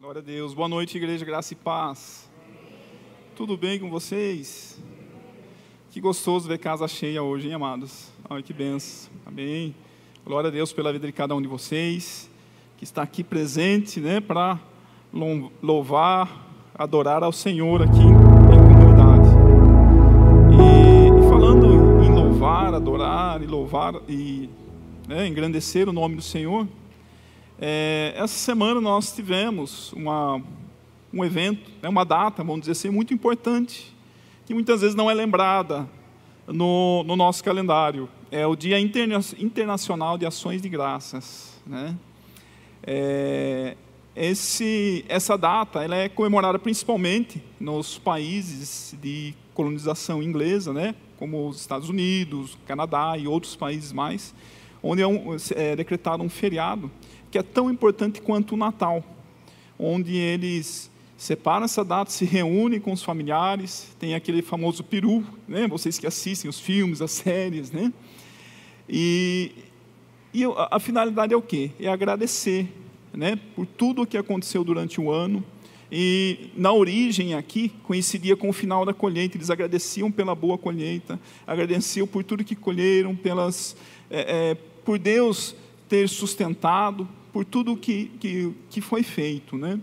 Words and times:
Glória 0.00 0.20
a 0.20 0.24
Deus. 0.24 0.54
Boa 0.54 0.68
noite, 0.68 0.96
igreja, 0.96 1.24
graça 1.24 1.54
e 1.54 1.56
paz. 1.56 2.30
Tudo 3.34 3.56
bem 3.56 3.80
com 3.80 3.90
vocês? 3.90 4.80
Que 5.90 6.00
gostoso 6.00 6.46
ver 6.46 6.58
casa 6.58 6.86
cheia 6.86 7.20
hoje, 7.20 7.48
hein, 7.48 7.54
amados? 7.54 8.08
Ai, 8.30 8.40
que 8.40 8.52
benção. 8.52 9.10
Amém. 9.26 9.74
Glória 10.24 10.46
a 10.46 10.50
Deus 10.52 10.72
pela 10.72 10.92
vida 10.92 11.04
de 11.04 11.12
cada 11.12 11.34
um 11.34 11.42
de 11.42 11.48
vocês 11.48 12.30
que 12.76 12.84
está 12.84 13.02
aqui 13.02 13.24
presente, 13.24 13.98
né, 13.98 14.20
para 14.20 14.60
louvar, 15.60 16.46
adorar 16.76 17.24
ao 17.24 17.32
Senhor 17.32 17.82
aqui 17.82 17.98
em 17.98 18.14
comunidade. 18.14 19.30
E, 20.54 21.28
falando 21.28 22.04
em 22.04 22.14
louvar, 22.14 22.72
adorar 22.72 23.42
e 23.42 23.46
louvar 23.46 23.94
e 24.08 24.48
né, 25.08 25.26
engrandecer 25.26 25.88
o 25.88 25.92
nome 25.92 26.14
do 26.14 26.22
Senhor, 26.22 26.68
é, 27.60 28.12
essa 28.16 28.34
semana 28.34 28.80
nós 28.80 29.12
tivemos 29.12 29.92
uma, 29.92 30.40
um 31.12 31.24
evento, 31.24 31.70
né, 31.82 31.88
uma 31.88 32.04
data, 32.04 32.44
vamos 32.44 32.60
dizer 32.60 32.72
assim, 32.72 32.88
muito 32.88 33.12
importante, 33.12 33.92
que 34.46 34.54
muitas 34.54 34.80
vezes 34.80 34.94
não 34.94 35.10
é 35.10 35.14
lembrada 35.14 35.88
no, 36.46 37.02
no 37.02 37.16
nosso 37.16 37.42
calendário. 37.42 38.08
É 38.30 38.46
o 38.46 38.54
Dia 38.54 38.78
Interna 38.78 39.18
Internacional 39.38 40.16
de 40.16 40.24
Ações 40.24 40.62
de 40.62 40.68
Graças. 40.68 41.60
Né? 41.66 41.96
É, 42.82 43.76
esse, 44.14 45.04
essa 45.08 45.36
data 45.36 45.82
ela 45.82 45.96
é 45.96 46.08
comemorada 46.08 46.58
principalmente 46.60 47.42
nos 47.58 47.98
países 47.98 48.94
de 49.02 49.34
colonização 49.52 50.22
inglesa, 50.22 50.72
né? 50.72 50.94
como 51.18 51.48
os 51.48 51.60
Estados 51.60 51.88
Unidos, 51.88 52.56
Canadá 52.66 53.18
e 53.18 53.26
outros 53.26 53.56
países 53.56 53.92
mais, 53.92 54.32
onde 54.80 55.02
é, 55.02 55.06
um, 55.06 55.36
é 55.56 55.74
decretado 55.74 56.22
um 56.22 56.28
feriado 56.28 56.88
que 57.30 57.38
é 57.38 57.42
tão 57.42 57.70
importante 57.70 58.20
quanto 58.20 58.54
o 58.54 58.56
Natal, 58.56 59.04
onde 59.78 60.16
eles 60.16 60.90
separam 61.16 61.64
essa 61.64 61.84
data, 61.84 62.10
se 62.10 62.24
reúnem 62.24 62.80
com 62.80 62.92
os 62.92 63.02
familiares, 63.02 63.94
tem 63.98 64.14
aquele 64.14 64.40
famoso 64.40 64.84
peru, 64.84 65.24
né? 65.46 65.66
vocês 65.66 65.98
que 65.98 66.06
assistem 66.06 66.48
os 66.48 66.60
filmes, 66.60 67.02
as 67.02 67.10
séries, 67.10 67.72
né? 67.72 67.92
E, 68.88 69.52
e 70.32 70.44
a, 70.70 70.78
finalidade 70.78 71.34
é 71.34 71.36
o 71.36 71.42
quê? 71.42 71.72
É 71.78 71.88
agradecer 71.88 72.66
né, 73.12 73.38
por 73.54 73.66
tudo 73.66 74.02
o 74.02 74.06
que 74.06 74.16
aconteceu 74.16 74.64
durante 74.64 75.00
o 75.00 75.10
ano. 75.10 75.44
E 75.90 76.50
na 76.54 76.72
origem 76.72 77.34
aqui 77.34 77.70
coincidia 77.82 78.36
com 78.36 78.48
o 78.48 78.52
final 78.52 78.84
da 78.84 78.94
colheita. 78.94 79.36
Eles 79.36 79.50
agradeciam 79.50 80.10
pela 80.10 80.34
boa 80.34 80.56
colheita, 80.56 81.18
agradeciam 81.46 82.06
por 82.06 82.24
tudo 82.24 82.44
que 82.44 82.54
colheram, 82.54 83.14
pelas, 83.14 83.76
é, 84.10 84.50
é, 84.50 84.54
por 84.84 84.98
Deus 84.98 85.54
ter 85.88 86.08
sustentado, 86.08 87.08
por 87.32 87.44
tudo 87.44 87.76
que, 87.76 88.10
que, 88.20 88.52
que 88.70 88.80
foi 88.80 89.02
feito. 89.02 89.56
Né? 89.56 89.80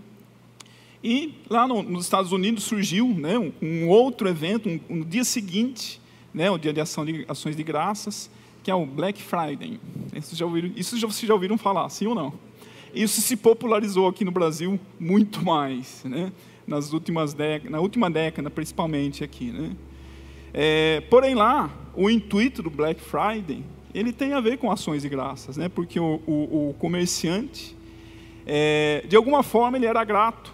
E 1.04 1.34
lá 1.50 1.68
no, 1.68 1.84
nos 1.84 2.06
Estados 2.06 2.32
Unidos 2.32 2.64
surgiu 2.64 3.08
né, 3.08 3.38
um, 3.38 3.52
um 3.62 3.88
outro 3.88 4.28
evento, 4.28 4.70
um, 4.70 4.80
um, 4.90 5.02
dia 5.02 5.24
seguinte, 5.24 6.02
né, 6.34 6.50
o 6.50 6.58
Dia 6.58 6.74
de, 6.74 6.82
Ação 6.82 7.06
de 7.06 7.26
Ações 7.28 7.56
de 7.56 7.64
Graças, 7.64 8.30
que 8.64 8.72
é 8.72 8.76
o 8.76 8.86
Black 8.86 9.22
Friday. 9.22 9.80
Isso, 10.16 10.36
já 10.36 10.46
ouviram, 10.46 10.72
isso 10.76 10.98
já, 10.98 11.08
vocês 11.08 11.28
já 11.28 11.34
ouviram 11.34 11.58
falar, 11.58 11.88
sim 11.90 12.08
ou 12.08 12.16
não? 12.16 12.34
Isso 12.94 13.22
se 13.22 13.36
popularizou 13.36 14.08
aqui 14.08 14.24
no 14.24 14.32
Brasil 14.32 14.80
muito 15.00 15.44
mais, 15.44 16.04
né? 16.06 16.32
nas 16.68 16.94
últimas 16.94 17.34
décadas, 17.34 17.72
na 17.72 17.80
última 17.80 18.10
década 18.10 18.50
principalmente 18.50 19.24
aqui. 19.24 19.52
Né? 19.52 19.76
É, 20.54 21.02
porém 21.10 21.36
lá, 21.36 21.70
o 21.94 22.10
intuito 22.10 22.64
do 22.64 22.70
Black 22.70 23.02
Friday 23.02 23.64
ele 23.96 24.12
tem 24.12 24.34
a 24.34 24.42
ver 24.42 24.58
com 24.58 24.70
ações 24.70 25.04
de 25.04 25.10
graças, 25.10 25.56
né? 25.56 25.70
porque 25.70 25.98
o, 26.00 26.20
o, 26.28 26.70
o 26.70 26.76
comerciante, 26.78 27.76
é, 28.46 29.06
de 29.08 29.16
alguma 29.16 29.42
forma, 29.42 29.78
ele 29.78 29.86
era 29.86 30.04
grato 30.04 30.54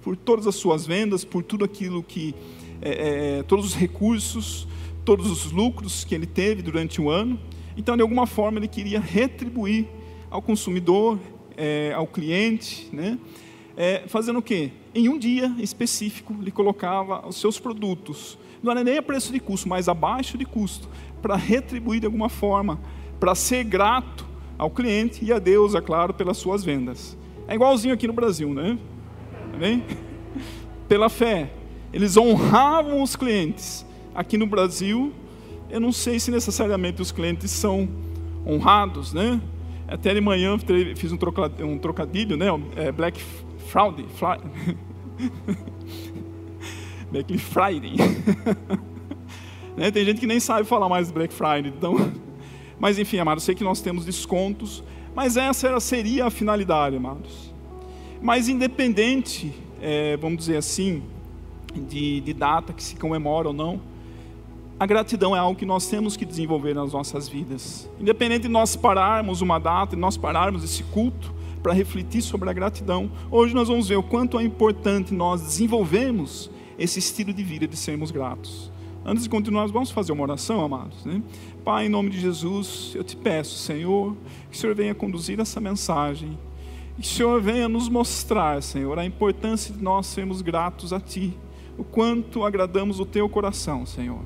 por 0.00 0.16
todas 0.16 0.46
as 0.46 0.54
suas 0.54 0.86
vendas, 0.86 1.22
por 1.22 1.44
tudo 1.44 1.62
aquilo 1.62 2.02
que, 2.02 2.34
é, 2.80 3.38
é, 3.38 3.42
todos 3.42 3.66
os 3.66 3.74
recursos, 3.74 4.66
todos 5.04 5.30
os 5.30 5.52
lucros 5.52 6.04
que 6.04 6.14
ele 6.14 6.24
teve 6.24 6.62
durante 6.62 7.02
o 7.02 7.10
ano. 7.10 7.38
Então, 7.76 7.96
de 7.96 8.02
alguma 8.02 8.26
forma, 8.26 8.58
ele 8.58 8.68
queria 8.68 8.98
retribuir 8.98 9.86
ao 10.30 10.40
consumidor, 10.40 11.18
é, 11.58 11.92
ao 11.94 12.06
cliente, 12.06 12.88
né? 12.92 13.18
É, 13.76 14.04
fazendo 14.06 14.38
o 14.38 14.42
quê? 14.42 14.70
Em 14.94 15.08
um 15.08 15.18
dia 15.18 15.54
específico, 15.58 16.34
ele 16.40 16.50
colocava 16.50 17.26
os 17.28 17.36
seus 17.36 17.58
produtos, 17.58 18.38
não 18.62 18.72
era 18.72 18.84
nem 18.84 18.98
a 18.98 19.02
preço 19.02 19.32
de 19.32 19.40
custo, 19.40 19.68
mas 19.68 19.88
abaixo 19.88 20.36
de 20.36 20.44
custo, 20.44 20.88
para 21.22 21.36
retribuir 21.36 22.00
de 22.00 22.06
alguma 22.06 22.28
forma, 22.28 22.78
para 23.18 23.34
ser 23.34 23.64
grato 23.64 24.26
ao 24.58 24.70
cliente 24.70 25.24
e 25.24 25.32
a 25.32 25.38
Deus, 25.38 25.74
é 25.74 25.80
claro, 25.80 26.12
pelas 26.12 26.36
suas 26.36 26.62
vendas. 26.62 27.16
É 27.48 27.54
igualzinho 27.54 27.94
aqui 27.94 28.06
no 28.06 28.12
Brasil, 28.12 28.52
né? 28.52 28.78
Bem? 29.58 29.84
Pela 30.88 31.08
fé, 31.08 31.50
eles 31.92 32.16
honravam 32.16 33.02
os 33.02 33.16
clientes. 33.16 33.86
Aqui 34.14 34.36
no 34.36 34.46
Brasil, 34.46 35.12
eu 35.70 35.80
não 35.80 35.92
sei 35.92 36.18
se 36.18 36.30
necessariamente 36.30 37.00
os 37.00 37.12
clientes 37.12 37.50
são 37.50 37.88
honrados, 38.46 39.12
né? 39.12 39.40
Até 39.86 40.14
de 40.14 40.20
manhã 40.20 40.56
fiz 40.96 41.10
um 41.10 41.16
trocadilho, 41.16 41.66
um 41.66 41.78
trocadilho 41.78 42.36
né? 42.36 42.46
É 42.76 42.92
Black 42.92 43.20
Friday. 43.68 44.06
Black 47.10 47.36
Friday. 47.38 47.96
Né? 49.76 49.90
Tem 49.90 50.04
gente 50.04 50.20
que 50.20 50.26
nem 50.26 50.40
sabe 50.40 50.64
falar 50.64 50.88
mais 50.88 51.10
Black 51.10 51.32
Friday. 51.32 51.72
Então, 51.74 51.96
mas 52.78 52.98
enfim, 52.98 53.18
amados, 53.18 53.44
sei 53.44 53.54
que 53.54 53.64
nós 53.64 53.80
temos 53.80 54.04
descontos, 54.04 54.82
mas 55.14 55.36
essa 55.36 55.68
era, 55.68 55.80
seria 55.80 56.26
a 56.26 56.30
finalidade, 56.30 56.96
amados. 56.96 57.54
Mas 58.20 58.48
independente, 58.48 59.54
é, 59.80 60.16
vamos 60.18 60.40
dizer 60.40 60.56
assim, 60.56 61.02
de, 61.74 62.20
de 62.20 62.34
data 62.34 62.72
que 62.72 62.82
se 62.82 62.96
comemora 62.96 63.48
ou 63.48 63.54
não, 63.54 63.80
a 64.78 64.86
gratidão 64.86 65.36
é 65.36 65.38
algo 65.38 65.58
que 65.58 65.66
nós 65.66 65.86
temos 65.88 66.16
que 66.16 66.24
desenvolver 66.24 66.74
nas 66.74 66.92
nossas 66.92 67.28
vidas. 67.28 67.88
Independente 67.98 68.42
de 68.42 68.48
nós 68.48 68.76
pararmos 68.76 69.40
uma 69.40 69.58
data, 69.58 69.94
de 69.94 70.00
nós 70.00 70.16
pararmos 70.16 70.64
esse 70.64 70.82
culto 70.84 71.34
para 71.62 71.72
refletir 71.72 72.22
sobre 72.22 72.48
a 72.48 72.52
gratidão, 72.52 73.10
hoje 73.30 73.54
nós 73.54 73.68
vamos 73.68 73.88
ver 73.88 73.96
o 73.96 74.02
quanto 74.02 74.38
é 74.38 74.42
importante 74.42 75.12
nós 75.12 75.42
desenvolvermos 75.42 76.50
esse 76.80 76.98
estilo 76.98 77.32
de 77.32 77.44
vida 77.44 77.68
de 77.68 77.76
sermos 77.76 78.10
gratos. 78.10 78.72
Antes 79.04 79.24
de 79.24 79.30
continuar, 79.30 79.66
vamos 79.66 79.90
fazer 79.90 80.12
uma 80.12 80.22
oração, 80.22 80.64
amados. 80.64 81.04
Né? 81.04 81.22
Pai, 81.62 81.86
em 81.86 81.88
nome 81.90 82.08
de 82.08 82.18
Jesus, 82.18 82.92
eu 82.94 83.04
te 83.04 83.16
peço, 83.16 83.56
Senhor, 83.58 84.16
que 84.50 84.56
o 84.56 84.58
Senhor 84.58 84.74
venha 84.74 84.94
conduzir 84.94 85.38
essa 85.38 85.60
mensagem. 85.60 86.38
Que 86.98 87.06
o 87.06 87.10
Senhor 87.10 87.40
venha 87.40 87.68
nos 87.68 87.88
mostrar, 87.88 88.62
Senhor, 88.62 88.98
a 88.98 89.04
importância 89.04 89.74
de 89.74 89.82
nós 89.82 90.06
sermos 90.06 90.40
gratos 90.40 90.92
a 90.92 91.00
Ti. 91.00 91.36
O 91.76 91.84
quanto 91.84 92.44
agradamos 92.44 92.98
o 92.98 93.04
Teu 93.04 93.28
coração, 93.28 93.84
Senhor. 93.84 94.20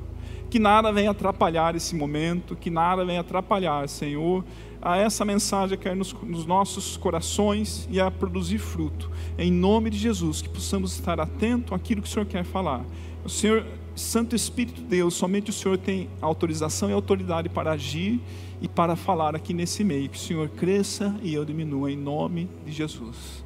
Que 0.48 0.60
nada 0.60 0.92
venha 0.92 1.10
atrapalhar 1.10 1.74
esse 1.74 1.96
momento, 1.96 2.54
que 2.54 2.70
nada 2.70 3.04
venha 3.04 3.20
atrapalhar, 3.20 3.88
Senhor, 3.88 4.44
a 4.84 4.98
essa 4.98 5.24
mensagem 5.24 5.78
cair 5.78 5.96
nos, 5.96 6.12
nos 6.12 6.44
nossos 6.44 6.98
corações 6.98 7.88
e 7.90 7.98
a 7.98 8.10
produzir 8.10 8.58
fruto. 8.58 9.10
Em 9.38 9.50
nome 9.50 9.88
de 9.88 9.96
Jesus, 9.96 10.42
que 10.42 10.48
possamos 10.48 10.92
estar 10.92 11.18
atentos 11.18 11.72
àquilo 11.72 12.02
que 12.02 12.08
o 12.08 12.10
Senhor 12.10 12.26
quer 12.26 12.44
falar. 12.44 12.84
O 13.24 13.30
Senhor 13.30 13.64
Santo 13.96 14.36
Espírito 14.36 14.82
de 14.82 14.86
Deus, 14.86 15.14
somente 15.14 15.48
o 15.48 15.52
Senhor 15.54 15.78
tem 15.78 16.10
autorização 16.20 16.90
e 16.90 16.92
autoridade 16.92 17.48
para 17.48 17.72
agir 17.72 18.20
e 18.60 18.68
para 18.68 18.94
falar 18.94 19.34
aqui 19.34 19.54
nesse 19.54 19.82
meio. 19.82 20.10
Que 20.10 20.18
o 20.18 20.20
Senhor 20.20 20.50
cresça 20.50 21.16
e 21.22 21.32
eu 21.32 21.46
diminua 21.46 21.90
em 21.90 21.96
nome 21.96 22.50
de 22.66 22.72
Jesus. 22.72 23.42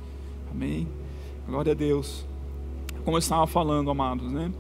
Amém. 0.51 0.89
Glória 1.47 1.71
a 1.71 1.75
Deus. 1.75 2.27
Como 3.05 3.17
eu 3.17 3.21
estava 3.21 3.47
falando, 3.47 3.91
amados, 3.91 4.33
né? 4.33 4.51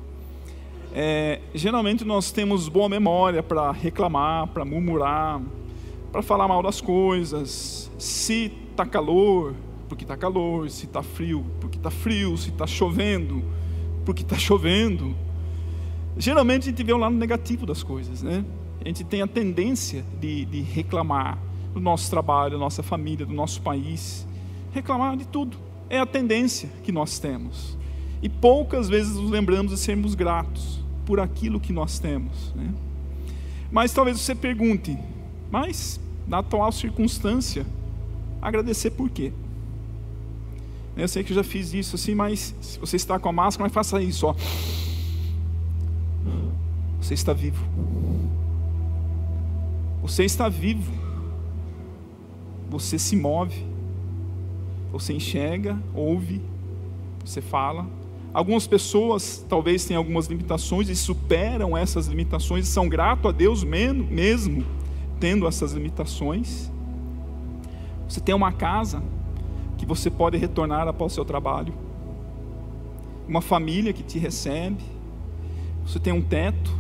É, 0.95 1.41
geralmente 1.55 2.05
nós 2.05 2.31
temos 2.31 2.69
boa 2.69 2.89
memória 2.89 3.43
para 3.43 3.73
reclamar, 3.73 4.47
para 4.47 4.65
murmurar, 4.65 5.41
para 6.11 6.23
falar 6.23 6.49
mal 6.49 6.63
das 6.63 6.81
coisas. 6.81 7.91
Se 7.99 8.53
está 8.71 8.87
calor, 8.87 9.55
porque 9.89 10.05
está 10.05 10.17
calor. 10.17 10.71
Se 10.71 10.87
está 10.87 11.03
frio, 11.03 11.45
porque 11.61 11.79
está 11.79 11.91
frio. 11.91 12.37
Se 12.37 12.51
está 12.51 12.67
chovendo, 12.67 13.43
porque 14.05 14.23
está 14.23 14.37
chovendo 14.39 15.15
Geralmente 16.19 16.63
a 16.63 16.71
gente 16.71 16.83
vê 16.83 16.93
o 16.93 16.97
lado 16.97 17.15
negativo 17.15 17.65
das 17.65 17.85
coisas, 17.85 18.25
né? 18.25 18.45
A 18.85 18.89
gente 18.89 19.05
tem 19.05 19.23
a 19.23 19.27
tendência 19.27 20.05
de, 20.21 20.45
de 20.47 20.63
reclamar 20.63 21.39
do 21.73 21.79
nosso 21.79 22.11
trabalho, 22.11 22.53
da 22.53 22.59
nossa 22.59 22.83
família, 22.83 23.25
do 23.25 23.33
nosso 23.33 23.63
país. 23.63 24.27
Reclamar 24.73 25.17
de 25.17 25.27
tudo. 25.29 25.57
É 25.89 26.01
a 26.01 26.05
tendência 26.07 26.69
que 26.83 26.91
nós 26.91 27.21
temos. 27.21 27.79
E 28.21 28.29
poucas 28.29 28.89
vezes 28.89 29.15
nos 29.15 29.31
lembramos 29.31 29.71
de 29.71 29.79
sermos 29.79 30.17
gratos 30.17 30.81
por 31.07 31.21
aquilo 31.21 31.61
que 31.61 31.73
nós 31.73 32.01
temos. 32.01 32.53
Né? 32.57 32.69
Mas 33.71 33.93
talvez 33.93 34.19
você 34.19 34.35
pergunte, 34.35 34.99
mas 35.51 36.01
na 36.27 36.39
atual 36.39 36.71
circunstância, 36.71 37.67
agradecer 38.41 38.91
por 38.91 39.09
quê? 39.09 39.33
Eu 40.97 41.09
sei 41.09 41.23
que 41.23 41.33
eu 41.33 41.37
já 41.37 41.45
fiz 41.45 41.73
isso 41.73 41.95
assim, 41.95 42.15
mas 42.15 42.55
se 42.61 42.79
você 42.79 42.97
está 42.97 43.19
com 43.19 43.29
a 43.29 43.33
máscara, 43.33 43.65
mas 43.65 43.73
faça 43.73 44.03
isso, 44.03 44.27
ó. 44.27 44.35
Você 47.01 47.15
está 47.15 47.33
vivo. 47.33 47.65
Você 50.03 50.25
está 50.25 50.49
vivo. 50.49 50.93
Você 52.69 52.99
se 52.99 53.17
move. 53.17 53.65
Você 54.91 55.13
enxerga, 55.13 55.79
ouve, 55.95 56.41
você 57.25 57.41
fala. 57.41 57.87
Algumas 58.33 58.67
pessoas 58.67 59.45
talvez 59.49 59.85
tenham 59.85 60.01
algumas 60.01 60.27
limitações 60.27 60.89
e 60.89 60.97
superam 60.97 61.77
essas 61.77 62.07
limitações 62.07 62.67
e 62.67 62.71
são 62.71 62.89
gratos 62.89 63.27
a 63.27 63.33
Deus 63.33 63.63
mesmo 63.63 64.65
tendo 65.19 65.47
essas 65.47 65.73
limitações. 65.73 66.71
Você 68.09 68.21
tem 68.21 68.35
uma 68.35 68.53
casa 68.53 69.03
que 69.77 69.87
você 69.87 70.11
pode 70.11 70.37
retornar 70.37 70.89
após 70.89 71.13
o 71.13 71.15
seu 71.15 71.25
trabalho, 71.25 71.73
uma 73.29 73.41
família 73.41 73.93
que 73.93 74.03
te 74.03 74.19
recebe, 74.19 74.83
você 75.87 75.99
tem 75.99 76.13
um 76.13 76.23
teto, 76.23 76.71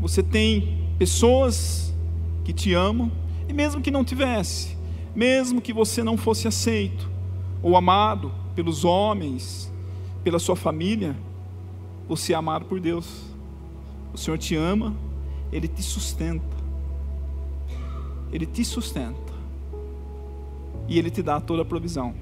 você 0.00 0.22
tem 0.22 0.78
pessoas 0.98 1.94
que 2.44 2.52
te 2.52 2.74
amam, 2.74 3.10
e 3.48 3.52
mesmo 3.52 3.80
que 3.80 3.90
não 3.90 4.04
tivesse, 4.04 4.76
mesmo 5.14 5.60
que 5.60 5.72
você 5.72 6.02
não 6.02 6.16
fosse 6.16 6.46
aceito 6.48 7.10
ou 7.62 7.76
amado 7.76 8.32
pelos 8.54 8.84
homens, 8.84 9.72
pela 10.24 10.38
sua 10.38 10.56
família, 10.56 11.16
você 12.08 12.32
é 12.32 12.36
amado 12.36 12.64
por 12.66 12.80
Deus. 12.80 13.22
O 14.12 14.18
Senhor 14.18 14.36
te 14.36 14.54
ama, 14.54 14.94
Ele 15.52 15.68
te 15.68 15.82
sustenta. 15.82 16.61
Ele 18.32 18.46
te 18.46 18.64
sustenta. 18.64 19.32
E 20.88 20.98
Ele 20.98 21.10
te 21.10 21.22
dá 21.22 21.40
toda 21.40 21.62
a 21.62 21.64
provisão. 21.64 22.14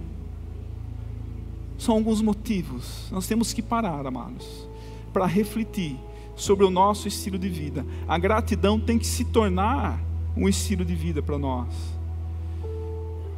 São 1.79 1.95
alguns 1.95 2.21
motivos. 2.21 3.09
Nós 3.11 3.27
temos 3.27 3.53
que 3.53 3.63
parar, 3.63 4.07
amados, 4.07 4.69
para 5.13 5.25
refletir 5.25 5.97
sobre 6.37 6.65
o 6.65 6.71
nosso 6.71 7.09
estilo 7.09 7.39
de 7.39 7.49
vida. 7.49 7.87
A 8.09 8.19
gratidão 8.19 8.79
tem 8.79 8.99
que 8.99 9.07
se 9.07 9.25
tornar 9.25 10.01
um 10.37 10.49
estilo 10.49 10.85
de 10.85 10.95
vida 10.95 11.23
para 11.23 11.39
nós. 11.39 11.69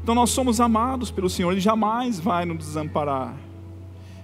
Então 0.02 0.14
nós 0.14 0.30
somos 0.30 0.60
amados 0.60 1.10
pelo 1.10 1.30
Senhor, 1.30 1.52
Ele 1.52 1.60
jamais 1.60 2.18
vai 2.18 2.44
nos 2.44 2.58
desamparar. 2.58 3.36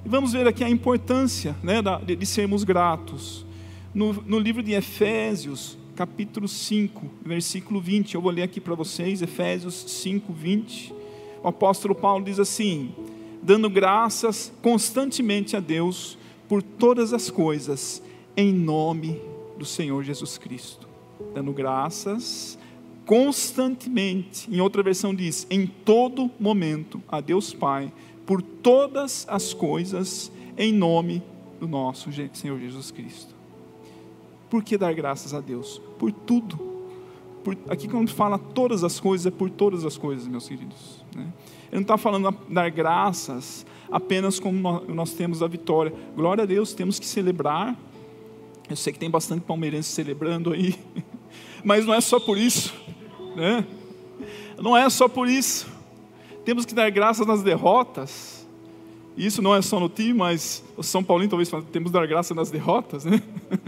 E 0.04 0.08
vamos 0.08 0.32
ver 0.32 0.46
aqui 0.46 0.64
a 0.64 0.70
importância 0.70 1.54
né, 1.62 1.80
de, 2.04 2.26
sermos 2.26 2.64
gratos. 2.64 3.46
No, 3.94 4.12
no 4.12 4.38
livro 4.38 4.62
de 4.62 4.72
Efésios, 4.72 5.78
capítulo 5.98 6.46
5, 6.46 7.10
versículo 7.24 7.80
20, 7.80 8.14
eu 8.14 8.20
vou 8.20 8.30
ler 8.30 8.42
aqui 8.42 8.60
para 8.60 8.76
vocês, 8.76 9.20
Efésios 9.20 9.74
5, 9.74 10.32
20. 10.32 10.94
O 11.42 11.48
apóstolo 11.48 11.92
Paulo 11.92 12.24
diz 12.24 12.38
assim: 12.38 12.94
dando 13.42 13.68
graças 13.68 14.52
constantemente 14.62 15.56
a 15.56 15.60
Deus 15.60 16.16
por 16.48 16.62
todas 16.62 17.12
as 17.12 17.32
coisas, 17.32 18.00
em 18.36 18.52
nome 18.52 19.20
do 19.58 19.64
Senhor 19.64 20.04
Jesus 20.04 20.38
Cristo. 20.38 20.88
Dando 21.34 21.52
graças 21.52 22.56
constantemente. 23.04 24.48
Em 24.54 24.60
outra 24.60 24.84
versão 24.84 25.12
diz: 25.12 25.48
em 25.50 25.66
todo 25.66 26.30
momento, 26.38 27.02
a 27.08 27.20
Deus 27.20 27.52
Pai, 27.52 27.92
por 28.24 28.40
todas 28.40 29.26
as 29.28 29.52
coisas, 29.52 30.30
em 30.56 30.72
nome 30.72 31.24
do 31.58 31.66
nosso 31.66 32.08
Senhor 32.34 32.60
Jesus 32.60 32.92
Cristo. 32.92 33.37
Por 34.48 34.62
que 34.62 34.78
dar 34.78 34.92
graças 34.94 35.34
a 35.34 35.40
Deus? 35.40 35.80
Por 35.98 36.12
tudo. 36.12 36.58
Por, 37.44 37.56
aqui, 37.68 37.88
quando 37.88 38.10
fala 38.10 38.38
todas 38.38 38.82
as 38.82 38.98
coisas, 38.98 39.26
é 39.26 39.30
por 39.30 39.50
todas 39.50 39.84
as 39.84 39.96
coisas, 39.96 40.26
meus 40.26 40.48
queridos. 40.48 41.04
Né? 41.14 41.32
Ele 41.70 41.76
não 41.76 41.82
está 41.82 41.96
falando 41.96 42.34
dar 42.48 42.70
graças 42.70 43.64
apenas 43.90 44.38
como 44.38 44.58
nós, 44.58 44.88
nós 44.88 45.12
temos 45.12 45.42
a 45.42 45.46
vitória. 45.46 45.92
Glória 46.14 46.44
a 46.44 46.46
Deus, 46.46 46.72
temos 46.72 46.98
que 46.98 47.06
celebrar. 47.06 47.76
Eu 48.68 48.76
sei 48.76 48.92
que 48.92 48.98
tem 48.98 49.10
bastante 49.10 49.42
palmeirense 49.42 49.90
celebrando 49.90 50.52
aí, 50.52 50.74
mas 51.64 51.86
não 51.86 51.94
é 51.94 52.00
só 52.00 52.20
por 52.20 52.36
isso 52.36 52.74
né? 53.38 53.64
Não 54.60 54.76
é 54.76 54.90
só 54.90 55.08
por 55.08 55.28
isso. 55.28 55.68
Temos 56.44 56.64
que 56.64 56.74
dar 56.74 56.90
graças 56.90 57.26
nas 57.26 57.42
derrotas. 57.42 58.46
Isso 59.16 59.40
não 59.40 59.54
é 59.54 59.62
só 59.62 59.78
no 59.80 59.88
time, 59.88 60.14
mas 60.14 60.62
o 60.76 60.82
São 60.82 61.02
Paulino 61.02 61.30
talvez 61.30 61.48
fale, 61.48 61.64
temos 61.64 61.90
que 61.90 61.98
dar 61.98 62.06
graças 62.06 62.36
nas 62.36 62.50
derrotas, 62.50 63.04
né? 63.04 63.22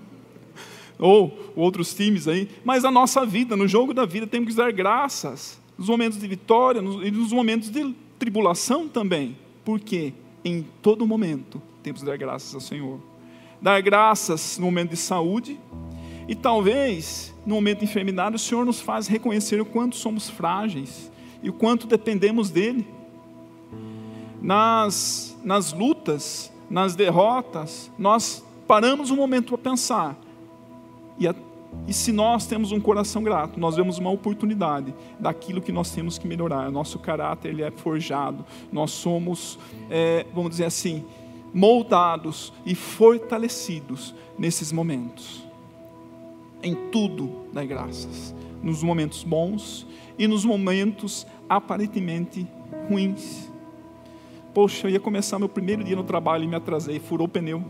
Ou 1.00 1.52
outros 1.56 1.94
times 1.94 2.28
aí. 2.28 2.48
Mas 2.64 2.84
a 2.84 2.90
nossa 2.90 3.24
vida, 3.24 3.56
no 3.56 3.66
jogo 3.66 3.92
da 3.92 4.04
vida, 4.04 4.26
temos 4.26 4.50
que 4.50 4.56
dar 4.56 4.72
graças. 4.72 5.58
Nos 5.76 5.88
momentos 5.88 6.20
de 6.20 6.28
vitória 6.28 6.78
e 6.78 7.10
nos 7.10 7.32
momentos 7.32 7.70
de 7.70 7.94
tribulação 8.18 8.86
também. 8.86 9.36
Porque 9.64 10.12
em 10.44 10.64
todo 10.82 11.06
momento 11.06 11.60
temos 11.82 12.02
que 12.02 12.06
dar 12.06 12.16
graças 12.16 12.54
ao 12.54 12.60
Senhor. 12.60 13.00
Dar 13.60 13.80
graças 13.80 14.58
no 14.58 14.66
momento 14.66 14.90
de 14.90 14.96
saúde, 14.96 15.58
e 16.30 16.34
talvez, 16.36 17.34
no 17.44 17.56
momento 17.56 17.80
de 17.80 17.86
enfermidade, 17.86 18.36
o 18.36 18.38
Senhor 18.38 18.64
nos 18.64 18.80
faz 18.80 19.08
reconhecer 19.08 19.60
o 19.60 19.64
quanto 19.64 19.96
somos 19.96 20.30
frágeis 20.30 21.10
e 21.42 21.50
o 21.50 21.52
quanto 21.52 21.88
dependemos 21.88 22.50
dEle. 22.50 22.86
Nas, 24.40 25.36
nas 25.42 25.72
lutas, 25.72 26.52
nas 26.70 26.94
derrotas, 26.94 27.90
nós 27.98 28.44
paramos 28.64 29.10
um 29.10 29.16
momento 29.16 29.48
para 29.48 29.70
pensar. 29.72 30.16
E, 31.20 31.28
a, 31.28 31.34
e 31.86 31.92
se 31.92 32.10
nós 32.10 32.46
temos 32.46 32.72
um 32.72 32.80
coração 32.80 33.22
grato, 33.22 33.60
nós 33.60 33.76
vemos 33.76 33.98
uma 33.98 34.10
oportunidade 34.10 34.92
daquilo 35.20 35.60
que 35.60 35.70
nós 35.70 35.92
temos 35.92 36.18
que 36.18 36.26
melhorar. 36.26 36.68
Nosso 36.72 36.98
caráter 36.98 37.50
ele 37.50 37.62
é 37.62 37.70
forjado. 37.70 38.44
Nós 38.72 38.90
somos, 38.90 39.58
é, 39.88 40.26
vamos 40.34 40.50
dizer 40.50 40.64
assim, 40.64 41.04
moldados 41.54 42.52
e 42.66 42.74
fortalecidos 42.74 44.14
nesses 44.36 44.72
momentos 44.72 45.50
em 46.62 46.74
tudo 46.90 47.46
dai 47.52 47.66
graças, 47.66 48.34
nos 48.62 48.82
momentos 48.82 49.24
bons 49.24 49.86
e 50.18 50.26
nos 50.26 50.44
momentos 50.44 51.26
aparentemente 51.48 52.46
ruins. 52.88 53.50
Poxa, 54.52 54.86
eu 54.86 54.92
ia 54.92 55.00
começar 55.00 55.38
meu 55.38 55.48
primeiro 55.48 55.82
dia 55.82 55.96
no 55.96 56.04
trabalho 56.04 56.44
e 56.44 56.48
me 56.48 56.56
atrasei, 56.56 56.98
furou 56.98 57.26
o 57.26 57.30
pneu. 57.30 57.62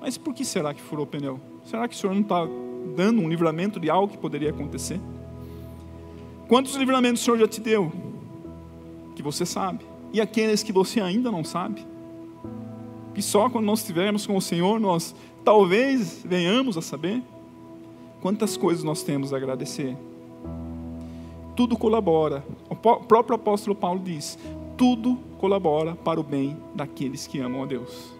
Mas 0.00 0.18
por 0.18 0.34
que 0.34 0.44
será 0.44 0.74
que 0.74 0.82
furou 0.82 1.04
o 1.04 1.08
pneu? 1.08 1.40
Será 1.72 1.88
que 1.88 1.94
o 1.94 1.98
Senhor 1.98 2.12
não 2.12 2.20
está 2.20 2.46
dando 2.94 3.22
um 3.22 3.30
livramento 3.30 3.80
de 3.80 3.88
algo 3.88 4.12
que 4.12 4.18
poderia 4.18 4.50
acontecer? 4.50 5.00
Quantos 6.46 6.74
livramentos 6.74 7.22
o 7.22 7.24
Senhor 7.24 7.38
já 7.38 7.48
te 7.48 7.62
deu? 7.62 7.90
Que 9.16 9.22
você 9.22 9.46
sabe. 9.46 9.82
E 10.12 10.20
aqueles 10.20 10.62
que 10.62 10.70
você 10.70 11.00
ainda 11.00 11.30
não 11.30 11.42
sabe? 11.42 11.82
Que 13.14 13.22
só 13.22 13.48
quando 13.48 13.64
nós 13.64 13.78
estivermos 13.80 14.26
com 14.26 14.36
o 14.36 14.42
Senhor 14.42 14.78
nós 14.78 15.14
talvez 15.42 16.20
venhamos 16.22 16.76
a 16.76 16.82
saber 16.82 17.22
quantas 18.20 18.54
coisas 18.54 18.84
nós 18.84 19.02
temos 19.02 19.32
a 19.32 19.38
agradecer. 19.38 19.96
Tudo 21.56 21.74
colabora. 21.78 22.44
O 22.68 22.76
próprio 22.76 23.34
apóstolo 23.34 23.74
Paulo 23.74 23.98
diz: 23.98 24.38
tudo 24.76 25.16
colabora 25.38 25.94
para 25.94 26.20
o 26.20 26.22
bem 26.22 26.54
daqueles 26.74 27.26
que 27.26 27.40
amam 27.40 27.62
a 27.62 27.66
Deus. 27.66 28.11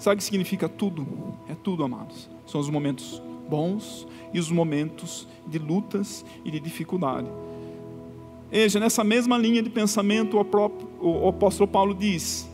Sabe 0.00 0.14
o 0.14 0.16
que 0.16 0.24
significa 0.24 0.66
tudo? 0.66 1.06
É 1.46 1.54
tudo, 1.54 1.84
amados. 1.84 2.28
São 2.46 2.58
os 2.58 2.70
momentos 2.70 3.22
bons 3.50 4.08
e 4.32 4.40
os 4.40 4.50
momentos 4.50 5.28
de 5.46 5.58
lutas 5.58 6.24
e 6.42 6.50
de 6.50 6.58
dificuldade. 6.58 7.28
Veja, 8.50 8.80
nessa 8.80 9.04
mesma 9.04 9.36
linha 9.36 9.62
de 9.62 9.68
pensamento, 9.68 10.38
o, 10.38 10.44
próprio, 10.44 10.88
o 11.00 11.28
apóstolo 11.28 11.68
Paulo 11.68 11.94
diz: 11.94 12.48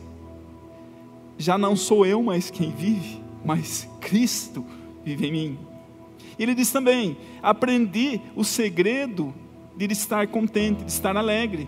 Já 1.37 1.57
não 1.57 1.73
sou 1.73 2.05
eu 2.05 2.21
mais 2.21 2.51
quem 2.51 2.69
vive, 2.69 3.23
mas 3.45 3.87
Cristo 4.01 4.65
vive 5.05 5.27
em 5.27 5.31
mim. 5.31 5.59
Ele 6.37 6.53
diz 6.53 6.69
também: 6.69 7.15
aprendi 7.41 8.19
o 8.35 8.43
segredo 8.43 9.33
de 9.77 9.85
estar 9.85 10.27
contente, 10.27 10.83
de 10.83 10.91
estar 10.91 11.15
alegre 11.15 11.65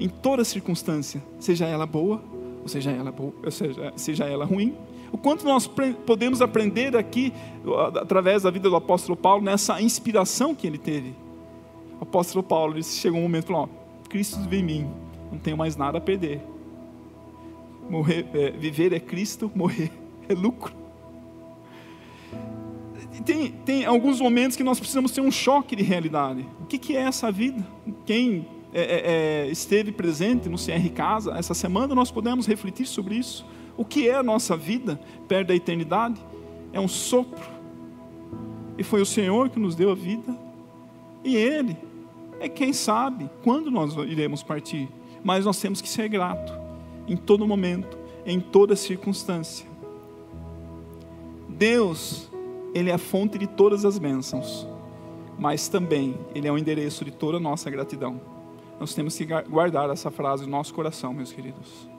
em 0.00 0.08
toda 0.08 0.44
circunstância, 0.44 1.22
seja 1.38 1.66
ela 1.66 1.84
boa, 1.84 2.24
ou 2.62 2.68
seja 2.68 2.90
ela 2.90 3.12
boa, 3.12 3.34
ou 3.44 3.50
seja, 3.50 3.92
seja 3.96 4.24
ela 4.24 4.46
ruim. 4.46 4.74
O 5.12 5.18
quanto 5.18 5.44
nós 5.44 5.66
podemos 6.06 6.40
aprender 6.40 6.96
aqui 6.96 7.32
através 8.00 8.42
da 8.42 8.50
vida 8.50 8.70
do 8.70 8.76
apóstolo 8.76 9.16
Paulo 9.16 9.42
nessa 9.42 9.80
inspiração 9.80 10.54
que 10.54 10.66
ele 10.66 10.78
teve. 10.78 11.14
O 11.98 12.02
apóstolo 12.02 12.42
Paulo 12.42 12.74
disse, 12.74 12.98
chegou 12.98 13.18
um 13.18 13.22
momento 13.22 13.44
e 13.44 13.46
falou: 13.48 13.68
Cristo 14.08 14.40
vive 14.40 14.58
em 14.58 14.64
mim, 14.64 14.90
não 15.30 15.38
tenho 15.38 15.56
mais 15.56 15.76
nada 15.76 15.98
a 15.98 16.00
perder. 16.00 16.40
Morrer, 17.88 18.26
é, 18.32 18.50
viver 18.50 18.92
é 18.92 19.00
Cristo, 19.00 19.50
morrer 19.54 19.90
é 20.28 20.34
lucro 20.34 20.80
tem, 23.20 23.52
tem 23.64 23.84
alguns 23.84 24.20
momentos 24.20 24.56
que 24.56 24.62
nós 24.62 24.78
precisamos 24.78 25.12
ter 25.12 25.20
um 25.20 25.30
choque 25.30 25.76
de 25.76 25.82
realidade. 25.82 26.46
O 26.60 26.66
que, 26.66 26.78
que 26.78 26.96
é 26.96 27.02
essa 27.02 27.30
vida? 27.30 27.64
Quem 28.06 28.46
é, 28.72 28.80
é, 28.80 29.46
é 29.46 29.50
esteve 29.50 29.92
presente 29.92 30.48
no 30.48 30.56
CR 30.56 30.88
Casa 30.94 31.36
essa 31.36 31.54
semana, 31.54 31.94
nós 31.94 32.10
podemos 32.10 32.46
refletir 32.46 32.86
sobre 32.86 33.16
isso. 33.16 33.46
O 33.80 33.84
que 33.86 34.10
é 34.10 34.14
a 34.14 34.22
nossa 34.22 34.58
vida 34.58 35.00
perto 35.26 35.48
da 35.48 35.54
eternidade? 35.54 36.20
É 36.70 36.78
um 36.78 36.86
sopro. 36.86 37.48
E 38.76 38.82
foi 38.82 39.00
o 39.00 39.06
Senhor 39.06 39.48
que 39.48 39.58
nos 39.58 39.74
deu 39.74 39.90
a 39.90 39.94
vida. 39.94 40.36
E 41.24 41.34
Ele 41.34 41.74
é 42.40 42.46
quem 42.46 42.74
sabe 42.74 43.30
quando 43.42 43.70
nós 43.70 43.94
iremos 44.06 44.42
partir. 44.42 44.86
Mas 45.24 45.46
nós 45.46 45.58
temos 45.58 45.80
que 45.80 45.88
ser 45.88 46.10
grato 46.10 46.52
em 47.08 47.16
todo 47.16 47.48
momento, 47.48 47.96
em 48.26 48.38
toda 48.38 48.76
circunstância. 48.76 49.66
Deus 51.48 52.30
ele 52.74 52.90
é 52.90 52.92
a 52.92 52.98
fonte 52.98 53.38
de 53.38 53.46
todas 53.46 53.86
as 53.86 53.98
bênçãos, 53.98 54.68
mas 55.38 55.68
também 55.68 56.18
Ele 56.34 56.46
é 56.46 56.52
o 56.52 56.58
endereço 56.58 57.02
de 57.02 57.10
toda 57.10 57.38
a 57.38 57.40
nossa 57.40 57.70
gratidão. 57.70 58.20
Nós 58.78 58.92
temos 58.92 59.16
que 59.16 59.24
guardar 59.24 59.88
essa 59.88 60.10
frase 60.10 60.44
no 60.44 60.50
nosso 60.50 60.74
coração, 60.74 61.14
meus 61.14 61.32
queridos. 61.32 61.89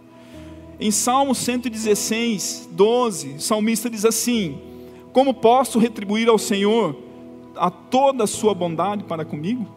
Em 0.83 0.89
Salmo 0.89 1.35
116, 1.35 2.69
12, 2.71 3.35
o 3.35 3.39
salmista 3.39 3.87
diz 3.87 4.03
assim: 4.03 4.57
Como 5.13 5.31
posso 5.31 5.77
retribuir 5.77 6.27
ao 6.27 6.39
Senhor 6.39 6.97
a 7.55 7.69
toda 7.69 8.23
a 8.23 8.27
sua 8.27 8.55
bondade 8.55 9.03
para 9.03 9.23
comigo? 9.23 9.67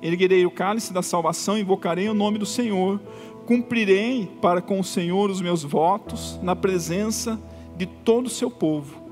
Erguerei 0.00 0.46
o 0.46 0.52
cálice 0.52 0.92
da 0.92 1.02
salvação, 1.02 1.58
invocarei 1.58 2.08
o 2.08 2.14
nome 2.14 2.38
do 2.38 2.46
Senhor, 2.46 3.00
cumprirei 3.46 4.30
para 4.40 4.62
com 4.62 4.78
o 4.78 4.84
Senhor 4.84 5.28
os 5.28 5.40
meus 5.40 5.64
votos 5.64 6.38
na 6.40 6.54
presença 6.54 7.36
de 7.76 7.86
todo 7.86 8.26
o 8.26 8.30
seu 8.30 8.48
povo. 8.48 9.02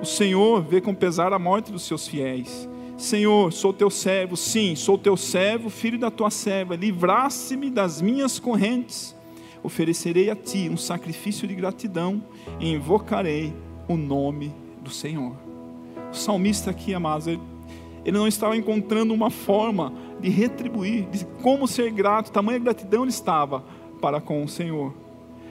O 0.00 0.06
Senhor 0.06 0.62
vê 0.62 0.80
com 0.80 0.94
pesar 0.94 1.32
a 1.32 1.40
morte 1.40 1.72
dos 1.72 1.82
seus 1.82 2.06
fiéis. 2.06 2.68
Senhor, 2.96 3.52
sou 3.52 3.72
teu 3.72 3.90
servo, 3.90 4.36
sim, 4.36 4.76
sou 4.76 4.96
teu 4.96 5.16
servo, 5.16 5.68
filho 5.68 5.98
da 5.98 6.12
tua 6.12 6.30
serva, 6.30 6.76
livraste-me 6.76 7.68
das 7.68 8.00
minhas 8.00 8.38
correntes. 8.38 9.13
Oferecerei 9.64 10.28
a 10.28 10.36
ti 10.36 10.68
um 10.70 10.76
sacrifício 10.76 11.48
de 11.48 11.54
gratidão 11.54 12.22
e 12.60 12.70
invocarei 12.70 13.50
o 13.88 13.96
nome 13.96 14.54
do 14.82 14.90
Senhor. 14.90 15.34
O 16.12 16.14
salmista 16.14 16.70
aqui, 16.70 16.92
amados, 16.92 17.26
ele, 17.26 17.40
ele 18.04 18.18
não 18.18 18.28
estava 18.28 18.54
encontrando 18.58 19.14
uma 19.14 19.30
forma 19.30 19.90
de 20.20 20.28
retribuir, 20.28 21.08
de 21.08 21.24
como 21.42 21.66
ser 21.66 21.90
grato, 21.90 22.30
tamanha 22.30 22.58
gratidão 22.58 23.04
ele 23.04 23.10
estava 23.10 23.64
para 24.02 24.20
com 24.20 24.44
o 24.44 24.48
Senhor. 24.48 24.92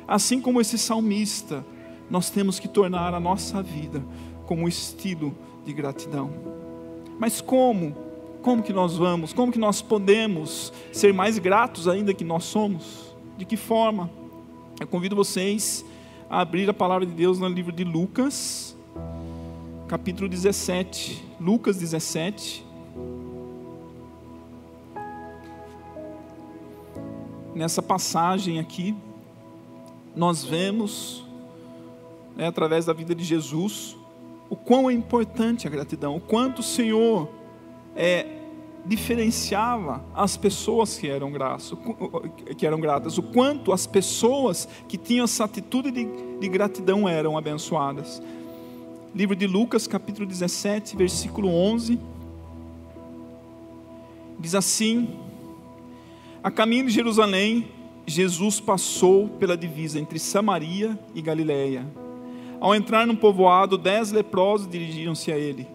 Assim 0.07 0.39
como 0.39 0.61
esse 0.61 0.77
salmista, 0.77 1.65
nós 2.07 2.29
temos 2.29 2.59
que 2.59 2.67
tornar 2.67 3.15
a 3.15 3.19
nossa 3.19 3.63
vida 3.63 4.05
como 4.45 4.65
um 4.65 4.67
estilo 4.67 5.35
de 5.65 5.73
gratidão. 5.73 6.29
Mas 7.19 7.41
como? 7.41 7.95
Como 8.43 8.61
que 8.61 8.73
nós 8.73 8.95
vamos? 8.95 9.33
Como 9.33 9.51
que 9.51 9.57
nós 9.57 9.81
podemos 9.81 10.71
ser 10.91 11.13
mais 11.13 11.39
gratos 11.39 11.87
ainda 11.87 12.13
que 12.13 12.23
nós 12.23 12.43
somos? 12.43 13.12
De 13.37 13.45
que 13.45 13.57
forma? 13.57 14.11
Eu 14.79 14.85
convido 14.85 15.15
vocês 15.15 15.83
a 16.29 16.41
abrir 16.41 16.69
a 16.69 16.73
palavra 16.73 17.05
de 17.05 17.11
Deus 17.11 17.39
no 17.39 17.47
livro 17.47 17.71
de 17.71 17.83
Lucas, 17.83 18.75
capítulo 19.87 20.29
17. 20.29 21.23
Lucas 21.41 21.77
17. 21.77 22.63
Nessa 27.55 27.81
passagem 27.81 28.59
aqui, 28.59 28.95
nós 30.15 30.43
vemos, 30.43 31.25
né, 32.35 32.47
através 32.47 32.85
da 32.85 32.93
vida 32.93 33.15
de 33.15 33.23
Jesus, 33.23 33.97
o 34.47 34.55
quão 34.55 34.91
é 34.91 34.93
importante 34.93 35.65
a 35.65 35.71
gratidão, 35.71 36.15
o 36.15 36.21
quanto 36.21 36.59
o 36.59 36.63
Senhor 36.63 37.29
é, 37.95 38.42
diferenciava 38.85 40.03
as 40.13 40.35
pessoas 40.35 40.97
que 40.97 41.07
eram, 41.07 41.31
graças, 41.31 41.77
que 42.57 42.65
eram 42.65 42.79
gratas, 42.79 43.17
o 43.17 43.23
quanto 43.23 43.71
as 43.71 43.87
pessoas 43.87 44.67
que 44.87 44.97
tinham 44.97 45.23
essa 45.23 45.45
atitude 45.45 45.91
de, 45.91 46.07
de 46.39 46.47
gratidão 46.47 47.07
eram 47.07 47.37
abençoadas. 47.37 48.21
Livro 49.15 49.35
de 49.35 49.47
Lucas, 49.47 49.87
capítulo 49.87 50.25
17, 50.25 50.97
versículo 50.97 51.47
11, 51.47 51.99
diz 54.39 54.55
assim: 54.55 55.07
A 56.43 56.51
caminho 56.51 56.87
de 56.87 56.91
Jerusalém, 56.91 57.69
Jesus 58.05 58.59
passou 58.59 59.29
pela 59.29 59.55
divisa 59.55 59.99
entre 59.99 60.19
Samaria 60.19 60.99
e 61.15 61.21
Galiléia 61.21 61.85
ao 62.63 62.73
entrar 62.73 63.05
num 63.05 63.15
povoado, 63.17 63.77
dez 63.77 64.13
leprosos 64.13 64.69
dirigiram-se 64.69 65.29
a 65.33 65.37
ele. 65.37 65.67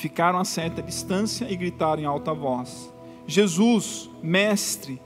Ficaram 0.00 0.38
a 0.38 0.46
certa 0.46 0.80
distância 0.80 1.46
e 1.50 1.54
gritaram 1.54 2.02
em 2.02 2.06
alta 2.06 2.32
voz: 2.32 2.90
Jesus, 3.26 4.08
mestre, 4.22 4.98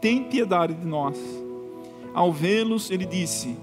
tem 0.00 0.24
piedade 0.24 0.72
de 0.72 0.86
nós. 0.86 1.18
Ao 2.14 2.32
vê-los, 2.32 2.90
ele 2.90 3.04
disse: 3.04 3.54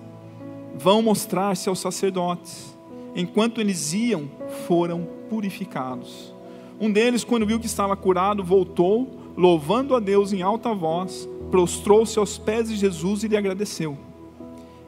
Vão 0.78 1.02
mostrar-se 1.02 1.68
aos 1.68 1.80
sacerdotes. 1.80 2.78
Enquanto 3.16 3.60
eles 3.60 3.92
iam, 3.92 4.30
foram 4.68 5.08
purificados. 5.28 6.32
Um 6.80 6.92
deles, 6.92 7.24
quando 7.24 7.48
viu 7.48 7.60
que 7.60 7.66
estava 7.66 7.98
curado, 7.98 8.44
voltou, 8.44 9.10
louvando 9.36 9.96
a 9.96 10.00
Deus 10.00 10.32
em 10.32 10.44
alta 10.44 10.76
voz, 10.76 11.28
prostrou-se 11.50 12.20
aos 12.20 12.38
pés 12.38 12.70
de 12.70 12.76
Jesus 12.76 13.24
e 13.24 13.28
lhe 13.28 13.36
agradeceu. 13.36 13.98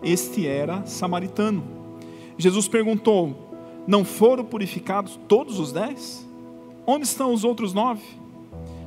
Este 0.03 0.45
era 0.45 0.85
samaritano. 0.85 1.63
Jesus 2.37 2.67
perguntou: 2.67 3.48
Não 3.89 4.05
foram 4.05 4.45
purificados 4.45 5.19
todos 5.27 5.57
os 5.57 5.71
dez? 5.71 6.23
Onde 6.85 7.05
estão 7.07 7.33
os 7.33 7.43
outros 7.43 7.73
nove? 7.73 8.03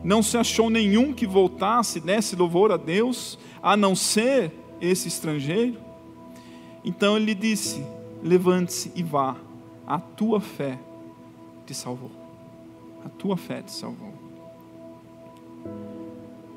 Não 0.05 0.23
se 0.23 0.39
achou 0.39 0.71
nenhum 0.71 1.13
que 1.13 1.27
voltasse 1.27 1.99
e 1.99 2.01
desse 2.01 2.37
louvor 2.37 2.71
a 2.71 2.77
Deus, 2.77 3.37
a 3.61 3.77
não 3.77 3.97
ser 3.97 4.53
esse 4.81 5.09
estrangeiro? 5.09 5.77
Então 6.85 7.17
ele 7.17 7.35
disse: 7.35 7.85
Levante-se 8.23 8.93
e 8.95 9.03
vá, 9.03 9.35
a 9.85 9.99
tua 9.99 10.41
fé 10.41 10.79
te 11.67 11.75
salvou. 11.75 12.13
A 13.05 13.09
tua 13.09 13.37
fé 13.37 13.61
te 13.61 13.73
salvou. 13.73 14.15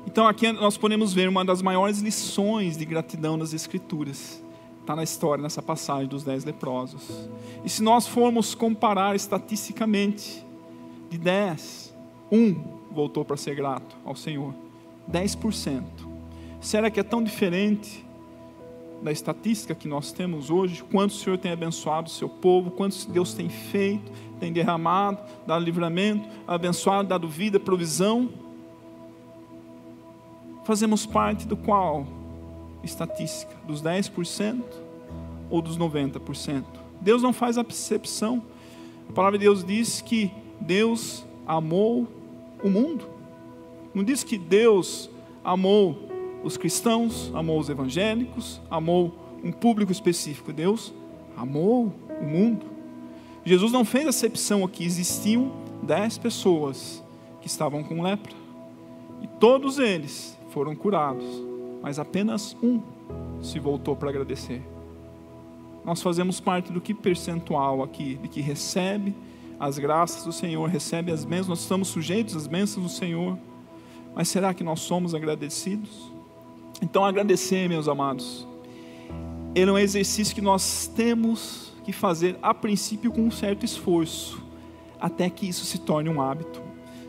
Então 0.06 0.24
aqui 0.24 0.52
nós 0.52 0.76
podemos 0.76 1.12
ver 1.12 1.28
uma 1.28 1.44
das 1.44 1.60
maiores 1.60 1.98
lições 1.98 2.76
de 2.76 2.84
gratidão 2.84 3.36
das 3.36 3.52
Escrituras 3.52 4.40
Está 4.86 4.94
na 4.94 5.02
história, 5.02 5.42
nessa 5.42 5.60
passagem 5.60 6.06
dos 6.06 6.22
dez 6.22 6.44
leprosos. 6.44 7.28
E 7.64 7.68
se 7.68 7.82
nós 7.82 8.06
formos 8.06 8.54
comparar 8.54 9.16
estatisticamente, 9.16 10.46
de 11.10 11.18
dez, 11.18 11.92
um 12.30 12.54
voltou 12.92 13.24
para 13.24 13.36
ser 13.36 13.56
grato 13.56 13.96
ao 14.04 14.14
Senhor. 14.14 14.54
10%. 15.10 15.82
Será 16.60 16.88
que 16.88 17.00
é 17.00 17.02
tão 17.02 17.20
diferente 17.20 18.06
da 19.02 19.10
estatística 19.10 19.74
que 19.74 19.88
nós 19.88 20.12
temos 20.12 20.50
hoje? 20.50 20.84
Quanto 20.84 21.10
o 21.10 21.14
Senhor 21.14 21.36
tem 21.36 21.50
abençoado 21.50 22.06
o 22.06 22.12
seu 22.12 22.28
povo, 22.28 22.70
quanto 22.70 23.10
Deus 23.10 23.34
tem 23.34 23.48
feito, 23.48 24.12
tem 24.38 24.52
derramado, 24.52 25.18
dado 25.44 25.64
livramento, 25.64 26.28
abençoado, 26.46 27.08
dado 27.08 27.28
vida, 27.28 27.58
provisão? 27.58 28.30
Fazemos 30.62 31.04
parte 31.04 31.44
do 31.44 31.56
qual? 31.56 32.06
Estatística, 32.86 33.54
dos 33.66 33.82
10% 33.82 34.62
ou 35.50 35.60
dos 35.60 35.78
90%. 35.78 36.64
Deus 37.00 37.22
não 37.22 37.32
faz 37.32 37.58
acepção. 37.58 38.42
A 39.08 39.12
palavra 39.12 39.38
de 39.38 39.44
Deus 39.44 39.64
diz 39.64 40.00
que 40.00 40.30
Deus 40.60 41.24
amou 41.46 42.08
o 42.62 42.68
mundo. 42.68 43.08
Não 43.94 44.02
diz 44.02 44.24
que 44.24 44.36
Deus 44.38 45.10
amou 45.44 46.08
os 46.42 46.56
cristãos, 46.56 47.30
amou 47.34 47.58
os 47.58 47.68
evangélicos, 47.68 48.60
amou 48.70 49.14
um 49.42 49.52
público 49.52 49.92
específico. 49.92 50.52
Deus 50.52 50.92
amou 51.36 51.92
o 52.20 52.24
mundo. 52.24 52.66
Jesus 53.44 53.70
não 53.72 53.84
fez 53.84 54.06
acepção 54.06 54.64
aqui. 54.64 54.84
Existiam 54.84 55.52
dez 55.82 56.18
pessoas 56.18 57.02
que 57.40 57.46
estavam 57.46 57.82
com 57.84 58.02
lepra. 58.02 58.32
E 59.22 59.26
todos 59.26 59.78
eles 59.78 60.36
foram 60.50 60.74
curados 60.74 61.24
mas 61.86 62.00
apenas 62.00 62.56
um 62.60 62.82
se 63.40 63.60
voltou 63.60 63.94
para 63.94 64.10
agradecer. 64.10 64.60
Nós 65.84 66.02
fazemos 66.02 66.40
parte 66.40 66.72
do 66.72 66.80
que 66.80 66.92
percentual 66.92 67.80
aqui, 67.80 68.16
de 68.16 68.26
que 68.26 68.40
recebe 68.40 69.14
as 69.56 69.78
graças 69.78 70.24
do 70.24 70.32
Senhor, 70.32 70.68
recebe 70.68 71.12
as 71.12 71.24
bênçãos, 71.24 71.46
nós 71.46 71.60
estamos 71.60 71.86
sujeitos 71.86 72.34
às 72.34 72.48
bênçãos 72.48 72.84
do 72.84 72.90
Senhor, 72.92 73.38
mas 74.16 74.26
será 74.26 74.52
que 74.52 74.64
nós 74.64 74.80
somos 74.80 75.14
agradecidos? 75.14 76.10
Então, 76.82 77.04
agradecer, 77.04 77.68
meus 77.68 77.86
amados, 77.86 78.44
ele 79.54 79.70
é 79.70 79.72
um 79.72 79.78
exercício 79.78 80.34
que 80.34 80.40
nós 80.40 80.90
temos 80.96 81.72
que 81.84 81.92
fazer 81.92 82.36
a 82.42 82.52
princípio 82.52 83.12
com 83.12 83.20
um 83.20 83.30
certo 83.30 83.64
esforço, 83.64 84.42
até 85.00 85.30
que 85.30 85.48
isso 85.48 85.64
se 85.64 85.78
torne 85.78 86.08
um 86.08 86.20
hábito. 86.20 86.60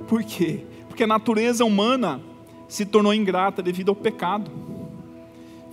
Por 0.08 0.24
quê? 0.24 0.64
Porque 0.88 1.04
a 1.04 1.08
natureza 1.08 1.66
humana 1.66 2.22
se 2.68 2.86
tornou 2.86 3.14
ingrata 3.14 3.62
devido 3.64 3.90
ao 3.90 3.96
pecado. 3.96 4.67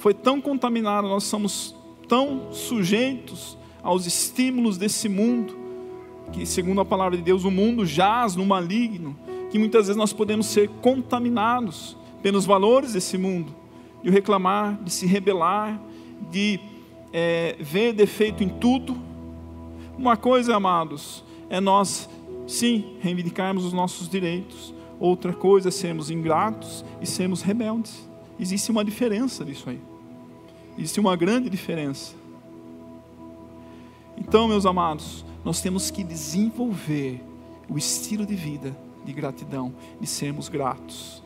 Foi 0.04 0.12
tão 0.12 0.38
contaminado, 0.38 1.08
nós 1.08 1.25
somos 1.25 1.75
tão 2.06 2.52
sujeitos 2.52 3.56
aos 3.82 4.04
estímulos 4.04 4.76
desse 4.76 5.08
mundo, 5.08 5.56
que 6.30 6.44
segundo 6.44 6.82
a 6.82 6.84
palavra 6.84 7.16
de 7.16 7.23
Deus, 7.23 7.42
o 7.44 7.50
mundo 7.50 7.87
jaz 7.87 8.37
no 8.37 8.44
maligno, 8.44 9.16
que 9.50 9.58
muitas 9.58 9.87
vezes 9.87 9.96
nós 9.96 10.12
podemos 10.12 10.44
ser 10.44 10.68
contaminados 10.82 11.96
pelos 12.23 12.44
valores 12.44 12.92
desse 12.92 13.16
mundo, 13.16 13.54
de 14.02 14.11
reclamar, 14.11 14.78
de 14.84 14.92
se 14.92 15.06
rebelar, 15.06 15.80
de 16.30 16.61
é, 17.11 17.56
ver 17.58 17.94
defeito 17.94 18.44
em 18.44 18.50
tudo. 18.50 18.94
Uma 19.96 20.18
coisa, 20.18 20.54
amados, 20.54 21.25
é 21.49 21.62
nós, 21.62 22.11
sim, 22.46 22.99
reivindicarmos 23.00 23.64
os 23.64 23.73
nossos 23.73 24.06
direitos, 24.06 24.75
Outra 25.00 25.32
coisa 25.32 25.70
é 25.70 25.73
sermos 25.73 26.11
ingratos 26.11 26.84
e 27.00 27.06
sermos 27.06 27.40
rebeldes. 27.40 28.06
Existe 28.38 28.70
uma 28.70 28.84
diferença 28.84 29.44
nisso 29.44 29.70
aí. 29.70 29.93
Existe 30.76 31.00
uma 31.00 31.16
grande 31.16 31.48
diferença. 31.48 32.14
Então, 34.16 34.48
meus 34.48 34.66
amados, 34.66 35.24
nós 35.44 35.60
temos 35.60 35.90
que 35.90 36.02
desenvolver 36.02 37.22
o 37.68 37.78
estilo 37.78 38.24
de 38.26 38.34
vida 38.34 38.76
de 39.04 39.12
gratidão, 39.12 39.72
de 40.00 40.06
sermos 40.06 40.48
gratos. 40.48 41.22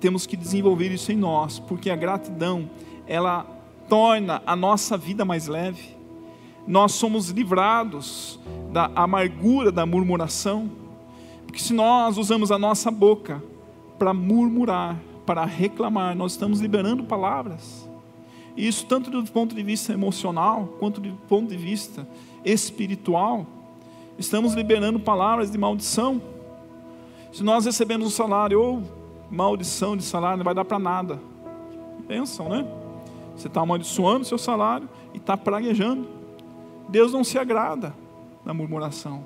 Temos 0.00 0.26
que 0.26 0.36
desenvolver 0.36 0.90
isso 0.90 1.12
em 1.12 1.16
nós, 1.16 1.58
porque 1.58 1.90
a 1.90 1.96
gratidão, 1.96 2.68
ela 3.06 3.46
torna 3.88 4.42
a 4.46 4.54
nossa 4.54 4.96
vida 4.96 5.24
mais 5.24 5.46
leve. 5.46 5.96
Nós 6.66 6.92
somos 6.92 7.30
livrados 7.30 8.38
da 8.72 8.90
amargura 8.94 9.72
da 9.72 9.84
murmuração, 9.84 10.70
porque 11.46 11.58
se 11.58 11.72
nós 11.72 12.16
usamos 12.16 12.50
a 12.50 12.58
nossa 12.58 12.90
boca 12.90 13.42
para 13.98 14.14
murmurar, 14.14 14.96
para 15.26 15.44
reclamar, 15.44 16.16
nós 16.16 16.32
estamos 16.32 16.60
liberando 16.60 17.04
palavras. 17.04 17.81
Isso 18.56 18.86
tanto 18.86 19.10
do 19.10 19.30
ponto 19.30 19.54
de 19.54 19.62
vista 19.62 19.92
emocional, 19.92 20.74
quanto 20.78 21.00
do 21.00 21.12
ponto 21.28 21.48
de 21.48 21.56
vista 21.56 22.06
espiritual. 22.44 23.46
Estamos 24.18 24.54
liberando 24.54 25.00
palavras 25.00 25.50
de 25.50 25.58
maldição. 25.58 26.20
Se 27.32 27.42
nós 27.42 27.64
recebemos 27.64 28.06
um 28.06 28.10
salário 28.10 28.60
ou 28.60 28.82
maldição 29.30 29.96
de 29.96 30.02
salário, 30.02 30.38
não 30.38 30.44
vai 30.44 30.54
dar 30.54 30.64
para 30.64 30.78
nada. 30.78 31.18
Pensam, 32.06 32.48
né? 32.48 32.66
Você 33.34 33.48
está 33.48 33.62
amaldiçoando 33.62 34.26
seu 34.26 34.36
salário 34.36 34.88
e 35.14 35.16
está 35.16 35.36
praguejando. 35.36 36.06
Deus 36.88 37.12
não 37.12 37.24
se 37.24 37.38
agrada 37.38 37.94
da 38.44 38.52
murmuração. 38.52 39.24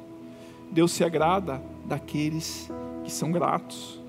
Deus 0.71 0.93
se 0.93 1.03
agrada 1.03 1.61
daqueles 1.85 2.71
que 3.05 3.11
são 3.11 3.33
gratos. 3.33 4.01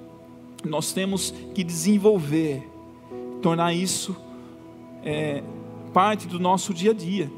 Nós 0.63 0.93
temos 0.93 1.31
que 1.55 1.63
desenvolver, 1.63 2.67
tornar 3.41 3.73
isso 3.73 4.15
é, 5.03 5.43
parte 5.93 6.27
do 6.27 6.39
nosso 6.39 6.73
dia 6.73 6.91
a 6.91 6.93
dia. 6.93 7.31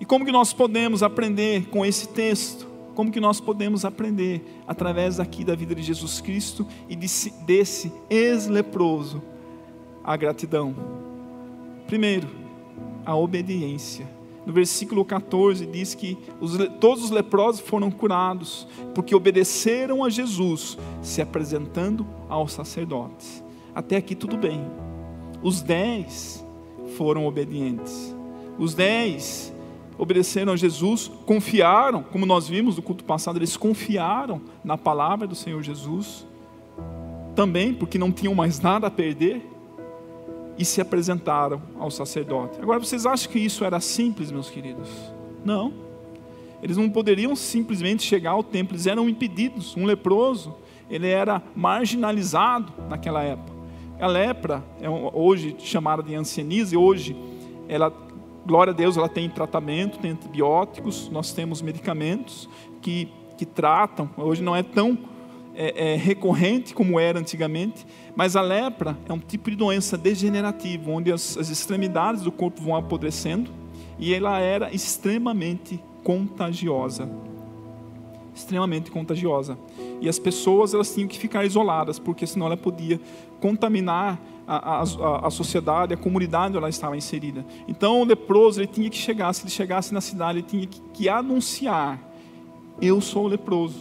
E 0.00 0.04
como 0.04 0.24
que 0.24 0.32
nós 0.32 0.52
podemos 0.52 1.02
aprender 1.02 1.66
com 1.68 1.84
esse 1.84 2.08
texto? 2.08 2.66
Como 2.94 3.10
que 3.10 3.20
nós 3.20 3.40
podemos 3.40 3.84
aprender 3.84 4.42
através 4.66 5.18
aqui 5.18 5.44
da 5.44 5.54
vida 5.54 5.74
de 5.74 5.82
Jesus 5.82 6.20
Cristo 6.20 6.66
e 6.88 6.94
desse, 6.94 7.30
desse 7.44 7.92
ex-leproso 8.08 9.22
a 10.02 10.16
gratidão? 10.16 10.74
Primeiro, 11.86 12.28
a 13.04 13.16
obediência. 13.16 14.08
No 14.46 14.52
versículo 14.52 15.04
14 15.04 15.64
diz 15.66 15.94
que 15.94 16.18
os, 16.40 16.56
todos 16.78 17.04
os 17.04 17.10
leprosos 17.10 17.62
foram 17.62 17.90
curados, 17.90 18.68
porque 18.94 19.14
obedeceram 19.14 20.04
a 20.04 20.10
Jesus, 20.10 20.76
se 21.00 21.22
apresentando 21.22 22.06
aos 22.28 22.52
sacerdotes. 22.52 23.42
Até 23.74 23.96
aqui 23.96 24.14
tudo 24.14 24.36
bem. 24.36 24.60
Os 25.42 25.62
dez 25.62 26.43
foram 26.96 27.26
obedientes. 27.26 28.14
Os 28.58 28.74
dez 28.74 29.52
obedeceram 29.98 30.52
a 30.52 30.56
Jesus, 30.56 31.10
confiaram, 31.26 32.02
como 32.02 32.26
nós 32.26 32.48
vimos 32.48 32.76
no 32.76 32.82
culto 32.82 33.04
passado, 33.04 33.38
eles 33.38 33.56
confiaram 33.56 34.40
na 34.64 34.76
palavra 34.76 35.26
do 35.26 35.34
Senhor 35.34 35.62
Jesus, 35.62 36.26
também 37.34 37.72
porque 37.72 37.98
não 37.98 38.10
tinham 38.10 38.34
mais 38.34 38.60
nada 38.60 38.86
a 38.86 38.90
perder, 38.90 39.50
e 40.56 40.64
se 40.64 40.80
apresentaram 40.80 41.60
ao 41.78 41.90
sacerdote. 41.90 42.60
Agora, 42.60 42.78
vocês 42.78 43.06
acham 43.06 43.30
que 43.30 43.38
isso 43.38 43.64
era 43.64 43.80
simples, 43.80 44.30
meus 44.30 44.48
queridos? 44.48 44.88
Não. 45.44 45.72
Eles 46.62 46.76
não 46.76 46.88
poderiam 46.88 47.34
simplesmente 47.34 48.02
chegar 48.02 48.30
ao 48.30 48.42
templo, 48.42 48.74
eles 48.74 48.86
eram 48.86 49.08
impedidos. 49.08 49.76
Um 49.76 49.84
leproso, 49.84 50.54
ele 50.88 51.08
era 51.08 51.42
marginalizado 51.54 52.72
naquela 52.88 53.22
época. 53.22 53.53
A 54.00 54.06
lepra, 54.06 54.62
é 54.80 54.88
hoje 54.90 55.54
chamada 55.58 56.02
de 56.02 56.14
ancianize, 56.14 56.76
hoje 56.76 57.16
ela 57.68 57.92
glória 58.44 58.72
a 58.72 58.74
Deus, 58.74 58.96
ela 58.96 59.08
tem 59.08 59.28
tratamento, 59.30 59.98
tem 59.98 60.10
antibióticos, 60.10 61.08
nós 61.08 61.32
temos 61.32 61.62
medicamentos 61.62 62.48
que, 62.82 63.08
que 63.38 63.46
tratam, 63.46 64.10
hoje 64.16 64.42
não 64.42 64.54
é 64.54 64.62
tão 64.62 64.98
é, 65.54 65.92
é, 65.92 65.96
recorrente 65.96 66.74
como 66.74 66.98
era 66.98 67.18
antigamente, 67.18 67.86
mas 68.14 68.36
a 68.36 68.42
lepra 68.42 68.98
é 69.08 69.12
um 69.12 69.18
tipo 69.18 69.50
de 69.50 69.56
doença 69.56 69.96
degenerativa, 69.96 70.90
onde 70.90 71.12
as, 71.12 71.38
as 71.38 71.48
extremidades 71.48 72.22
do 72.22 72.32
corpo 72.32 72.60
vão 72.60 72.76
apodrecendo, 72.76 73.50
e 73.98 74.12
ela 74.12 74.38
era 74.40 74.74
extremamente 74.74 75.80
contagiosa. 76.02 77.08
Extremamente 78.34 78.90
contagiosa. 78.90 79.56
E 80.00 80.08
as 80.08 80.18
pessoas 80.18 80.74
elas 80.74 80.92
tinham 80.92 81.08
que 81.08 81.18
ficar 81.18 81.44
isoladas, 81.44 81.98
porque 81.98 82.26
senão 82.26 82.46
ela 82.46 82.56
podia 82.56 83.00
contaminar 83.40 84.20
a, 84.46 84.80
a, 84.80 85.26
a, 85.26 85.30
sociedade, 85.30 85.94
a 85.94 85.96
comunidade 85.96 86.48
onde 86.48 86.58
ela 86.58 86.68
estava 86.68 86.96
inserida. 86.96 87.44
Então 87.66 88.00
o 88.00 88.04
leproso 88.04 88.60
ele 88.60 88.66
tinha 88.66 88.90
que 88.90 88.96
chegar, 88.96 89.32
se 89.32 89.42
ele 89.42 89.50
chegasse 89.50 89.94
na 89.94 90.00
cidade, 90.00 90.38
ele 90.38 90.46
tinha 90.46 90.66
que, 90.66 90.80
que 90.92 91.08
anunciar: 91.08 92.00
Eu 92.80 93.00
sou 93.00 93.26
leproso. 93.26 93.78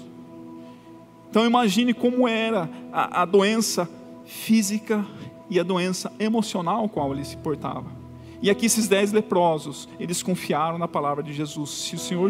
Então 1.29 1.45
imagine 1.45 1.93
como 1.93 2.27
era 2.27 2.69
a, 2.91 3.23
a 3.23 3.25
doença 3.25 3.89
física 4.25 5.05
e 5.49 5.59
a 5.59 5.63
doença 5.63 6.11
emocional 6.19 6.87
com 6.87 6.99
a 6.99 7.03
qual 7.03 7.13
ele 7.13 7.25
se 7.25 7.37
portava. 7.37 8.03
E 8.41 8.49
aqui 8.49 8.65
esses 8.65 8.89
dez 8.89 9.13
leprosos, 9.13 9.87
eles 9.97 10.21
confiaram 10.21 10.77
na 10.77 10.87
palavra 10.87 11.23
de 11.23 11.31
Jesus. 11.31 11.69
Se 11.69 11.95
o 11.95 11.99
Senhor 11.99 12.29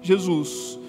Jesus 0.00 0.79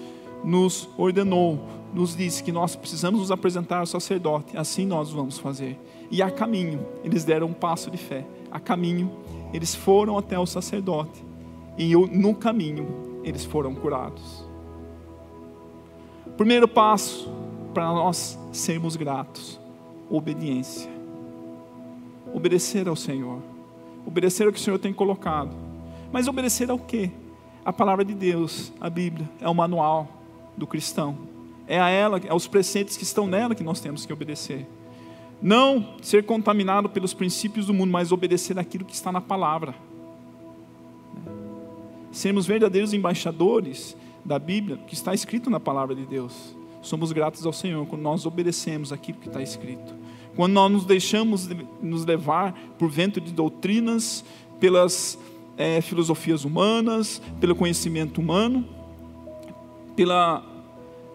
nos 0.44 0.88
ordenou, 0.96 1.60
nos 1.92 2.16
disse 2.16 2.42
que 2.42 2.50
nós 2.50 2.74
precisamos 2.74 3.20
nos 3.20 3.30
apresentar 3.30 3.80
ao 3.80 3.86
sacerdote, 3.86 4.56
assim 4.56 4.86
nós 4.86 5.10
vamos 5.10 5.38
fazer. 5.38 5.78
E 6.10 6.22
a 6.22 6.30
caminho, 6.30 6.86
eles 7.04 7.24
deram 7.24 7.48
um 7.48 7.52
passo 7.52 7.90
de 7.90 7.96
fé. 7.96 8.24
A 8.50 8.58
caminho, 8.58 9.10
eles 9.52 9.74
foram 9.74 10.18
até 10.18 10.38
o 10.38 10.46
sacerdote. 10.46 11.24
E 11.76 11.94
no 11.94 12.34
caminho, 12.34 13.20
eles 13.24 13.44
foram 13.44 13.74
curados. 13.74 14.44
Primeiro 16.36 16.66
passo 16.66 17.30
para 17.72 17.86
nós 17.86 18.38
sermos 18.52 18.96
gratos: 18.96 19.60
obediência. 20.10 20.90
Obedecer 22.34 22.88
ao 22.88 22.96
Senhor. 22.96 23.38
Obedecer 24.06 24.46
ao 24.46 24.52
que 24.52 24.58
o 24.58 24.62
Senhor 24.62 24.78
tem 24.78 24.92
colocado. 24.92 25.54
Mas 26.10 26.28
obedecer 26.28 26.70
ao 26.70 26.78
quê? 26.78 27.10
A 27.64 27.72
palavra 27.72 28.04
de 28.04 28.14
Deus, 28.14 28.72
a 28.80 28.90
Bíblia, 28.90 29.28
é 29.40 29.48
o 29.48 29.54
manual 29.54 30.21
do 30.56 30.66
cristão. 30.66 31.16
É 31.66 31.80
a 31.80 31.88
ela, 31.88 32.20
aos 32.28 32.46
preceitos 32.46 32.96
que 32.96 33.04
estão 33.04 33.26
nela 33.26 33.54
que 33.54 33.64
nós 33.64 33.80
temos 33.80 34.04
que 34.04 34.12
obedecer. 34.12 34.66
Não 35.40 35.96
ser 36.00 36.24
contaminado 36.24 36.88
pelos 36.88 37.14
princípios 37.14 37.66
do 37.66 37.74
mundo, 37.74 37.90
mas 37.90 38.12
obedecer 38.12 38.58
aquilo 38.58 38.84
que 38.84 38.94
está 38.94 39.10
na 39.10 39.20
palavra. 39.20 39.74
Sermos 42.12 42.46
verdadeiros 42.46 42.92
embaixadores 42.92 43.96
da 44.24 44.38
Bíblia, 44.38 44.76
que 44.86 44.94
está 44.94 45.14
escrito 45.14 45.50
na 45.50 45.58
palavra 45.58 45.94
de 45.94 46.06
Deus. 46.06 46.54
Somos 46.82 47.12
gratos 47.12 47.46
ao 47.46 47.52
Senhor 47.52 47.86
quando 47.86 48.02
nós 48.02 48.26
obedecemos 48.26 48.92
aquilo 48.92 49.18
que 49.18 49.28
está 49.28 49.42
escrito. 49.42 49.94
Quando 50.36 50.52
nós 50.52 50.70
nos 50.70 50.84
deixamos 50.84 51.48
nos 51.80 52.04
levar 52.04 52.54
por 52.78 52.90
vento 52.90 53.20
de 53.20 53.32
doutrinas, 53.32 54.24
pelas 54.58 55.18
é, 55.56 55.80
filosofias 55.80 56.44
humanas, 56.44 57.20
pelo 57.40 57.54
conhecimento 57.54 58.20
humano, 58.20 58.64
pela 59.96 60.44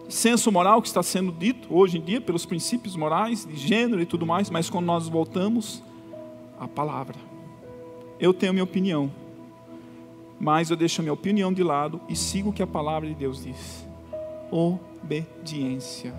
senso 0.08 0.50
moral 0.50 0.80
que 0.80 0.88
está 0.88 1.02
sendo 1.02 1.30
dito 1.30 1.68
hoje 1.70 1.98
em 1.98 2.00
dia 2.00 2.20
pelos 2.20 2.46
princípios 2.46 2.96
morais 2.96 3.44
de 3.44 3.56
gênero 3.56 4.00
e 4.00 4.06
tudo 4.06 4.24
mais, 4.24 4.48
mas 4.48 4.70
quando 4.70 4.86
nós 4.86 5.08
voltamos 5.08 5.82
à 6.58 6.66
palavra. 6.66 7.16
Eu 8.18 8.32
tenho 8.32 8.52
minha 8.52 8.64
opinião, 8.64 9.10
mas 10.40 10.70
eu 10.70 10.76
deixo 10.76 11.00
a 11.00 11.02
minha 11.02 11.12
opinião 11.12 11.52
de 11.52 11.62
lado 11.62 12.00
e 12.08 12.16
sigo 12.16 12.50
o 12.50 12.52
que 12.52 12.62
a 12.62 12.66
palavra 12.66 13.08
de 13.08 13.14
Deus 13.14 13.44
diz. 13.44 13.86
Obediência. 14.50 16.14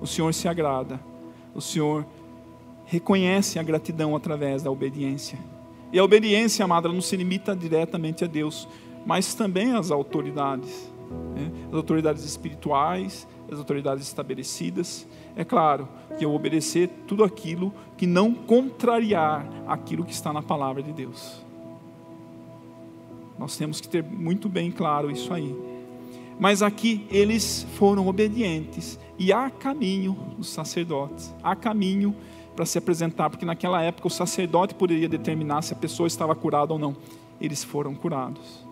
O 0.00 0.06
Senhor 0.06 0.34
se 0.34 0.48
agrada. 0.48 1.00
O 1.54 1.60
Senhor 1.60 2.04
reconhece 2.84 3.58
a 3.58 3.62
gratidão 3.62 4.14
através 4.14 4.62
da 4.62 4.70
obediência. 4.70 5.38
E 5.92 5.98
a 5.98 6.04
obediência, 6.04 6.64
amada, 6.64 6.88
não 6.88 7.00
se 7.00 7.16
limita 7.16 7.54
diretamente 7.54 8.24
a 8.24 8.26
Deus, 8.26 8.68
mas 9.06 9.32
também 9.34 9.72
às 9.72 9.90
autoridades 9.90 10.92
né? 11.34 11.50
as 11.68 11.74
autoridades 11.74 12.24
espirituais, 12.24 13.26
as 13.50 13.58
autoridades 13.58 14.06
estabelecidas. 14.06 15.06
É 15.34 15.44
claro 15.44 15.88
que 16.18 16.24
eu 16.24 16.34
obedecer 16.34 16.88
tudo 17.06 17.24
aquilo 17.24 17.72
que 17.96 18.06
não 18.06 18.32
contrariar 18.34 19.46
aquilo 19.66 20.04
que 20.04 20.12
está 20.12 20.32
na 20.32 20.42
palavra 20.42 20.82
de 20.82 20.92
Deus. 20.92 21.44
Nós 23.38 23.56
temos 23.56 23.80
que 23.80 23.88
ter 23.88 24.02
muito 24.02 24.48
bem 24.48 24.70
claro 24.70 25.10
isso 25.10 25.32
aí. 25.32 25.54
Mas 26.38 26.62
aqui 26.62 27.06
eles 27.10 27.66
foram 27.74 28.08
obedientes 28.08 28.98
e 29.18 29.32
há 29.32 29.48
caminho 29.48 30.16
dos 30.36 30.48
sacerdotes, 30.48 31.34
há 31.42 31.56
caminho 31.56 32.14
para 32.54 32.66
se 32.66 32.78
apresentar, 32.78 33.28
porque 33.30 33.44
naquela 33.44 33.82
época 33.82 34.08
o 34.08 34.10
sacerdote 34.10 34.74
poderia 34.74 35.08
determinar 35.08 35.62
se 35.62 35.72
a 35.72 35.76
pessoa 35.76 36.06
estava 36.06 36.34
curada 36.34 36.72
ou 36.72 36.78
não. 36.78 36.96
Eles 37.40 37.62
foram 37.62 37.94
curados. 37.94 38.64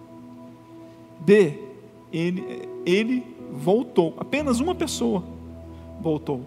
B 1.21 1.74
ele, 2.15 2.69
ele 2.87 3.25
voltou. 3.51 4.15
Apenas 4.17 4.61
uma 4.61 4.75
pessoa 4.75 5.25
voltou. 6.01 6.43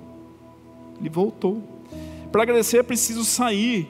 Ele 0.99 1.09
voltou. 1.09 1.61
Para 2.31 2.43
agradecer 2.43 2.77
é 2.77 2.83
preciso 2.83 3.23
sair 3.25 3.87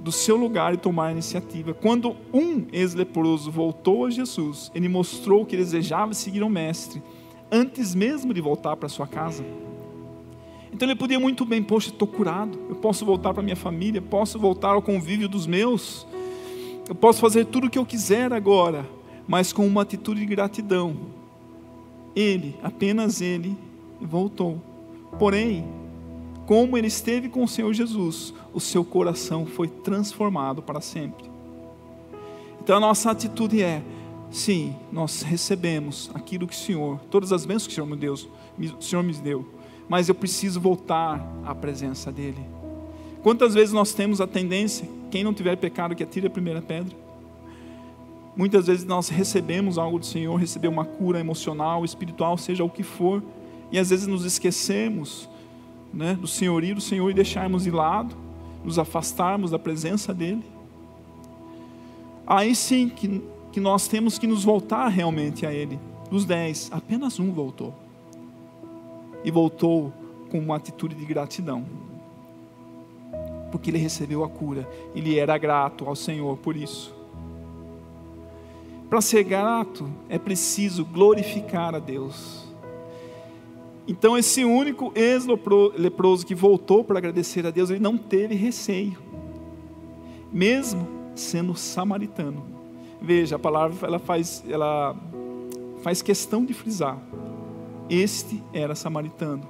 do 0.00 0.12
seu 0.12 0.36
lugar 0.36 0.72
e 0.74 0.76
tomar 0.76 1.08
a 1.08 1.12
iniciativa. 1.12 1.74
Quando 1.74 2.16
um 2.32 2.66
ex-leproso 2.72 3.50
voltou 3.50 4.06
a 4.06 4.10
Jesus, 4.10 4.70
ele 4.74 4.88
mostrou 4.88 5.44
que 5.44 5.56
desejava 5.56 6.14
seguir 6.14 6.42
o 6.42 6.48
Mestre, 6.48 7.02
antes 7.50 7.94
mesmo 7.94 8.32
de 8.32 8.40
voltar 8.40 8.76
para 8.76 8.88
sua 8.88 9.06
casa. 9.06 9.44
Então 10.72 10.88
ele 10.88 10.98
podia 10.98 11.18
muito 11.18 11.44
bem, 11.44 11.62
poxa, 11.62 11.88
estou 11.88 12.06
curado, 12.06 12.58
eu 12.68 12.76
posso 12.76 13.04
voltar 13.04 13.34
para 13.34 13.42
minha 13.42 13.56
família, 13.56 14.00
posso 14.00 14.38
voltar 14.38 14.70
ao 14.70 14.82
convívio 14.82 15.28
dos 15.28 15.46
meus. 15.46 16.06
Eu 16.88 16.94
posso 16.94 17.20
fazer 17.20 17.46
tudo 17.46 17.66
o 17.66 17.70
que 17.70 17.78
eu 17.78 17.84
quiser 17.84 18.32
agora, 18.32 18.86
mas 19.28 19.52
com 19.52 19.66
uma 19.66 19.82
atitude 19.82 20.20
de 20.20 20.26
gratidão. 20.26 20.96
Ele, 22.16 22.56
apenas 22.62 23.20
ele, 23.20 23.56
voltou. 24.00 24.60
Porém, 25.18 25.66
como 26.46 26.78
ele 26.78 26.86
esteve 26.86 27.28
com 27.28 27.44
o 27.44 27.48
Senhor 27.48 27.72
Jesus, 27.74 28.32
o 28.54 28.58
seu 28.58 28.82
coração 28.82 29.44
foi 29.44 29.68
transformado 29.68 30.62
para 30.62 30.80
sempre. 30.80 31.30
Então 32.62 32.78
a 32.78 32.80
nossa 32.80 33.10
atitude 33.10 33.62
é: 33.62 33.82
sim, 34.30 34.74
nós 34.90 35.20
recebemos 35.20 36.10
aquilo 36.14 36.46
que 36.46 36.54
o 36.54 36.58
Senhor, 36.58 36.98
todas 37.10 37.32
as 37.32 37.44
bênçãos 37.44 37.66
que 37.66 37.72
o 37.72 37.74
Senhor 37.74 37.86
me 37.86 37.96
deu, 37.96 38.14
o 38.14 38.82
Senhor 38.82 39.02
me 39.02 39.12
deu, 39.12 39.46
mas 39.88 40.08
eu 40.08 40.14
preciso 40.14 40.58
voltar 40.58 41.22
à 41.44 41.54
presença 41.54 42.10
dEle. 42.10 42.44
Quantas 43.22 43.52
vezes 43.52 43.74
nós 43.74 43.92
temos 43.92 44.20
a 44.20 44.26
tendência, 44.26 44.88
quem 45.10 45.22
não 45.22 45.34
tiver 45.34 45.56
pecado 45.56 45.94
que 45.94 46.02
atire 46.02 46.26
a 46.26 46.30
primeira 46.30 46.62
pedra? 46.62 47.07
Muitas 48.38 48.68
vezes 48.68 48.84
nós 48.84 49.08
recebemos 49.08 49.78
algo 49.78 49.98
do 49.98 50.06
Senhor, 50.06 50.36
receber 50.36 50.68
uma 50.68 50.84
cura 50.84 51.18
emocional, 51.18 51.84
espiritual, 51.84 52.38
seja 52.38 52.62
o 52.62 52.70
que 52.70 52.84
for, 52.84 53.20
e 53.72 53.80
às 53.80 53.90
vezes 53.90 54.06
nos 54.06 54.24
esquecemos 54.24 55.28
né, 55.92 56.14
do 56.14 56.28
senhorio 56.28 56.76
do 56.76 56.80
Senhor 56.80 57.10
e 57.10 57.14
deixarmos 57.14 57.64
de 57.64 57.72
lado, 57.72 58.14
nos 58.64 58.78
afastarmos 58.78 59.50
da 59.50 59.58
presença 59.58 60.14
dEle. 60.14 60.44
Aí 62.24 62.54
sim 62.54 62.88
que, 62.88 63.20
que 63.50 63.58
nós 63.58 63.88
temos 63.88 64.20
que 64.20 64.26
nos 64.28 64.44
voltar 64.44 64.86
realmente 64.86 65.44
a 65.44 65.52
Ele. 65.52 65.76
Dos 66.08 66.24
dez, 66.24 66.68
apenas 66.70 67.18
um 67.18 67.32
voltou. 67.32 67.74
E 69.24 69.32
voltou 69.32 69.92
com 70.30 70.38
uma 70.38 70.54
atitude 70.54 70.94
de 70.94 71.04
gratidão. 71.04 71.66
Porque 73.50 73.68
ele 73.68 73.78
recebeu 73.78 74.22
a 74.22 74.28
cura. 74.28 74.68
Ele 74.94 75.18
era 75.18 75.36
grato 75.36 75.86
ao 75.86 75.96
Senhor 75.96 76.36
por 76.36 76.56
isso. 76.56 76.97
Para 78.88 79.00
ser 79.02 79.22
grato, 79.22 79.88
é 80.08 80.18
preciso 80.18 80.84
glorificar 80.84 81.74
a 81.74 81.78
Deus. 81.78 82.48
Então, 83.86 84.16
esse 84.16 84.44
único 84.44 84.92
ex-leproso 84.94 86.26
que 86.26 86.34
voltou 86.34 86.84
para 86.84 86.98
agradecer 86.98 87.46
a 87.46 87.50
Deus, 87.50 87.70
ele 87.70 87.80
não 87.80 87.96
teve 87.96 88.34
receio, 88.34 88.98
mesmo 90.32 90.86
sendo 91.14 91.54
samaritano. 91.54 92.44
Veja, 93.00 93.36
a 93.36 93.38
palavra 93.38 93.86
ela 93.86 93.98
faz, 93.98 94.44
ela 94.48 94.96
faz 95.82 96.02
questão 96.02 96.44
de 96.44 96.52
frisar: 96.52 96.98
este 97.88 98.42
era 98.52 98.74
samaritano. 98.74 99.48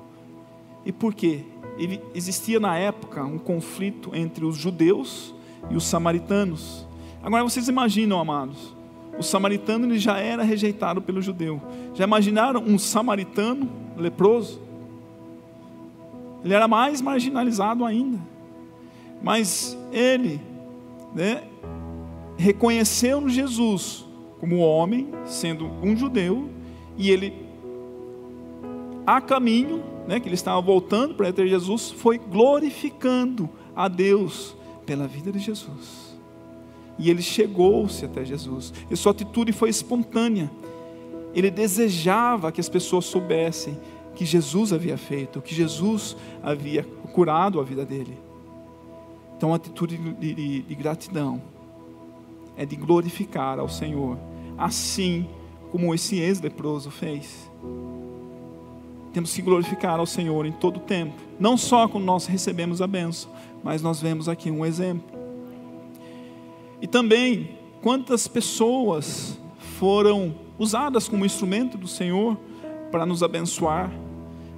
E 0.84 0.92
por 0.92 1.14
quê? 1.14 1.44
Ele, 1.76 2.00
existia 2.14 2.58
na 2.58 2.76
época 2.76 3.24
um 3.24 3.38
conflito 3.38 4.10
entre 4.14 4.44
os 4.44 4.56
judeus 4.56 5.34
e 5.70 5.76
os 5.76 5.84
samaritanos. 5.84 6.86
Agora 7.22 7.42
vocês 7.42 7.68
imaginam, 7.68 8.20
amados, 8.20 8.77
o 9.18 9.22
samaritano 9.22 9.86
ele 9.86 9.98
já 9.98 10.18
era 10.18 10.42
rejeitado 10.42 11.02
pelo 11.02 11.20
judeu. 11.20 11.60
Já 11.94 12.04
imaginaram 12.04 12.62
um 12.62 12.78
samaritano 12.78 13.68
leproso? 13.96 14.60
Ele 16.44 16.54
era 16.54 16.68
mais 16.68 17.00
marginalizado 17.00 17.84
ainda. 17.84 18.18
Mas 19.22 19.76
ele 19.92 20.40
né, 21.14 21.42
reconheceu 22.36 23.28
Jesus 23.28 24.06
como 24.38 24.58
homem, 24.58 25.08
sendo 25.24 25.66
um 25.82 25.96
judeu, 25.96 26.48
e 26.96 27.10
ele, 27.10 27.34
a 29.04 29.20
caminho, 29.20 29.82
né, 30.06 30.20
que 30.20 30.28
ele 30.28 30.36
estava 30.36 30.60
voltando 30.60 31.14
para 31.14 31.32
ter 31.32 31.48
Jesus, 31.48 31.90
foi 31.90 32.18
glorificando 32.18 33.50
a 33.74 33.88
Deus 33.88 34.56
pela 34.86 35.08
vida 35.08 35.32
de 35.32 35.40
Jesus. 35.40 36.07
E 36.98 37.10
ele 37.10 37.22
chegou-se 37.22 38.04
até 38.04 38.24
Jesus. 38.24 38.72
E 38.90 38.96
sua 38.96 39.12
atitude 39.12 39.52
foi 39.52 39.68
espontânea. 39.70 40.50
Ele 41.34 41.50
desejava 41.50 42.50
que 42.50 42.60
as 42.60 42.68
pessoas 42.68 43.04
soubessem 43.04 43.78
que 44.14 44.24
Jesus 44.24 44.72
havia 44.72 44.96
feito, 44.96 45.40
que 45.40 45.54
Jesus 45.54 46.16
havia 46.42 46.82
curado 47.12 47.60
a 47.60 47.62
vida 47.62 47.84
dele. 47.84 48.18
Então, 49.36 49.52
a 49.52 49.56
atitude 49.56 49.96
de, 49.96 50.34
de, 50.34 50.62
de 50.62 50.74
gratidão 50.74 51.40
é 52.56 52.66
de 52.66 52.74
glorificar 52.74 53.60
ao 53.60 53.68
Senhor, 53.68 54.18
assim 54.56 55.28
como 55.70 55.94
esse 55.94 56.18
ex-leproso 56.18 56.90
fez. 56.90 57.48
Temos 59.12 59.32
que 59.32 59.40
glorificar 59.40 60.00
ao 60.00 60.06
Senhor 60.06 60.44
em 60.44 60.52
todo 60.52 60.78
o 60.78 60.80
tempo, 60.80 61.14
não 61.38 61.56
só 61.56 61.86
quando 61.86 62.04
nós 62.04 62.26
recebemos 62.26 62.82
a 62.82 62.86
benção, 62.88 63.30
mas 63.62 63.80
nós 63.80 64.00
vemos 64.00 64.28
aqui 64.28 64.50
um 64.50 64.66
exemplo. 64.66 65.17
E 66.80 66.86
também 66.86 67.58
quantas 67.82 68.26
pessoas 68.26 69.38
foram 69.78 70.34
usadas 70.58 71.08
como 71.08 71.24
instrumento 71.24 71.76
do 71.76 71.86
Senhor 71.86 72.36
para 72.90 73.06
nos 73.06 73.22
abençoar. 73.22 73.92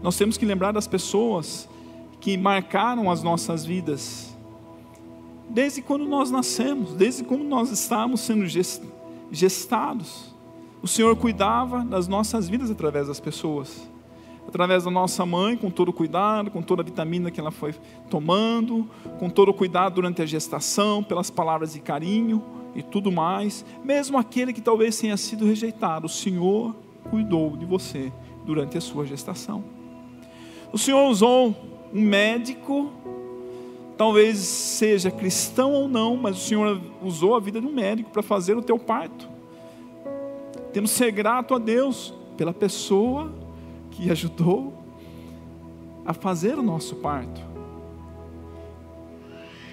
Nós 0.03 0.17
temos 0.17 0.37
que 0.37 0.47
lembrar 0.47 0.73
das 0.73 0.87
pessoas 0.87 1.69
que 2.21 2.37
marcaram 2.37 3.11
as 3.11 3.23
nossas 3.23 3.65
vidas. 3.65 4.37
Desde 5.49 5.83
quando 5.83 6.07
nós 6.07 6.31
nascemos, 6.31 6.95
desde 6.95 7.25
quando 7.25 7.45
nós 7.45 7.71
estávamos 7.71 8.21
sendo 8.21 8.45
gestados, 9.33 10.35
o 10.83 10.89
Senhor 10.89 11.17
cuidava 11.17 11.85
das 11.85 12.07
nossas 12.07 12.49
vidas 12.49 12.71
através 12.71 13.09
das 13.09 13.21
pessoas 13.21 13.90
através 14.51 14.83
da 14.83 14.91
nossa 14.91 15.25
mãe, 15.25 15.57
com 15.57 15.71
todo 15.71 15.93
cuidado, 15.93 16.51
com 16.51 16.61
toda 16.61 16.83
a 16.83 16.85
vitamina 16.85 17.31
que 17.31 17.39
ela 17.39 17.53
foi 17.53 17.73
tomando, 18.11 18.85
com 19.21 19.31
todo 19.31 19.55
cuidado 19.55 19.95
durante 19.95 20.21
a 20.23 20.27
gestação, 20.27 21.05
pelas 21.05 21.31
palavras 21.31 21.73
de 21.73 21.81
carinho 21.81 22.43
e 22.75 22.83
tudo 22.83 23.13
mais. 23.13 23.65
Mesmo 23.85 24.19
aquele 24.19 24.53
que 24.53 24.61
talvez 24.61 24.99
tenha 24.99 25.17
sido 25.17 25.47
rejeitado, 25.47 26.07
o 26.07 26.09
Senhor 26.09 26.75
cuidou 27.09 27.57
de 27.57 27.65
você 27.65 28.13
durante 28.45 28.77
a 28.77 28.81
sua 28.81 29.07
gestação. 29.07 29.63
O 30.73 30.79
Senhor 30.79 31.09
usou 31.09 31.55
um 31.95 32.03
médico, 32.03 32.91
talvez 33.97 34.39
seja 34.39 35.13
cristão 35.13 35.73
ou 35.73 35.89
não, 35.89 36.17
mas 36.17 36.37
o 36.37 36.41
Senhor 36.41 36.81
usou 37.01 37.37
a 37.37 37.41
vida 37.41 37.61
de 37.61 37.69
um 37.69 37.73
médico 37.73 38.11
para 38.11 38.23
fazer 38.23 38.57
o 38.57 38.63
teu 38.63 38.81
parto. 38.81 39.29
Temos 40.73 40.91
que 40.91 40.99
ser 40.99 41.13
grato 41.13 41.55
a 41.55 41.59
Deus 41.59 42.13
pela 42.37 42.53
pessoa 42.53 43.40
que 44.01 44.11
ajudou 44.11 44.73
a 46.07 46.15
fazer 46.15 46.59
o 46.59 46.63
nosso 46.63 46.97
parto. 46.97 47.41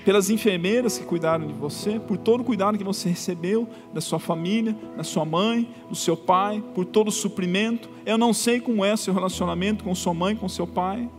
Pelas 0.04 0.30
enfermeiras 0.30 0.98
que 0.98 1.06
cuidaram 1.06 1.48
de 1.48 1.54
você, 1.54 2.00
por 2.00 2.18
todo 2.18 2.42
o 2.42 2.44
cuidado 2.44 2.78
que 2.78 2.84
você 2.84 3.10
recebeu 3.10 3.68
da 3.94 4.02
sua 4.02 4.20
família, 4.20 4.76
da 4.96 5.04
sua 5.04 5.26
mãe, 5.26 5.70
do 5.90 5.96
seu 5.96 6.16
pai, 6.16 6.64
por 6.76 6.86
todo 6.86 7.08
o 7.08 7.12
suprimento. 7.12 7.90
Eu 8.06 8.18
não 8.18 8.34
sei 8.34 8.60
como 8.60 8.84
é 8.86 8.96
seu 8.96 9.14
relacionamento 9.14 9.84
com 9.84 9.96
sua 9.96 10.14
mãe, 10.14 10.36
com 10.36 10.48
seu 10.48 10.68
pai, 10.68 11.10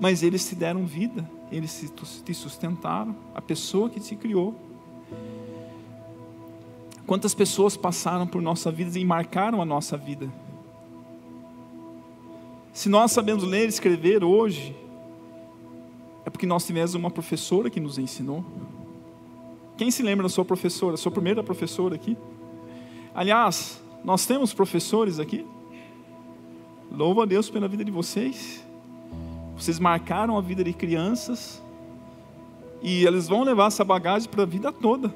mas 0.00 0.22
eles 0.22 0.48
te 0.48 0.54
deram 0.54 0.84
vida, 0.86 1.28
eles 1.50 1.92
te 2.24 2.34
sustentaram, 2.34 3.14
a 3.34 3.42
pessoa 3.42 3.88
que 3.90 4.00
te 4.00 4.16
criou. 4.16 4.54
Quantas 7.06 7.34
pessoas 7.34 7.76
passaram 7.76 8.26
por 8.26 8.42
nossa 8.42 8.70
vida 8.70 8.98
e 8.98 9.04
marcaram 9.04 9.62
a 9.62 9.64
nossa 9.64 9.96
vida? 9.96 10.28
Se 12.76 12.90
nós 12.90 13.10
sabemos 13.10 13.42
ler 13.42 13.64
e 13.64 13.68
escrever 13.68 14.22
hoje, 14.22 14.76
é 16.26 16.28
porque 16.28 16.44
nós 16.44 16.66
tivemos 16.66 16.92
uma 16.92 17.10
professora 17.10 17.70
que 17.70 17.80
nos 17.80 17.96
ensinou. 17.96 18.44
Quem 19.78 19.90
se 19.90 20.02
lembra 20.02 20.24
da 20.24 20.28
sua 20.28 20.44
professora, 20.44 20.94
sua 20.98 21.10
primeira 21.10 21.42
professora 21.42 21.94
aqui? 21.94 22.18
Aliás, 23.14 23.82
nós 24.04 24.26
temos 24.26 24.52
professores 24.52 25.18
aqui. 25.18 25.46
Louvo 26.92 27.22
a 27.22 27.24
Deus 27.24 27.48
pela 27.48 27.66
vida 27.66 27.82
de 27.82 27.90
vocês. 27.90 28.62
Vocês 29.56 29.78
marcaram 29.78 30.36
a 30.36 30.42
vida 30.42 30.62
de 30.62 30.74
crianças 30.74 31.62
e 32.82 33.06
eles 33.06 33.26
vão 33.26 33.42
levar 33.42 33.68
essa 33.68 33.84
bagagem 33.84 34.28
para 34.28 34.42
a 34.42 34.46
vida 34.46 34.70
toda. 34.70 35.14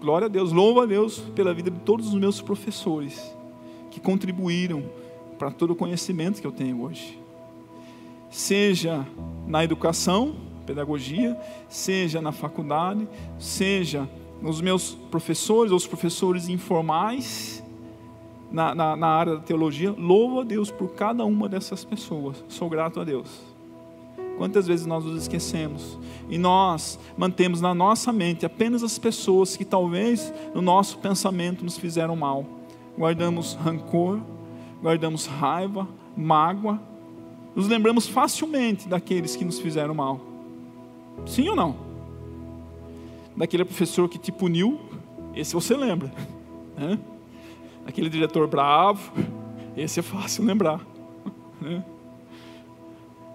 Glória 0.00 0.24
a 0.24 0.28
Deus, 0.28 0.50
louvo 0.50 0.80
a 0.80 0.86
Deus 0.86 1.20
pela 1.36 1.54
vida 1.54 1.70
de 1.70 1.78
todos 1.78 2.08
os 2.08 2.14
meus 2.14 2.42
professores 2.42 3.32
que 3.88 4.00
contribuíram 4.00 4.82
para 5.42 5.50
todo 5.50 5.72
o 5.72 5.74
conhecimento 5.74 6.40
que 6.40 6.46
eu 6.46 6.52
tenho 6.52 6.82
hoje. 6.82 7.18
Seja 8.30 9.04
na 9.44 9.64
educação, 9.64 10.36
pedagogia, 10.64 11.36
seja 11.68 12.22
na 12.22 12.30
faculdade, 12.30 13.08
seja 13.40 14.08
nos 14.40 14.60
meus 14.60 14.94
professores, 15.10 15.72
ou 15.72 15.76
os 15.76 15.84
professores 15.84 16.48
informais, 16.48 17.60
na, 18.52 18.72
na, 18.72 18.94
na, 18.94 19.08
área 19.08 19.34
da 19.34 19.40
teologia, 19.40 19.92
louvo 19.98 20.42
a 20.42 20.44
Deus 20.44 20.70
por 20.70 20.94
cada 20.94 21.24
uma 21.24 21.48
dessas 21.48 21.84
pessoas. 21.84 22.44
Sou 22.46 22.70
grato 22.70 23.00
a 23.00 23.04
Deus. 23.04 23.40
Quantas 24.38 24.68
vezes 24.68 24.86
nós 24.86 25.04
nos 25.04 25.22
esquecemos 25.22 25.98
e 26.30 26.38
nós 26.38 27.00
mantemos 27.16 27.60
na 27.60 27.74
nossa 27.74 28.12
mente 28.12 28.46
apenas 28.46 28.84
as 28.84 28.96
pessoas 28.96 29.56
que 29.56 29.64
talvez 29.64 30.32
no 30.54 30.62
nosso 30.62 30.98
pensamento 30.98 31.64
nos 31.64 31.76
fizeram 31.76 32.14
mal. 32.14 32.46
Guardamos 32.96 33.54
rancor, 33.54 34.20
guardamos 34.82 35.26
raiva, 35.26 35.86
mágoa, 36.16 36.80
nos 37.54 37.68
lembramos 37.68 38.08
facilmente 38.08 38.88
daqueles 38.88 39.36
que 39.36 39.44
nos 39.44 39.58
fizeram 39.58 39.94
mal. 39.94 40.20
Sim 41.26 41.48
ou 41.48 41.56
não? 41.56 41.92
daquele 43.36 43.64
professor 43.64 44.08
que 44.08 44.18
te 44.18 44.30
puniu, 44.30 44.80
esse 45.34 45.54
você 45.54 45.76
lembra. 45.76 46.12
Né? 46.74 46.98
Aquele 47.84 48.08
diretor 48.08 48.48
bravo, 48.48 49.12
esse 49.76 50.00
é 50.00 50.02
fácil 50.02 50.44
lembrar. 50.44 50.80
Né? 51.60 51.84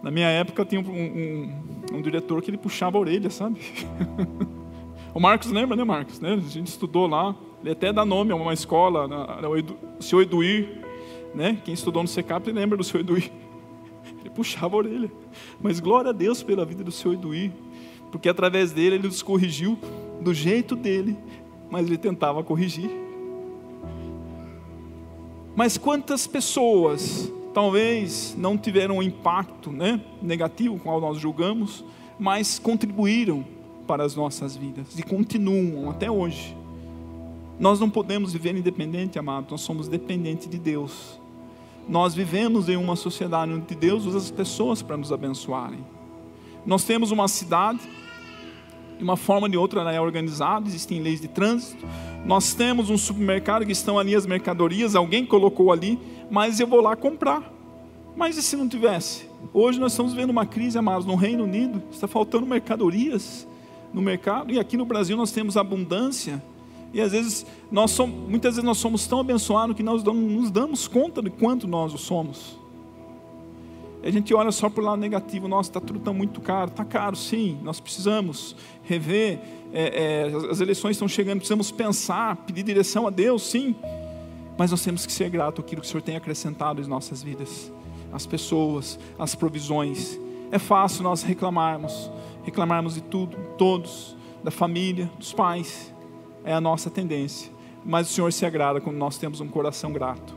Na 0.01 0.12
minha 0.12 0.27
época, 0.27 0.63
eu 0.63 0.65
tinha 0.65 0.81
um, 0.81 0.89
um, 0.89 1.97
um, 1.97 2.01
diretor 2.01 2.41
que 2.41 2.49
ele 2.49 2.57
puxava 2.57 2.97
a 2.97 3.01
orelha, 3.01 3.29
sabe? 3.29 3.60
o 5.13 5.19
Marcos 5.19 5.51
lembra, 5.51 5.77
né, 5.77 5.83
Marcos? 5.83 6.19
Né? 6.19 6.33
A 6.33 6.38
gente 6.38 6.67
estudou 6.67 7.07
lá. 7.07 7.36
Ele 7.62 7.71
até 7.71 7.93
dá 7.93 8.03
nome 8.03 8.31
a 8.31 8.36
uma 8.36 8.53
escola, 8.53 9.07
o 9.97 10.03
seu 10.03 10.21
Eduir. 10.21 10.83
Né? 11.38 11.62
Quem 11.63 11.76
estudou 11.76 12.02
no 12.02 12.10
SECAP 12.10 12.52
lembra 12.52 12.76
do 12.76 12.84
seu 12.84 13.00
Eduir. 13.00 13.32
Ele 14.21 14.30
puxava 14.32 14.76
a 14.76 14.80
orelha. 14.80 15.12
Mas 15.62 15.80
glória 15.80 16.10
a 16.10 16.12
Deus 16.12 16.41
pela 16.41 16.65
vida 16.65 16.84
do 16.84 16.91
seu 16.91 17.13
Eduir. 17.13 17.52
Porque 18.12 18.28
através 18.28 18.71
dele 18.71 18.95
ele 18.95 19.08
nos 19.08 19.21
corrigiu 19.21 19.78
do 20.19 20.34
jeito 20.34 20.76
dele, 20.76 21.15
mas 21.69 21.86
ele 21.86 21.97
tentava 21.97 22.43
corrigir. 22.43 22.89
Mas 25.56 25.78
quantas 25.78 26.26
pessoas 26.26 27.32
talvez 27.54 28.36
não 28.36 28.58
tiveram 28.58 28.97
um 28.97 29.04
impacto 29.04 29.71
né, 29.71 30.02
negativo, 30.19 30.80
qual 30.80 31.00
nós 31.00 31.19
julgamos, 31.19 31.86
mas 32.17 32.58
contribuíram 32.58 33.45
para 33.86 34.04
as 34.04 34.15
nossas 34.15 34.56
vidas 34.56 34.97
e 34.97 35.04
continuam 35.04 35.91
até 35.91 36.10
hoje. 36.10 36.58
Nós 37.60 37.80
não 37.80 37.91
podemos 37.91 38.34
viver 38.34 38.56
independente, 38.56 39.19
amado, 39.19 39.52
nós 39.52 39.62
somos 39.62 39.88
dependentes 39.88 40.50
de 40.50 40.58
Deus. 40.58 41.19
Nós 41.88 42.13
vivemos 42.13 42.67
em 42.67 42.76
uma 42.76 42.95
sociedade 42.95 43.52
onde 43.52 43.76
Deus 43.76 44.06
usa 44.06 44.17
as 44.17 44.30
pessoas 44.30 44.82
para 44.82 44.97
nos 44.97 45.12
abençoarem. 45.12 45.80
Nós 46.65 46.84
temos 46.84 47.12
uma 47.12 47.30
cidade, 47.30 47.80
de 48.97 49.04
uma 49.04 49.15
forma 49.15 49.47
ou 49.47 49.52
de 49.52 49.58
outra 49.58 49.80
ela 49.80 49.93
é 49.93 50.02
organizada, 50.02 50.67
existem 50.67 51.02
leis 51.02 51.21
de 51.21 51.30
trânsito. 51.30 51.86
Nós 52.26 52.54
temos 52.54 52.89
um 52.89 52.97
supermercado 52.97 53.65
que 53.65 53.71
estão 53.71 53.97
ali 53.97 54.15
as 54.15 54.26
mercadorias, 54.26 54.95
alguém 54.95 55.26
colocou 55.26 55.71
ali, 55.71 55.97
mas 56.30 56.60
eu 56.60 56.67
vou 56.67 56.82
lá 56.82 56.95
comprar. 56.95 57.54
Mas 58.17 58.36
e 58.36 58.41
se 58.43 58.58
não 58.58 58.67
tivesse? 58.67 59.30
Hoje 59.54 59.80
nós 59.80 59.93
estamos 59.93 60.13
vendo 60.13 60.32
uma 60.32 60.45
crise, 60.45 60.78
amados, 60.78 61.06
no 61.06 61.15
Reino 61.15 61.45
Unido, 61.45 61.82
está 61.89 62.08
faltando 62.08 62.45
mercadorias 62.45 63.47
no 63.93 64.02
mercado, 64.02 64.52
e 64.52 64.60
aqui 64.60 64.76
no 64.76 64.86
Brasil 64.86 65.15
nós 65.15 65.32
temos 65.32 65.56
abundância, 65.56 66.43
e 66.93 67.02
às 67.02 67.12
vezes, 67.12 67.45
nós 67.71 67.91
somos, 67.91 68.30
muitas 68.30 68.56
vezes 68.56 68.63
nós 68.63 68.78
somos 68.78 69.06
tão 69.08 69.19
abençoados 69.19 69.76
que 69.76 69.84
nós 69.84 70.04
não 70.04 70.13
nos 70.13 70.50
damos 70.50 70.88
conta 70.88 71.21
de 71.21 71.30
quanto 71.30 71.67
nós 71.67 71.93
o 71.93 71.97
somos. 71.97 72.58
A 74.04 74.10
gente 74.10 74.34
olha 74.34 74.52
só 74.52 74.69
por 74.69 74.84
lado 74.84 75.00
negativo, 75.00 75.47
nossa, 75.47 75.69
está 75.69 75.82
tudo 75.82 76.00
tão 76.00 76.13
muito 76.13 76.39
caro, 76.39 76.69
está 76.69 76.86
caro 76.86 77.15
sim, 77.15 77.60
nós 77.62 77.80
precisamos 77.80 78.56
rever, 78.84 79.39
é, 79.73 80.30
é, 80.32 80.50
as 80.50 80.62
eleições 80.62 80.91
estão 80.91 81.08
chegando, 81.08 81.39
precisamos 81.39 81.71
pensar, 81.71 82.38
pedir 82.38 82.63
direção 82.63 83.06
a 83.06 83.10
Deus, 83.10 83.43
sim, 83.43 83.76
mas 84.58 84.71
nós 84.71 84.82
temos 84.84 85.06
que 85.06 85.12
ser 85.12 85.30
grato 85.30 85.62
àquilo 85.62 85.82
que 85.82 85.88
o 85.88 85.89
Senhor 85.89 86.02
tem 86.02 86.15
acrescentado 86.15 86.82
em 86.82 86.88
nossas 86.88 87.21
vidas, 87.21 87.71
as 88.13 88.26
pessoas, 88.26 88.97
as 89.19 89.36
provisões. 89.36 90.17
É 90.52 90.60
fácil 90.60 91.04
nós 91.04 91.21
reclamarmos, 91.21 92.10
reclamarmos 92.45 92.95
de 92.95 93.02
tudo, 93.02 93.36
todos, 93.58 94.15
da 94.43 94.52
família, 94.52 95.12
dos 95.17 95.34
pais, 95.34 95.93
é 96.47 96.53
a 96.53 96.62
nossa 96.62 96.89
tendência. 96.89 97.51
Mas 97.86 98.10
o 98.10 98.13
Senhor 98.13 98.31
se 98.33 98.45
agrada 98.45 98.81
quando 98.81 98.97
nós 98.97 99.17
temos 99.17 99.41
um 99.41 99.47
coração 99.47 99.91
grato. 99.91 100.36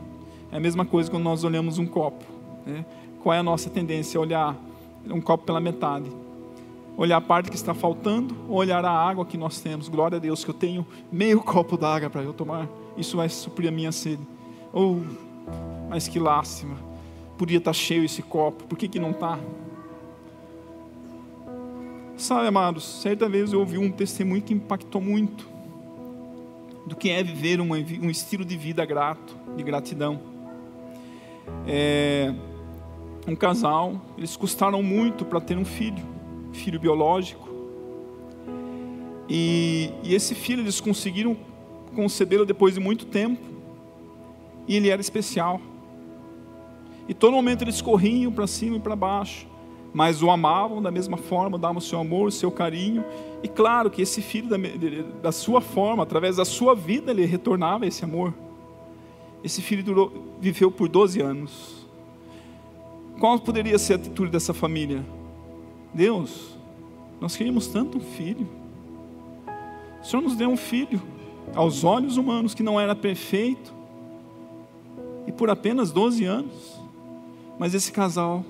É 0.51 0.57
a 0.57 0.59
mesma 0.59 0.85
coisa 0.85 1.09
quando 1.09 1.23
nós 1.23 1.43
olhamos 1.43 1.77
um 1.77 1.85
copo. 1.85 2.23
Né? 2.65 2.85
Qual 3.23 3.33
é 3.33 3.39
a 3.39 3.43
nossa 3.43 3.69
tendência? 3.69 4.19
Olhar 4.19 4.55
um 5.09 5.21
copo 5.21 5.45
pela 5.45 5.59
metade. 5.59 6.11
Olhar 6.97 7.17
a 7.17 7.21
parte 7.21 7.49
que 7.49 7.55
está 7.55 7.73
faltando, 7.73 8.35
olhar 8.49 8.83
a 8.83 8.91
água 8.91 9.25
que 9.25 9.37
nós 9.37 9.59
temos. 9.59 9.89
Glória 9.89 10.17
a 10.17 10.19
Deus 10.19 10.43
que 10.43 10.49
eu 10.49 10.53
tenho 10.53 10.85
meio 11.11 11.39
copo 11.41 11.77
d'água 11.77 12.09
para 12.09 12.21
eu 12.21 12.33
tomar 12.33 12.67
isso 12.97 13.17
vai 13.17 13.29
suprir 13.29 13.69
a 13.69 13.71
minha 13.71 13.91
sede. 13.91 14.21
Oh, 14.73 14.99
mas 15.89 16.07
que 16.07 16.19
lástima. 16.19 16.77
Podia 17.37 17.57
estar 17.57 17.73
cheio 17.73 18.03
esse 18.03 18.21
copo, 18.21 18.65
por 18.65 18.77
que, 18.77 18.87
que 18.87 18.99
não 18.99 19.11
está? 19.11 19.39
Sabe, 22.15 22.47
amados, 22.47 23.01
certa 23.01 23.27
vez 23.27 23.51
eu 23.51 23.59
ouvi 23.59 23.79
um 23.79 23.91
testemunho 23.91 24.41
que 24.43 24.53
impactou 24.53 25.01
muito 25.01 25.50
do 26.85 26.95
que 26.95 27.09
é 27.09 27.23
viver 27.23 27.59
um 27.61 28.09
estilo 28.09 28.43
de 28.43 28.57
vida 28.57 28.85
grato, 28.85 29.35
de 29.55 29.63
gratidão. 29.63 30.19
É, 31.67 32.33
um 33.27 33.35
casal, 33.35 34.01
eles 34.17 34.35
custaram 34.35 34.81
muito 34.81 35.25
para 35.25 35.39
ter 35.39 35.57
um 35.57 35.65
filho, 35.65 36.03
filho 36.53 36.79
biológico. 36.79 37.49
E, 39.29 39.91
e 40.03 40.13
esse 40.13 40.35
filho 40.35 40.61
eles 40.61 40.81
conseguiram 40.81 41.37
concebê-lo 41.95 42.45
depois 42.45 42.73
de 42.73 42.79
muito 42.79 43.05
tempo. 43.05 43.41
E 44.67 44.75
ele 44.75 44.89
era 44.89 45.01
especial. 45.01 45.61
E 47.07 47.13
todo 47.13 47.33
momento 47.33 47.63
eles 47.63 47.81
corriam 47.81 48.31
para 48.31 48.47
cima 48.47 48.77
e 48.77 48.79
para 48.79 48.95
baixo. 48.95 49.47
Mas 49.93 50.23
o 50.23 50.29
amavam 50.29 50.81
da 50.81 50.89
mesma 50.89 51.17
forma, 51.17 51.57
davam 51.57 51.77
o 51.77 51.81
seu 51.81 51.99
amor, 51.99 52.27
o 52.27 52.31
seu 52.31 52.49
carinho. 52.49 53.03
E 53.43 53.47
claro 53.47 53.89
que 53.89 54.01
esse 54.01 54.21
filho, 54.21 54.47
da, 54.47 54.57
da 55.21 55.31
sua 55.31 55.59
forma, 55.59 56.03
através 56.03 56.37
da 56.37 56.45
sua 56.45 56.73
vida, 56.73 57.11
ele 57.11 57.25
retornava 57.25 57.85
esse 57.85 58.03
amor. 58.03 58.33
Esse 59.43 59.61
filho 59.61 59.83
durou, 59.83 60.35
viveu 60.39 60.71
por 60.71 60.87
12 60.87 61.21
anos. 61.21 61.87
Qual 63.19 63.37
poderia 63.39 63.77
ser 63.77 63.93
a 63.93 63.95
atitude 63.97 64.31
dessa 64.31 64.53
família? 64.53 65.05
Deus, 65.93 66.57
nós 67.19 67.35
queríamos 67.35 67.67
tanto 67.67 67.97
um 67.97 68.01
filho. 68.01 68.47
O 70.01 70.05
Senhor 70.05 70.21
nos 70.23 70.35
deu 70.35 70.49
um 70.49 70.57
filho 70.57 71.01
aos 71.53 71.83
olhos 71.83 72.17
humanos 72.17 72.53
que 72.53 72.63
não 72.63 72.79
era 72.79 72.95
perfeito, 72.95 73.73
e 75.27 75.31
por 75.31 75.49
apenas 75.49 75.91
12 75.91 76.25
anos. 76.25 76.79
Mas 77.59 77.73
esse 77.73 77.91
casal 77.91 78.43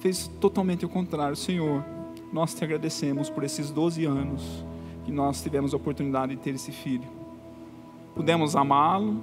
fez 0.00 0.28
totalmente 0.40 0.84
o 0.84 0.88
contrário. 0.88 1.36
Senhor, 1.36 1.84
nós 2.32 2.52
te 2.52 2.64
agradecemos 2.64 3.30
por 3.30 3.44
esses 3.44 3.70
12 3.70 4.04
anos 4.04 4.64
que 5.04 5.12
nós 5.12 5.42
tivemos 5.42 5.72
a 5.72 5.76
oportunidade 5.76 6.34
de 6.34 6.42
ter 6.42 6.54
esse 6.54 6.72
filho. 6.72 7.08
Pudemos 8.14 8.56
amá-lo, 8.56 9.22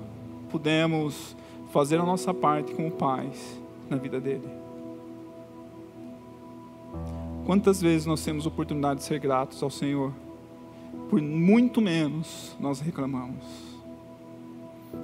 pudemos 0.49 1.35
fazer 1.71 1.99
a 1.99 2.03
nossa 2.03 2.33
parte 2.33 2.73
como 2.73 2.89
pais 2.91 3.59
na 3.89 3.97
vida 3.97 4.19
dele. 4.19 4.47
Quantas 7.45 7.81
vezes 7.81 8.05
nós 8.05 8.23
temos 8.23 8.45
oportunidade 8.45 9.01
de 9.01 9.05
ser 9.05 9.19
gratos 9.19 9.61
ao 9.61 9.69
Senhor? 9.69 10.13
por 11.09 11.21
muito 11.21 11.81
menos 11.81 12.55
nós 12.59 12.79
reclamamos. 12.79 13.45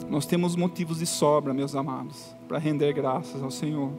Nós 0.09 0.25
temos 0.25 0.55
motivos 0.55 0.99
de 0.99 1.05
sobra, 1.05 1.53
meus 1.53 1.75
amados, 1.75 2.33
para 2.47 2.57
render 2.57 2.93
graças 2.93 3.41
ao 3.41 3.51
Senhor. 3.51 3.91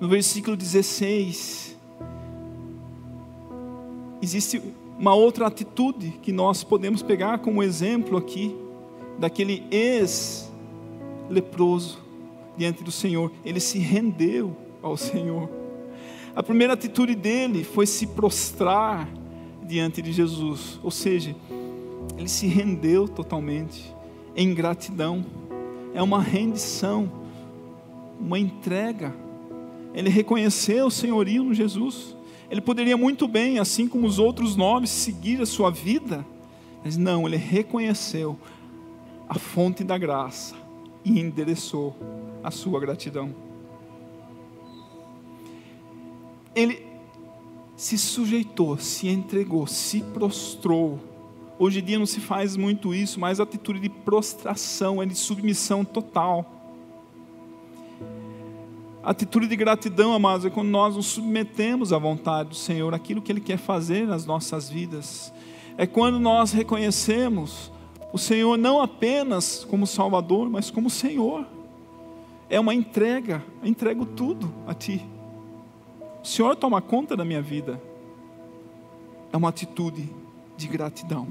No 0.00 0.08
versículo 0.08 0.56
16, 0.56 1.76
existe 4.20 4.60
uma 4.98 5.14
outra 5.14 5.46
atitude 5.46 6.18
que 6.22 6.32
nós 6.32 6.64
podemos 6.64 7.02
pegar 7.02 7.38
como 7.38 7.62
exemplo 7.62 8.16
aqui, 8.16 8.56
daquele 9.18 9.62
ex-leproso 9.70 10.44
diante 12.56 12.82
do 12.82 12.90
Senhor. 12.90 13.30
Ele 13.44 13.60
se 13.60 13.78
rendeu 13.78 14.56
ao 14.82 14.96
Senhor. 14.96 15.48
A 16.34 16.42
primeira 16.42 16.72
atitude 16.72 17.14
dele 17.14 17.62
foi 17.62 17.86
se 17.86 18.08
prostrar 18.08 19.08
diante 19.62 20.02
de 20.02 20.12
Jesus. 20.12 20.80
Ou 20.82 20.90
seja, 20.90 21.36
ele 22.18 22.28
se 22.28 22.46
rendeu 22.46 23.06
totalmente 23.08 23.94
em 24.34 24.52
gratidão. 24.52 25.24
É 25.94 26.02
uma 26.02 26.20
rendição, 26.20 27.10
uma 28.20 28.38
entrega. 28.38 29.14
Ele 29.94 30.10
reconheceu 30.10 30.86
o 30.86 30.90
senhorio 30.90 31.44
no 31.44 31.54
Jesus. 31.54 32.16
Ele 32.50 32.60
poderia 32.60 32.96
muito 32.96 33.28
bem, 33.28 33.58
assim 33.58 33.88
como 33.88 34.06
os 34.06 34.18
outros 34.18 34.56
nove, 34.56 34.86
seguir 34.86 35.40
a 35.40 35.46
sua 35.46 35.70
vida, 35.70 36.26
mas 36.84 36.96
não, 36.96 37.26
ele 37.26 37.36
reconheceu 37.36 38.38
a 39.28 39.38
fonte 39.38 39.82
da 39.82 39.96
graça 39.96 40.54
e 41.04 41.18
endereçou 41.18 41.96
a 42.42 42.50
sua 42.50 42.78
gratidão. 42.80 43.34
Ele 46.54 46.86
se 47.76 47.98
sujeitou, 47.98 48.78
se 48.78 49.08
entregou, 49.08 49.66
se 49.66 50.00
prostrou. 50.00 51.00
Hoje 51.58 51.80
em 51.80 51.84
dia 51.84 51.98
não 51.98 52.06
se 52.06 52.20
faz 52.20 52.56
muito 52.56 52.94
isso, 52.94 53.18
mas 53.18 53.40
a 53.40 53.44
atitude 53.44 53.80
de 53.80 53.88
prostração 53.88 55.02
é 55.02 55.06
de 55.06 55.14
submissão 55.14 55.84
total. 55.84 56.63
Atitude 59.04 59.46
de 59.46 59.54
gratidão, 59.54 60.14
amados, 60.14 60.46
é 60.46 60.50
quando 60.50 60.68
nós 60.68 60.96
nos 60.96 61.06
submetemos 61.06 61.92
à 61.92 61.98
vontade 61.98 62.48
do 62.48 62.54
Senhor, 62.54 62.94
aquilo 62.94 63.20
que 63.20 63.30
Ele 63.30 63.40
quer 63.40 63.58
fazer 63.58 64.06
nas 64.06 64.24
nossas 64.24 64.70
vidas. 64.70 65.30
É 65.76 65.86
quando 65.86 66.18
nós 66.18 66.52
reconhecemos 66.52 67.70
o 68.14 68.18
Senhor 68.18 68.56
não 68.56 68.80
apenas 68.80 69.62
como 69.64 69.86
Salvador, 69.86 70.48
mas 70.48 70.70
como 70.70 70.88
Senhor. 70.88 71.44
É 72.48 72.58
uma 72.58 72.72
entrega, 72.72 73.44
eu 73.60 73.68
entrego 73.68 74.06
tudo 74.06 74.50
a 74.66 74.72
Ti. 74.72 75.04
O 76.22 76.26
Senhor 76.26 76.56
toma 76.56 76.80
conta 76.80 77.14
da 77.14 77.24
minha 77.24 77.42
vida. 77.42 77.78
é 79.32 79.36
uma 79.36 79.48
atitude 79.48 80.08
de 80.56 80.68
gratidão. 80.68 81.26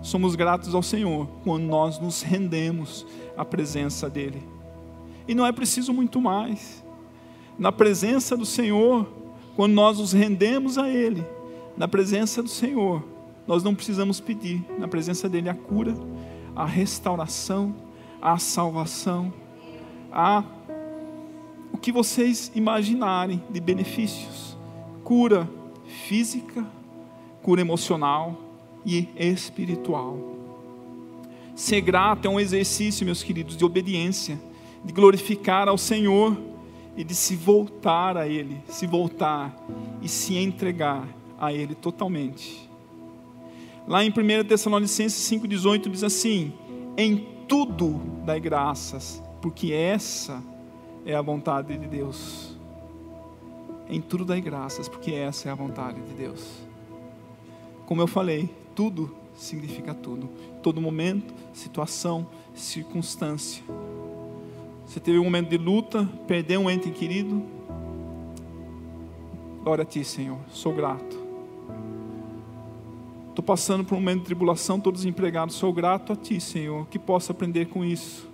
Somos 0.00 0.34
gratos 0.34 0.74
ao 0.74 0.82
Senhor 0.82 1.28
quando 1.44 1.64
nós 1.64 1.98
nos 1.98 2.22
rendemos 2.22 3.04
à 3.36 3.44
presença 3.44 4.08
dEle. 4.08 4.51
E 5.26 5.34
não 5.34 5.46
é 5.46 5.52
preciso 5.52 5.92
muito 5.92 6.20
mais. 6.20 6.84
Na 7.58 7.70
presença 7.70 8.36
do 8.36 8.46
Senhor, 8.46 9.06
quando 9.56 9.72
nós 9.72 9.98
nos 9.98 10.12
rendemos 10.12 10.78
a 10.78 10.88
Ele, 10.88 11.24
na 11.76 11.86
presença 11.86 12.42
do 12.42 12.48
Senhor, 12.48 13.04
nós 13.46 13.62
não 13.62 13.74
precisamos 13.74 14.20
pedir, 14.20 14.64
na 14.78 14.88
presença 14.88 15.28
dEle, 15.28 15.48
a 15.48 15.54
cura, 15.54 15.94
a 16.54 16.64
restauração, 16.64 17.74
a 18.20 18.38
salvação, 18.38 19.32
a 20.10 20.44
o 21.72 21.78
que 21.78 21.90
vocês 21.90 22.52
imaginarem 22.54 23.42
de 23.50 23.58
benefícios 23.58 24.56
cura 25.02 25.48
física, 26.06 26.64
cura 27.42 27.60
emocional 27.60 28.38
e 28.84 29.08
espiritual. 29.16 30.18
Ser 31.54 31.80
grato 31.80 32.26
é 32.26 32.30
um 32.30 32.40
exercício, 32.40 33.04
meus 33.04 33.22
queridos, 33.22 33.56
de 33.56 33.64
obediência, 33.64 34.40
de 34.84 34.92
glorificar 34.92 35.68
ao 35.68 35.78
Senhor 35.78 36.36
e 36.96 37.04
de 37.04 37.14
se 37.14 37.36
voltar 37.36 38.16
a 38.16 38.28
Ele, 38.28 38.60
se 38.68 38.86
voltar 38.86 39.54
e 40.00 40.08
se 40.08 40.36
entregar 40.36 41.06
a 41.38 41.52
Ele 41.52 41.74
totalmente. 41.74 42.68
Lá 43.86 44.04
em 44.04 44.10
1 44.10 44.44
Tessalonicenses 44.46 45.28
5,18 45.30 45.90
diz 45.90 46.04
assim: 46.04 46.52
Em 46.96 47.26
tudo 47.48 48.00
dai 48.24 48.40
graças, 48.40 49.22
porque 49.40 49.72
essa 49.72 50.42
é 51.04 51.14
a 51.14 51.22
vontade 51.22 51.76
de 51.76 51.86
Deus. 51.86 52.56
Em 53.88 54.00
tudo 54.00 54.24
dai 54.24 54.40
graças, 54.40 54.88
porque 54.88 55.12
essa 55.12 55.48
é 55.48 55.52
a 55.52 55.54
vontade 55.54 56.00
de 56.00 56.14
Deus. 56.14 56.62
Como 57.86 58.00
eu 58.00 58.06
falei, 58.06 58.48
tudo 58.74 59.14
significa 59.34 59.92
tudo. 59.92 60.30
Todo 60.62 60.80
momento, 60.80 61.34
situação, 61.52 62.26
circunstância. 62.54 63.62
Você 64.86 65.00
teve 65.00 65.18
um 65.18 65.24
momento 65.24 65.48
de 65.48 65.56
luta, 65.56 66.08
perdeu 66.26 66.60
um 66.60 66.70
ente 66.70 66.90
querido. 66.90 67.42
Glória 69.62 69.82
a 69.82 69.84
Ti, 69.84 70.04
Senhor. 70.04 70.38
Sou 70.50 70.72
grato. 70.72 71.20
Estou 73.28 73.44
passando 73.44 73.84
por 73.84 73.94
um 73.94 73.98
momento 73.98 74.20
de 74.20 74.26
tribulação, 74.26 74.76
estou 74.76 74.92
desempregado. 74.92 75.52
Sou 75.52 75.72
grato 75.72 76.12
a 76.12 76.16
Ti, 76.16 76.40
Senhor, 76.40 76.86
que 76.88 76.98
possa 76.98 77.32
aprender 77.32 77.66
com 77.66 77.84
isso. 77.84 78.28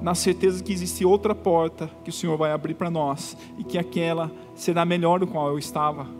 Na 0.00 0.14
certeza 0.14 0.62
que 0.62 0.72
existe 0.72 1.04
outra 1.04 1.34
porta 1.34 1.90
que 2.04 2.10
o 2.10 2.12
Senhor 2.12 2.36
vai 2.36 2.52
abrir 2.52 2.74
para 2.74 2.90
nós 2.90 3.36
e 3.58 3.64
que 3.64 3.76
aquela 3.76 4.30
será 4.54 4.84
melhor 4.84 5.20
do 5.20 5.26
qual 5.26 5.48
eu 5.48 5.58
estava 5.58 6.18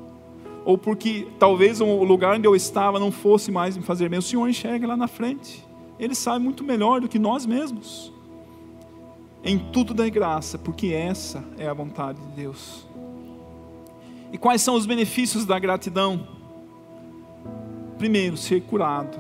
ou 0.69 0.77
porque 0.77 1.27
talvez 1.39 1.81
o 1.81 2.05
lugar 2.05 2.37
onde 2.37 2.47
eu 2.47 2.55
estava 2.55 3.01
não 3.01 3.11
fosse 3.11 3.51
mais 3.51 3.75
me 3.75 3.83
fazer 3.83 4.11
bem. 4.11 4.19
O 4.19 4.23
Senhor 4.23 4.47
enxerga 4.47 4.87
lá 4.87 4.99
na 4.99 5.09
frente. 5.09 5.67
Ele 5.99 6.15
sabe 6.15 6.45
muito 6.45 6.63
melhor 6.63 7.01
do 7.01 7.09
que 7.09 7.19
nós 7.19 7.47
mesmos. 7.47 8.13
Em 9.43 9.59
tudo 9.59 9.95
dá 9.95 10.09
graça, 10.09 10.59
porque 10.59 10.89
essa 10.89 11.45
é 11.57 11.69
a 11.69 11.75
vontade 11.75 12.21
de 12.21 12.29
Deus. 12.33 12.87
E 14.33 14.37
quais 14.37 14.61
são 14.61 14.75
os 14.75 14.85
benefícios 14.85 15.47
da 15.47 15.59
gratidão? 15.59 16.27
Primeiro, 17.97 18.37
ser 18.37 18.63
curado. 18.63 19.19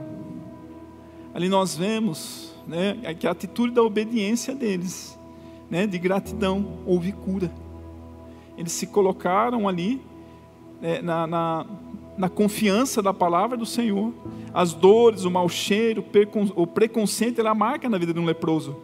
Ali 1.33 1.48
nós 1.48 1.76
vemos 1.76 2.52
né, 2.66 2.96
que 3.18 3.26
a 3.26 3.31
atitude 3.31 3.72
da 3.72 3.83
obediência 3.83 4.54
deles, 4.54 5.18
né, 5.70 5.87
de 5.87 5.98
gratidão, 5.98 6.78
houve 6.85 7.12
cura. 7.12 7.50
Eles 8.57 8.72
se 8.72 8.87
colocaram 8.88 9.68
ali 9.68 10.02
é, 10.83 11.00
na, 11.00 11.26
na, 11.26 11.66
na, 12.16 12.28
confiança 12.28 13.00
da 13.00 13.14
palavra 13.14 13.57
do 13.57 13.64
Senhor. 13.64 14.12
As 14.52 14.74
dores, 14.74 15.24
o 15.24 15.31
mau 15.31 15.48
cheiro, 15.48 16.04
o 16.57 16.66
preconceito, 16.66 17.40
ela 17.40 17.54
marca 17.54 17.88
na 17.88 17.98
vida 17.98 18.12
de 18.12 18.18
um 18.20 18.24
leproso. 18.24 18.76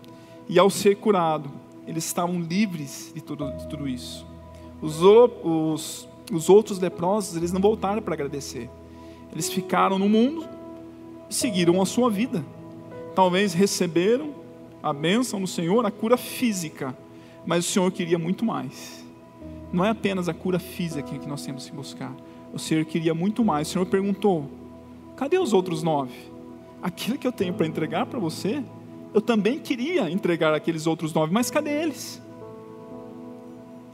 E 0.49 0.59
ao 0.59 0.69
ser 0.71 0.97
curado, 0.97 1.51
eles 1.87 2.05
estavam 2.05 2.41
livres 2.41 3.13
de 3.15 3.21
tudo, 3.23 3.51
de 3.53 3.69
tudo 3.69 3.89
isso. 3.89 4.27
Os, 4.81 5.01
os, 5.03 6.09
os 6.33 6.49
outros 6.49 6.79
leprosos, 6.79 7.37
eles 7.37 7.53
não 7.53 7.61
voltaram 7.61 8.03
para 8.03 8.15
agradecer. 8.15 8.71
Eles 9.33 9.51
ficaram 9.51 9.99
no 9.99 10.09
mundo 10.09 10.47
e 11.29 11.35
seguiram 11.35 11.81
a 11.81 11.87
sua 11.87 12.11
vida. 12.11 12.45
Talvez 13.15 13.53
receberam 13.55 14.35
a 14.83 14.93
bênção 14.93 15.41
do 15.41 15.47
Senhor, 15.47 15.85
a 15.87 15.91
cura 15.91 16.17
física, 16.17 16.97
mas 17.47 17.67
o 17.67 17.69
Senhor 17.69 17.91
queria 17.91 18.19
muito 18.19 18.45
mais 18.45 19.05
não 19.75 19.85
é 19.85 19.91
apenas 19.91 20.29
a 20.29 20.35
cura 20.35 20.61
física 20.61 21.19
que 21.19 21.29
nós 21.29 21.45
temos 21.45 21.69
que 21.69 21.75
buscar. 21.75 22.15
O 22.53 22.59
Senhor 22.59 22.85
queria 22.85 23.13
muito 23.13 23.45
mais. 23.45 23.69
O 23.69 23.73
Senhor 23.73 23.87
perguntou: 23.87 24.49
cadê 25.17 25.37
os 25.37 25.53
outros 25.53 25.83
nove? 25.83 26.15
Aquilo 26.81 27.19
que 27.19 27.27
eu 27.27 27.33
tenho 27.33 27.53
para 27.53 27.67
entregar 27.67 28.07
para 28.07 28.21
você, 28.21 28.63
eu 29.15 29.23
também 29.23 29.61
queria 29.61 30.11
entregar 30.11 30.53
aqueles 30.53 30.89
outros 30.89 31.15
nove, 31.15 31.33
mas 31.33 31.49
cadê 31.49 31.71
eles? 31.71 32.21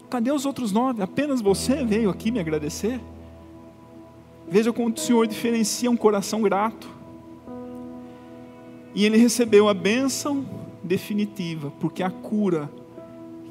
Cadê 0.08 0.32
os 0.32 0.46
outros 0.46 0.72
nove? 0.72 1.02
Apenas 1.02 1.42
você 1.42 1.84
veio 1.84 2.08
aqui 2.08 2.30
me 2.30 2.40
agradecer? 2.40 2.98
Veja 4.48 4.72
como 4.72 4.92
o 4.92 4.98
Senhor 4.98 5.26
diferencia 5.26 5.90
um 5.90 5.96
coração 5.96 6.40
grato. 6.40 6.88
E 8.94 9.04
ele 9.04 9.18
recebeu 9.18 9.68
a 9.68 9.74
bênção 9.74 10.44
definitiva, 10.82 11.70
porque 11.78 12.02
a 12.02 12.10
cura 12.10 12.68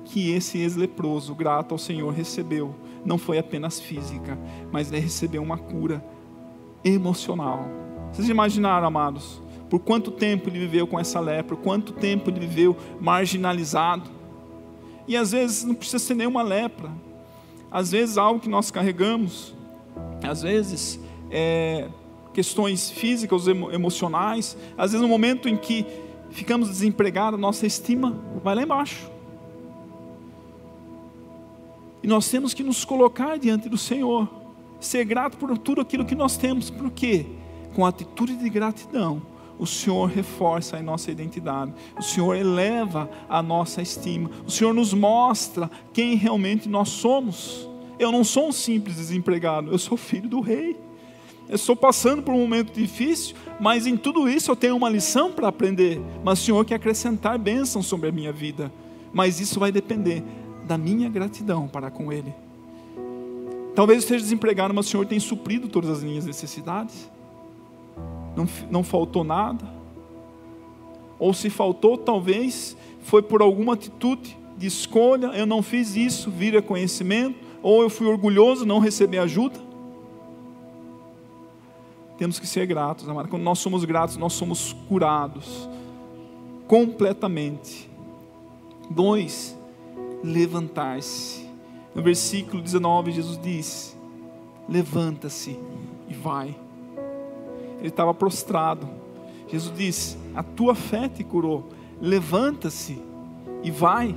que 0.03 0.32
esse 0.32 0.58
ex-leproso, 0.58 1.36
grato 1.36 1.73
ao 1.73 1.77
Senhor, 1.77 2.12
recebeu 2.12 2.75
não 3.05 3.17
foi 3.17 3.38
apenas 3.38 3.79
física, 3.79 4.38
mas 4.71 4.91
ele 4.91 4.99
recebeu 4.99 5.41
uma 5.41 5.58
cura 5.58 6.03
emocional. 6.84 7.63
Vocês 8.12 8.27
imaginaram, 8.27 8.88
amados, 8.88 9.41
por 9.69 9.79
quanto 9.79 10.12
tempo 10.12 10.49
ele 10.49 10.60
viveu 10.60 10.88
com 10.88 10.99
essa 10.99 11.19
lepra, 11.19 11.55
por 11.55 11.63
quanto 11.63 11.93
tempo 11.93 12.29
ele 12.29 12.39
viveu 12.39 12.75
marginalizado. 12.99 14.10
E 15.08 15.15
às 15.15 15.32
vezes 15.32 15.63
não 15.63 15.75
precisa 15.75 15.99
ser 15.99 16.15
nenhuma 16.15 16.41
lepra, 16.41 16.91
às 17.71 17.91
vezes 17.91 18.17
algo 18.17 18.39
que 18.39 18.49
nós 18.49 18.71
carregamos, 18.71 19.53
às 20.23 20.41
vezes 20.41 20.99
é, 21.29 21.88
questões 22.34 22.89
físicas, 22.89 23.47
emocionais, 23.47 24.58
às 24.77 24.91
vezes 24.91 25.01
no 25.01 25.08
momento 25.08 25.47
em 25.47 25.55
que 25.55 25.86
ficamos 26.32 26.69
desempregados, 26.69 27.39
nossa 27.39 27.65
estima 27.65 28.17
vai 28.43 28.55
lá 28.55 28.63
embaixo. 28.63 29.10
E 32.01 32.08
nós 32.08 32.29
temos 32.29 32.53
que 32.53 32.63
nos 32.63 32.86
colocar 32.86 33.38
diante 33.38 33.67
do 33.67 33.77
Senhor, 33.77 34.27
ser 34.79 35.03
grato 35.03 35.38
por 35.38 35.58
tudo 35.58 35.82
aquilo 35.82 36.05
que 36.05 36.15
nós 36.15 36.38
temos, 36.38 36.69
por 36.69 36.89
quê? 36.91 37.25
Com 37.75 37.86
atitude 37.86 38.38
de 38.38 38.49
gratidão, 38.49 39.21
o 39.60 39.67
Senhor 39.67 40.08
reforça 40.08 40.78
a 40.78 40.82
nossa 40.82 41.12
identidade, 41.12 41.74
o 41.98 42.02
Senhor 42.02 42.34
eleva 42.34 43.10
a 43.28 43.43
nossa 43.43 43.82
estima, 43.82 44.32
o 44.48 44.50
Senhor 44.50 44.74
nos 44.74 44.93
mostra 44.93 45.69
quem 45.93 46.15
realmente 46.15 46.69
nós 46.69 46.89
somos. 46.89 47.67
Eu 48.00 48.12
não 48.12 48.24
sou 48.24 48.48
um 48.48 48.52
simples 48.54 48.95
desempregado, 48.95 49.69
eu 49.69 49.78
sou 49.78 49.98
filho 49.98 50.30
do 50.30 50.39
Rei. 50.39 50.78
Eu 51.50 51.56
estou 51.56 51.76
passando 51.76 52.22
por 52.22 52.34
um 52.34 52.39
momento 52.39 52.72
difícil, 52.72 53.36
mas 53.60 53.86
em 53.86 53.98
tudo 53.98 54.30
isso 54.30 54.52
eu 54.52 54.56
tenho 54.56 54.78
uma 54.78 54.88
lição 54.88 55.34
para 55.34 55.48
aprender. 55.48 56.00
Mas 56.24 56.39
o 56.39 56.45
Senhor 56.45 56.63
quer 56.63 56.76
acrescentar 56.76 57.38
bênçãos 57.38 57.88
sobre 57.88 58.08
a 58.08 58.12
minha 58.12 58.32
vida. 58.32 58.72
Mas 59.12 59.39
isso 59.39 59.60
vai 59.60 59.72
depender 59.72 60.24
da 60.65 60.78
minha 60.78 61.10
gratidão 61.10 61.67
para 61.67 61.89
com 61.89 62.13
Ele. 62.13 62.32
Talvez 63.74 63.98
eu 63.98 64.04
esteja 64.04 64.24
desempregado, 64.24 64.74
mas 64.74 64.86
o 64.86 64.89
Senhor 64.89 65.06
tem 65.08 65.19
suprido 65.19 65.67
todas 65.67 65.89
as 65.89 66.04
minhas 66.04 66.26
necessidades. 66.26 67.10
Não, 68.36 68.48
não 68.70 68.84
faltou 68.84 69.24
nada. 69.24 69.65
Ou 71.18 71.34
se 71.34 71.50
faltou, 71.50 71.98
talvez 71.98 72.78
foi 73.02 73.22
por 73.22 73.42
alguma 73.42 73.74
atitude 73.74 74.38
de 74.58 74.68
escolha, 74.68 75.28
eu 75.28 75.45
não 75.45 75.62
fiz 75.62 75.95
isso, 75.95 76.30
vira 76.30 76.62
conhecimento, 76.62 77.38
ou 77.62 77.82
eu 77.82 77.89
fui 77.89 78.08
orgulhoso, 78.08 78.66
não 78.66 78.80
recebi 78.80 79.18
ajuda. 79.18 79.60
Temos 82.18 82.39
que 82.39 82.45
ser 82.45 82.66
gratos, 82.66 83.08
amado. 83.08 83.30
Quando 83.30 83.43
nós 83.43 83.60
somos 83.60 83.86
gratos, 83.86 84.18
nós 84.18 84.34
somos 84.34 84.74
curados 84.88 85.70
completamente. 86.68 87.89
Dois, 88.89 89.58
levantar-se. 90.24 91.47
No 91.95 92.03
versículo 92.03 92.62
19, 92.62 93.12
Jesus 93.12 93.39
diz: 93.41 93.97
Levanta-se 94.68 95.58
e 96.08 96.14
vai. 96.14 96.56
Ele 97.80 97.89
estava 97.89 98.13
prostrado. 98.13 98.88
Jesus 99.47 99.75
diz: 99.75 100.17
A 100.36 100.43
tua 100.43 100.75
fé 100.75 101.09
te 101.09 101.23
curou. 101.23 101.69
Levanta-se 101.99 103.01
e 103.63 103.71
vai. 103.71 104.15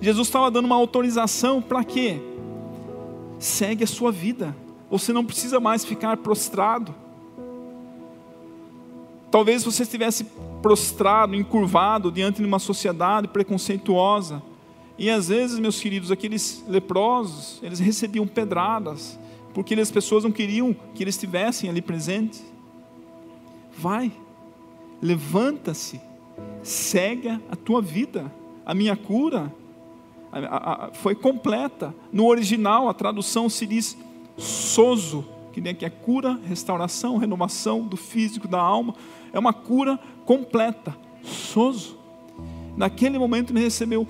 Jesus 0.00 0.28
estava 0.28 0.50
dando 0.50 0.64
uma 0.64 0.76
autorização 0.76 1.60
para 1.60 1.84
quê? 1.84 2.20
Segue 3.38 3.84
a 3.84 3.86
sua 3.86 4.10
vida. 4.10 4.56
Você 4.90 5.12
não 5.12 5.24
precisa 5.24 5.60
mais 5.60 5.84
ficar 5.84 6.16
prostrado. 6.16 6.94
Talvez 9.30 9.62
você 9.62 9.84
estivesse 9.84 10.24
prostrado, 10.60 11.36
encurvado 11.36 12.10
diante 12.10 12.40
de 12.40 12.46
uma 12.46 12.58
sociedade 12.58 13.28
preconceituosa. 13.28 14.42
E 14.98 15.08
às 15.08 15.28
vezes, 15.28 15.58
meus 15.58 15.80
queridos, 15.80 16.10
aqueles 16.10 16.64
leprosos, 16.68 17.58
eles 17.62 17.78
recebiam 17.78 18.26
pedradas, 18.26 19.18
porque 19.52 19.74
as 19.74 19.90
pessoas 19.90 20.24
não 20.24 20.30
queriam 20.30 20.74
que 20.94 21.02
eles 21.02 21.14
estivessem 21.14 21.68
ali 21.68 21.82
presentes. 21.82 22.44
Vai, 23.76 24.12
levanta-se, 25.00 26.00
segue 26.62 27.28
a 27.28 27.56
tua 27.56 27.80
vida. 27.80 28.30
A 28.64 28.74
minha 28.74 28.96
cura 28.96 29.52
a, 30.32 30.38
a, 30.38 30.86
a, 30.86 30.92
foi 30.92 31.14
completa. 31.14 31.94
No 32.12 32.26
original, 32.26 32.88
a 32.88 32.94
tradução 32.94 33.48
se 33.48 33.66
diz 33.66 33.96
sozo, 34.36 35.26
que 35.52 35.84
é 35.84 35.90
cura, 35.90 36.38
restauração, 36.46 37.16
renovação 37.16 37.82
do 37.86 37.96
físico, 37.96 38.46
da 38.46 38.60
alma. 38.60 38.94
É 39.32 39.38
uma 39.38 39.52
cura 39.52 39.98
completa. 40.24 40.96
Sozo. 41.22 41.98
Naquele 42.76 43.18
momento 43.18 43.52
ele 43.52 43.60
recebeu 43.60 44.06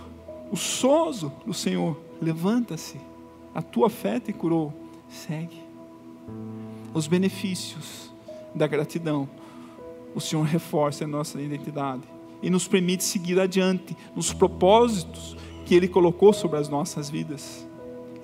o 0.51 0.57
sozo 0.57 1.32
do 1.47 1.55
Senhor. 1.55 1.99
Levanta-se, 2.20 3.01
a 3.55 3.62
tua 3.62 3.88
fé 3.88 4.20
te 4.20 4.32
curou. 4.32 4.72
Segue. 5.11 5.61
Os 6.94 7.06
benefícios 7.06 8.11
da 8.54 8.66
gratidão. 8.66 9.28
O 10.14 10.20
Senhor 10.20 10.42
reforça 10.42 11.04
a 11.04 11.06
nossa 11.06 11.40
identidade 11.40 12.02
e 12.42 12.48
nos 12.48 12.66
permite 12.66 13.04
seguir 13.04 13.38
adiante 13.38 13.96
nos 14.14 14.32
propósitos 14.32 15.36
que 15.66 15.74
Ele 15.74 15.86
colocou 15.86 16.32
sobre 16.32 16.58
as 16.58 16.68
nossas 16.68 17.11
vidas. 17.11 17.66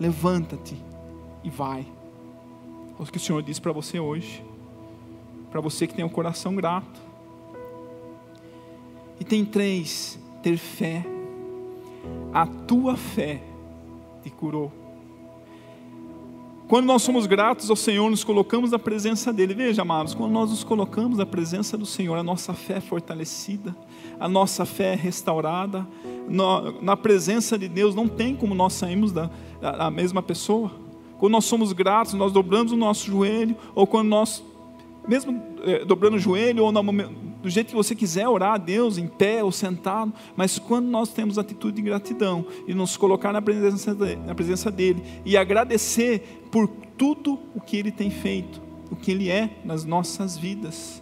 Levanta-te 0.00 0.76
e 1.44 1.50
vai. 1.50 1.86
É 2.98 3.02
o 3.02 3.06
que 3.06 3.18
o 3.18 3.20
Senhor 3.20 3.42
diz 3.42 3.58
para 3.58 3.72
você 3.72 4.00
hoje. 4.00 4.42
Para 5.50 5.60
você 5.60 5.86
que 5.86 5.94
tem 5.94 6.04
um 6.04 6.08
coração 6.08 6.54
grato. 6.54 7.00
E 9.20 9.24
tem 9.24 9.44
três: 9.44 10.18
ter 10.42 10.56
fé. 10.56 11.04
A 12.32 12.46
tua 12.46 12.96
fé 12.96 13.42
te 14.22 14.30
curou. 14.30 14.85
Quando 16.68 16.86
nós 16.86 17.02
somos 17.02 17.26
gratos 17.26 17.70
ao 17.70 17.76
Senhor, 17.76 18.10
nos 18.10 18.24
colocamos 18.24 18.72
na 18.72 18.78
presença 18.78 19.32
dEle. 19.32 19.54
Veja, 19.54 19.82
amados, 19.82 20.14
quando 20.14 20.32
nós 20.32 20.50
nos 20.50 20.64
colocamos 20.64 21.16
na 21.16 21.24
presença 21.24 21.78
do 21.78 21.86
Senhor, 21.86 22.18
a 22.18 22.24
nossa 22.24 22.52
fé 22.54 22.78
é 22.78 22.80
fortalecida, 22.80 23.76
a 24.18 24.28
nossa 24.28 24.66
fé 24.66 24.94
é 24.94 24.96
restaurada. 24.96 25.86
Na 26.82 26.96
presença 26.96 27.56
de 27.56 27.68
Deus, 27.68 27.94
não 27.94 28.08
tem 28.08 28.34
como 28.34 28.52
nós 28.52 28.72
sairmos 28.72 29.12
da, 29.12 29.30
da 29.60 29.88
mesma 29.92 30.20
pessoa. 30.20 30.72
Quando 31.18 31.34
nós 31.34 31.44
somos 31.44 31.72
gratos, 31.72 32.14
nós 32.14 32.32
dobramos 32.32 32.72
o 32.72 32.76
nosso 32.76 33.06
joelho, 33.06 33.56
ou 33.72 33.86
quando 33.86 34.08
nós, 34.08 34.42
mesmo 35.06 35.40
é, 35.62 35.84
dobrando 35.84 36.16
o 36.16 36.20
joelho, 36.20 36.64
ou 36.64 36.72
no 36.72 36.82
momento, 36.82 37.12
do 37.46 37.50
jeito 37.50 37.68
que 37.68 37.76
você 37.76 37.94
quiser 37.94 38.28
orar 38.28 38.54
a 38.54 38.58
Deus, 38.58 38.98
em 38.98 39.06
pé 39.06 39.44
ou 39.44 39.52
sentado, 39.52 40.12
mas 40.34 40.58
quando 40.58 40.86
nós 40.86 41.10
temos 41.10 41.38
atitude 41.38 41.76
de 41.76 41.82
gratidão 41.82 42.44
e 42.66 42.74
nos 42.74 42.96
colocar 42.96 43.32
na 43.32 43.40
presença, 43.40 43.94
dele, 43.94 44.20
na 44.26 44.34
presença 44.34 44.68
dEle 44.68 45.00
e 45.24 45.36
agradecer 45.36 46.48
por 46.50 46.66
tudo 46.66 47.38
o 47.54 47.60
que 47.60 47.76
Ele 47.76 47.92
tem 47.92 48.10
feito, 48.10 48.60
o 48.90 48.96
que 48.96 49.12
Ele 49.12 49.30
é 49.30 49.60
nas 49.64 49.84
nossas 49.84 50.36
vidas, 50.36 51.00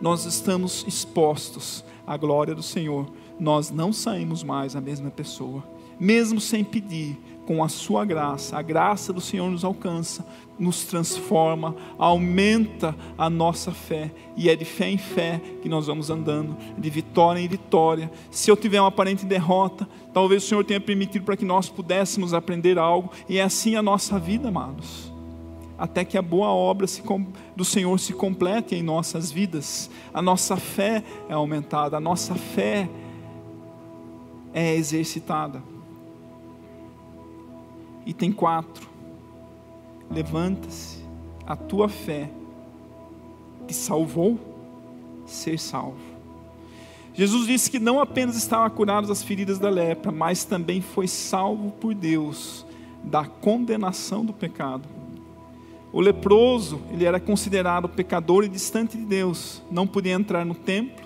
nós 0.00 0.24
estamos 0.24 0.86
expostos 0.88 1.84
à 2.06 2.16
glória 2.16 2.54
do 2.54 2.62
Senhor, 2.62 3.12
nós 3.38 3.70
não 3.70 3.92
saímos 3.92 4.42
mais 4.42 4.74
a 4.74 4.80
mesma 4.80 5.10
pessoa, 5.10 5.62
mesmo 6.00 6.40
sem 6.40 6.64
pedir, 6.64 7.20
com 7.46 7.62
a 7.62 7.68
sua 7.68 8.04
graça, 8.04 8.56
a 8.56 8.62
graça 8.62 9.12
do 9.12 9.20
Senhor 9.20 9.50
nos 9.50 9.64
alcança, 9.64 10.24
nos 10.58 10.84
transforma, 10.84 11.74
aumenta 11.98 12.94
a 13.18 13.28
nossa 13.28 13.72
fé, 13.72 14.12
e 14.36 14.48
é 14.48 14.54
de 14.54 14.64
fé 14.64 14.88
em 14.88 14.98
fé 14.98 15.40
que 15.60 15.68
nós 15.68 15.86
vamos 15.86 16.08
andando, 16.08 16.56
de 16.78 16.88
vitória 16.88 17.40
em 17.40 17.48
vitória. 17.48 18.10
Se 18.30 18.50
eu 18.50 18.56
tiver 18.56 18.80
uma 18.80 18.88
aparente 18.88 19.26
derrota, 19.26 19.88
talvez 20.12 20.44
o 20.44 20.46
Senhor 20.46 20.64
tenha 20.64 20.80
permitido 20.80 21.24
para 21.24 21.36
que 21.36 21.44
nós 21.44 21.68
pudéssemos 21.68 22.32
aprender 22.32 22.78
algo, 22.78 23.10
e 23.28 23.38
é 23.38 23.42
assim 23.42 23.74
a 23.74 23.82
nossa 23.82 24.18
vida, 24.18 24.48
amados. 24.48 25.12
Até 25.76 26.04
que 26.04 26.16
a 26.16 26.22
boa 26.22 26.48
obra 26.50 26.86
do 27.56 27.64
Senhor 27.64 27.98
se 27.98 28.12
complete 28.12 28.76
em 28.76 28.82
nossas 28.84 29.32
vidas, 29.32 29.90
a 30.14 30.22
nossa 30.22 30.56
fé 30.56 31.02
é 31.28 31.32
aumentada, 31.32 31.96
a 31.96 32.00
nossa 32.00 32.36
fé 32.36 32.88
é 34.54 34.76
exercitada. 34.76 35.71
E 38.04 38.12
tem 38.12 38.32
quatro. 38.32 38.88
Levanta-se, 40.10 41.02
a 41.46 41.56
tua 41.56 41.88
fé 41.88 42.30
te 43.66 43.74
salvou 43.74 44.38
ser 45.26 45.58
salvo. 45.58 46.12
Jesus 47.14 47.46
disse 47.46 47.70
que 47.70 47.78
não 47.78 48.00
apenas 48.00 48.36
estavam 48.36 48.68
curados 48.70 49.10
as 49.10 49.22
feridas 49.22 49.58
da 49.58 49.68
lepra, 49.68 50.10
mas 50.10 50.44
também 50.44 50.80
foi 50.80 51.06
salvo 51.06 51.70
por 51.72 51.94
Deus 51.94 52.64
da 53.04 53.24
condenação 53.24 54.24
do 54.24 54.32
pecado. 54.32 54.88
O 55.92 56.00
leproso, 56.00 56.80
ele 56.90 57.04
era 57.04 57.20
considerado 57.20 57.88
pecador 57.88 58.44
e 58.44 58.48
distante 58.48 58.96
de 58.96 59.04
Deus, 59.04 59.62
não 59.70 59.86
podia 59.86 60.14
entrar 60.14 60.44
no 60.44 60.54
templo. 60.54 61.04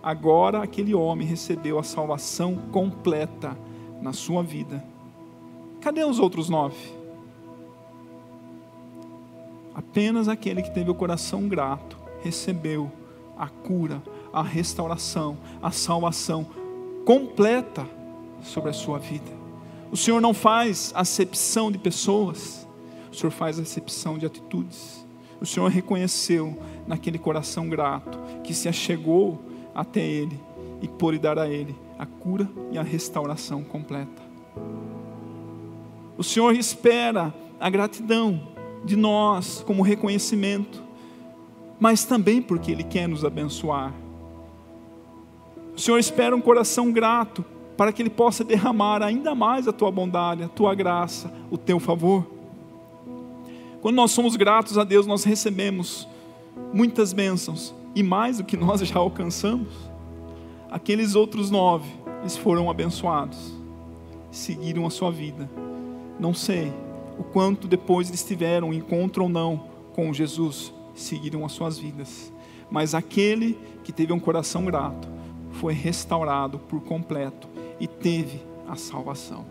Agora 0.00 0.62
aquele 0.62 0.94
homem 0.94 1.26
recebeu 1.26 1.76
a 1.76 1.82
salvação 1.82 2.54
completa 2.70 3.58
na 4.00 4.12
sua 4.12 4.44
vida. 4.44 4.84
Cadê 5.80 6.04
os 6.04 6.18
outros 6.18 6.48
nove? 6.48 6.76
Apenas 9.74 10.28
aquele 10.28 10.62
que 10.62 10.74
teve 10.74 10.90
o 10.90 10.94
coração 10.94 11.48
grato 11.48 11.96
recebeu 12.22 12.90
a 13.38 13.48
cura, 13.48 14.02
a 14.32 14.42
restauração, 14.42 15.38
a 15.62 15.70
salvação 15.70 16.46
completa 17.04 17.86
sobre 18.42 18.70
a 18.70 18.72
sua 18.72 18.98
vida. 18.98 19.30
O 19.90 19.96
Senhor 19.96 20.20
não 20.20 20.34
faz 20.34 20.92
acepção 20.94 21.70
de 21.70 21.78
pessoas, 21.78 22.66
o 23.10 23.14
Senhor 23.14 23.30
faz 23.30 23.58
acepção 23.58 24.18
de 24.18 24.26
atitudes. 24.26 25.06
O 25.40 25.46
Senhor 25.46 25.70
reconheceu 25.70 26.58
naquele 26.86 27.18
coração 27.18 27.68
grato 27.68 28.18
que 28.42 28.52
se 28.52 28.68
achegou 28.68 29.40
até 29.74 30.00
Ele 30.00 30.38
e 30.82 30.88
pôde 30.88 31.18
dar 31.18 31.38
a 31.38 31.48
Ele 31.48 31.74
a 31.98 32.04
cura 32.04 32.48
e 32.72 32.78
a 32.78 32.82
restauração 32.82 33.62
completa. 33.62 34.27
O 36.18 36.24
Senhor 36.24 36.52
espera 36.56 37.32
a 37.60 37.70
gratidão 37.70 38.48
de 38.84 38.96
nós 38.96 39.62
como 39.64 39.84
reconhecimento, 39.84 40.82
mas 41.78 42.04
também 42.04 42.42
porque 42.42 42.72
Ele 42.72 42.82
quer 42.82 43.08
nos 43.08 43.24
abençoar. 43.24 43.94
O 45.76 45.78
Senhor 45.78 45.96
espera 45.96 46.34
um 46.34 46.40
coração 46.40 46.90
grato 46.90 47.44
para 47.76 47.92
que 47.92 48.02
Ele 48.02 48.10
possa 48.10 48.42
derramar 48.42 49.00
ainda 49.00 49.32
mais 49.32 49.68
a 49.68 49.72
tua 49.72 49.92
bondade, 49.92 50.42
a 50.42 50.48
tua 50.48 50.74
graça, 50.74 51.32
o 51.52 51.56
teu 51.56 51.78
favor. 51.78 52.26
Quando 53.80 53.94
nós 53.94 54.10
somos 54.10 54.34
gratos 54.34 54.76
a 54.76 54.82
Deus, 54.82 55.06
nós 55.06 55.22
recebemos 55.22 56.08
muitas 56.74 57.12
bênçãos 57.12 57.72
e 57.94 58.02
mais 58.02 58.38
do 58.38 58.44
que 58.44 58.56
nós 58.56 58.80
já 58.80 58.98
alcançamos. 58.98 59.72
Aqueles 60.68 61.14
outros 61.14 61.48
nove, 61.48 61.88
eles 62.22 62.36
foram 62.36 62.68
abençoados, 62.68 63.54
seguiram 64.32 64.84
a 64.84 64.90
sua 64.90 65.12
vida 65.12 65.48
não 66.18 66.34
sei 66.34 66.72
o 67.18 67.24
quanto 67.24 67.66
depois 67.66 68.08
eles 68.08 68.22
tiveram, 68.22 68.72
encontro 68.72 69.24
ou 69.24 69.28
não 69.28 69.64
com 69.94 70.12
Jesus, 70.12 70.72
seguiram 70.94 71.44
as 71.44 71.52
suas 71.52 71.78
vidas. 71.78 72.32
Mas 72.70 72.94
aquele 72.94 73.58
que 73.82 73.92
teve 73.92 74.12
um 74.12 74.20
coração 74.20 74.64
grato 74.64 75.08
foi 75.52 75.72
restaurado 75.72 76.58
por 76.58 76.80
completo 76.82 77.48
e 77.80 77.86
teve 77.86 78.40
a 78.68 78.76
salvação. 78.76 79.44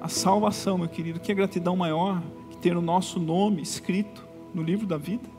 A 0.00 0.08
salvação, 0.08 0.78
meu 0.78 0.88
querido, 0.88 1.18
que 1.18 1.32
é 1.32 1.34
gratidão 1.34 1.74
maior 1.74 2.22
que 2.50 2.56
ter 2.58 2.76
o 2.76 2.82
nosso 2.82 3.18
nome 3.18 3.60
escrito 3.62 4.24
no 4.54 4.62
livro 4.62 4.86
da 4.86 4.96
vida? 4.96 5.37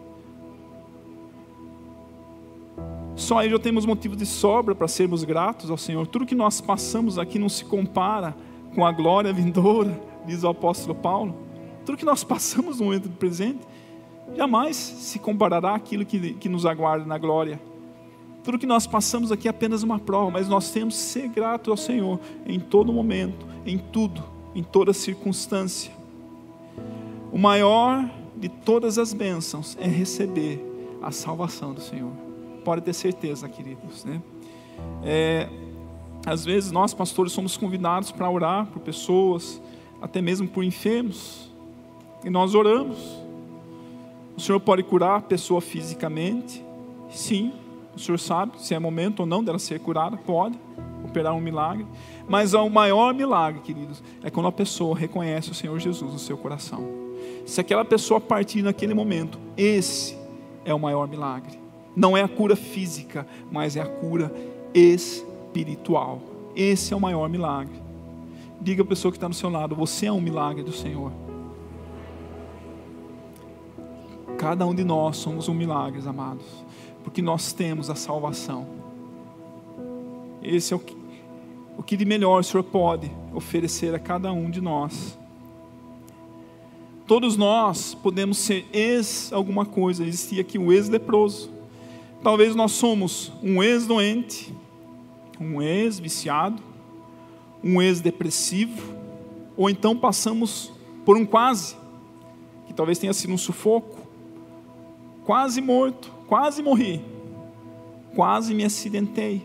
Só 3.19 3.39
aí 3.39 3.49
já 3.49 3.59
temos 3.59 3.85
motivo 3.85 4.15
de 4.15 4.25
sobra 4.25 4.73
para 4.73 4.87
sermos 4.87 5.25
gratos 5.25 5.69
ao 5.69 5.77
Senhor. 5.77 6.07
Tudo 6.07 6.25
que 6.25 6.33
nós 6.33 6.61
passamos 6.61 7.19
aqui 7.19 7.37
não 7.37 7.49
se 7.49 7.65
compara 7.65 8.33
com 8.73 8.85
a 8.85 8.93
glória 8.93 9.33
vindoura, 9.33 10.01
diz 10.25 10.43
o 10.43 10.47
apóstolo 10.47 10.95
Paulo. 10.95 11.35
Tudo 11.85 11.97
que 11.97 12.05
nós 12.05 12.23
passamos 12.23 12.79
no 12.79 12.85
momento 12.85 13.09
presente 13.09 13.59
jamais 14.37 14.77
se 14.77 15.19
comparará 15.19 15.75
àquilo 15.75 16.05
que, 16.05 16.33
que 16.35 16.47
nos 16.47 16.65
aguarda 16.65 17.05
na 17.05 17.17
glória. 17.17 17.59
Tudo 18.41 18.57
que 18.57 18.65
nós 18.65 18.87
passamos 18.87 19.33
aqui 19.33 19.49
é 19.49 19.51
apenas 19.51 19.83
uma 19.83 19.99
prova, 19.99 20.31
mas 20.31 20.47
nós 20.47 20.71
temos 20.71 20.95
que 20.95 21.01
ser 21.01 21.27
gratos 21.27 21.69
ao 21.69 21.77
Senhor 21.77 22.21
em 22.47 22.57
todo 22.57 22.93
momento, 22.93 23.45
em 23.65 23.77
tudo, 23.77 24.23
em 24.55 24.63
toda 24.63 24.93
circunstância. 24.93 25.91
O 27.33 27.37
maior 27.37 28.09
de 28.37 28.47
todas 28.47 28.97
as 28.97 29.13
bênçãos 29.13 29.77
é 29.77 29.87
receber 29.87 30.65
a 31.01 31.11
salvação 31.11 31.73
do 31.73 31.81
Senhor 31.81 32.28
pode 32.69 32.83
ter 32.83 32.93
certeza, 32.93 33.49
queridos. 33.49 34.05
Né? 34.05 34.21
É, 35.03 35.49
às 36.23 36.45
vezes 36.45 36.69
nós, 36.69 36.93
pastores, 36.93 37.33
somos 37.33 37.57
convidados 37.57 38.11
para 38.11 38.29
orar 38.29 38.67
por 38.67 38.79
pessoas, 38.79 39.59
até 39.99 40.21
mesmo 40.21 40.47
por 40.47 40.63
enfermos, 40.63 41.51
e 42.23 42.29
nós 42.29 42.53
oramos. 42.53 42.99
O 44.37 44.39
Senhor 44.39 44.59
pode 44.59 44.83
curar 44.83 45.17
a 45.17 45.21
pessoa 45.21 45.59
fisicamente, 45.61 46.63
sim, 47.09 47.51
o 47.95 47.99
Senhor 47.99 48.19
sabe 48.19 48.61
se 48.61 48.75
é 48.75 48.77
momento 48.77 49.21
ou 49.21 49.25
não 49.25 49.43
dela 49.43 49.57
ser 49.57 49.79
curada, 49.79 50.15
pode. 50.15 50.55
Operar 51.03 51.33
um 51.33 51.41
milagre. 51.41 51.87
Mas 52.27 52.53
o 52.53 52.69
maior 52.69 53.15
milagre, 53.15 53.61
queridos, 53.61 54.03
é 54.23 54.29
quando 54.29 54.45
a 54.45 54.51
pessoa 54.51 54.95
reconhece 54.95 55.49
o 55.49 55.55
Senhor 55.55 55.79
Jesus 55.79 56.13
no 56.13 56.19
seu 56.19 56.37
coração. 56.37 56.87
Se 57.47 57.59
aquela 57.59 57.83
pessoa 57.83 58.21
partir 58.21 58.61
naquele 58.61 58.93
momento, 58.93 59.39
esse 59.57 60.15
é 60.63 60.71
o 60.71 60.79
maior 60.79 61.07
milagre. 61.07 61.58
Não 61.95 62.15
é 62.15 62.23
a 62.23 62.27
cura 62.27 62.55
física, 62.55 63.27
mas 63.51 63.75
é 63.75 63.81
a 63.81 63.85
cura 63.85 64.33
espiritual. 64.73 66.21
Esse 66.55 66.93
é 66.93 66.97
o 66.97 66.99
maior 67.01 67.29
milagre. 67.29 67.79
Diga 68.61 68.83
a 68.83 68.85
pessoa 68.85 69.11
que 69.11 69.17
está 69.17 69.27
no 69.27 69.33
seu 69.33 69.49
lado: 69.49 69.75
você 69.75 70.07
é 70.07 70.11
um 70.11 70.21
milagre 70.21 70.63
do 70.63 70.73
Senhor. 70.73 71.11
Cada 74.37 74.65
um 74.65 74.73
de 74.73 74.83
nós 74.83 75.17
somos 75.17 75.49
um 75.49 75.53
milagre, 75.53 76.01
amados, 76.07 76.45
porque 77.03 77.21
nós 77.21 77.51
temos 77.51 77.89
a 77.89 77.95
salvação. 77.95 78.67
Esse 80.41 80.73
é 80.73 80.77
o 80.77 80.79
que, 80.79 80.95
o 81.77 81.83
que 81.83 81.97
de 81.97 82.05
melhor 82.05 82.39
o 82.39 82.43
Senhor 82.43 82.63
pode 82.63 83.11
oferecer 83.33 83.93
a 83.93 83.99
cada 83.99 84.31
um 84.31 84.49
de 84.49 84.61
nós. 84.61 85.17
Todos 87.05 87.35
nós 87.35 87.93
podemos 87.95 88.37
ser 88.37 88.65
ex 88.71 89.33
alguma 89.33 89.65
coisa, 89.65 90.05
existia 90.05 90.41
aqui 90.41 90.57
um 90.57 90.71
ex-leproso. 90.71 91.49
Talvez 92.21 92.55
nós 92.55 92.73
somos 92.73 93.31
um 93.41 93.63
ex-doente, 93.63 94.53
um 95.39 95.61
ex-viciado, 95.61 96.61
um 97.63 97.81
ex-depressivo, 97.81 98.93
ou 99.55 99.69
então 99.69 99.95
passamos 99.95 100.71
por 101.05 101.15
um 101.15 101.25
quase, 101.25 101.75
que 102.67 102.73
talvez 102.73 102.99
tenha 102.99 103.13
sido 103.13 103.33
um 103.33 103.37
sufoco, 103.37 103.99
quase 105.23 105.61
morto, 105.61 106.11
quase 106.27 106.61
morri, 106.61 107.01
quase 108.15 108.53
me 108.53 108.65
acidentei, 108.65 109.41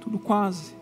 tudo 0.00 0.18
quase. 0.18 0.74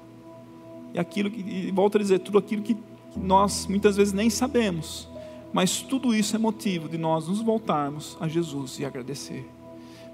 E 0.94 0.98
aquilo 0.98 1.30
que, 1.30 1.40
e 1.40 1.70
volto 1.70 1.96
a 1.96 2.00
dizer, 2.00 2.20
tudo 2.20 2.38
aquilo 2.38 2.62
que, 2.62 2.76
nós 3.16 3.66
muitas 3.66 3.96
vezes 3.96 4.12
nem 4.12 4.28
sabemos, 4.28 5.08
mas 5.52 5.80
tudo 5.80 6.14
isso 6.14 6.36
é 6.36 6.38
motivo 6.38 6.88
de 6.88 6.98
nós 6.98 7.28
nos 7.28 7.40
voltarmos 7.40 8.16
a 8.20 8.28
Jesus 8.28 8.78
e 8.78 8.84
agradecer. 8.84 9.55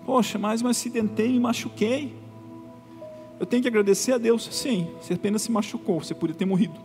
Poxa, 0.05 0.39
mas 0.39 0.63
me 0.63 0.71
acidentei 0.71 1.33
me 1.33 1.41
machuquei. 1.41 2.15
Eu 3.39 3.47
tenho 3.47 3.63
que 3.63 3.69
agradecer 3.69 4.13
a 4.13 4.19
Deus. 4.19 4.49
Sim, 4.53 4.89
você 5.01 5.15
apenas 5.15 5.43
se 5.43 5.53
machucou, 5.53 6.01
você 6.01 6.15
poderia 6.15 6.39
ter 6.39 6.45
morrido. 6.45 6.79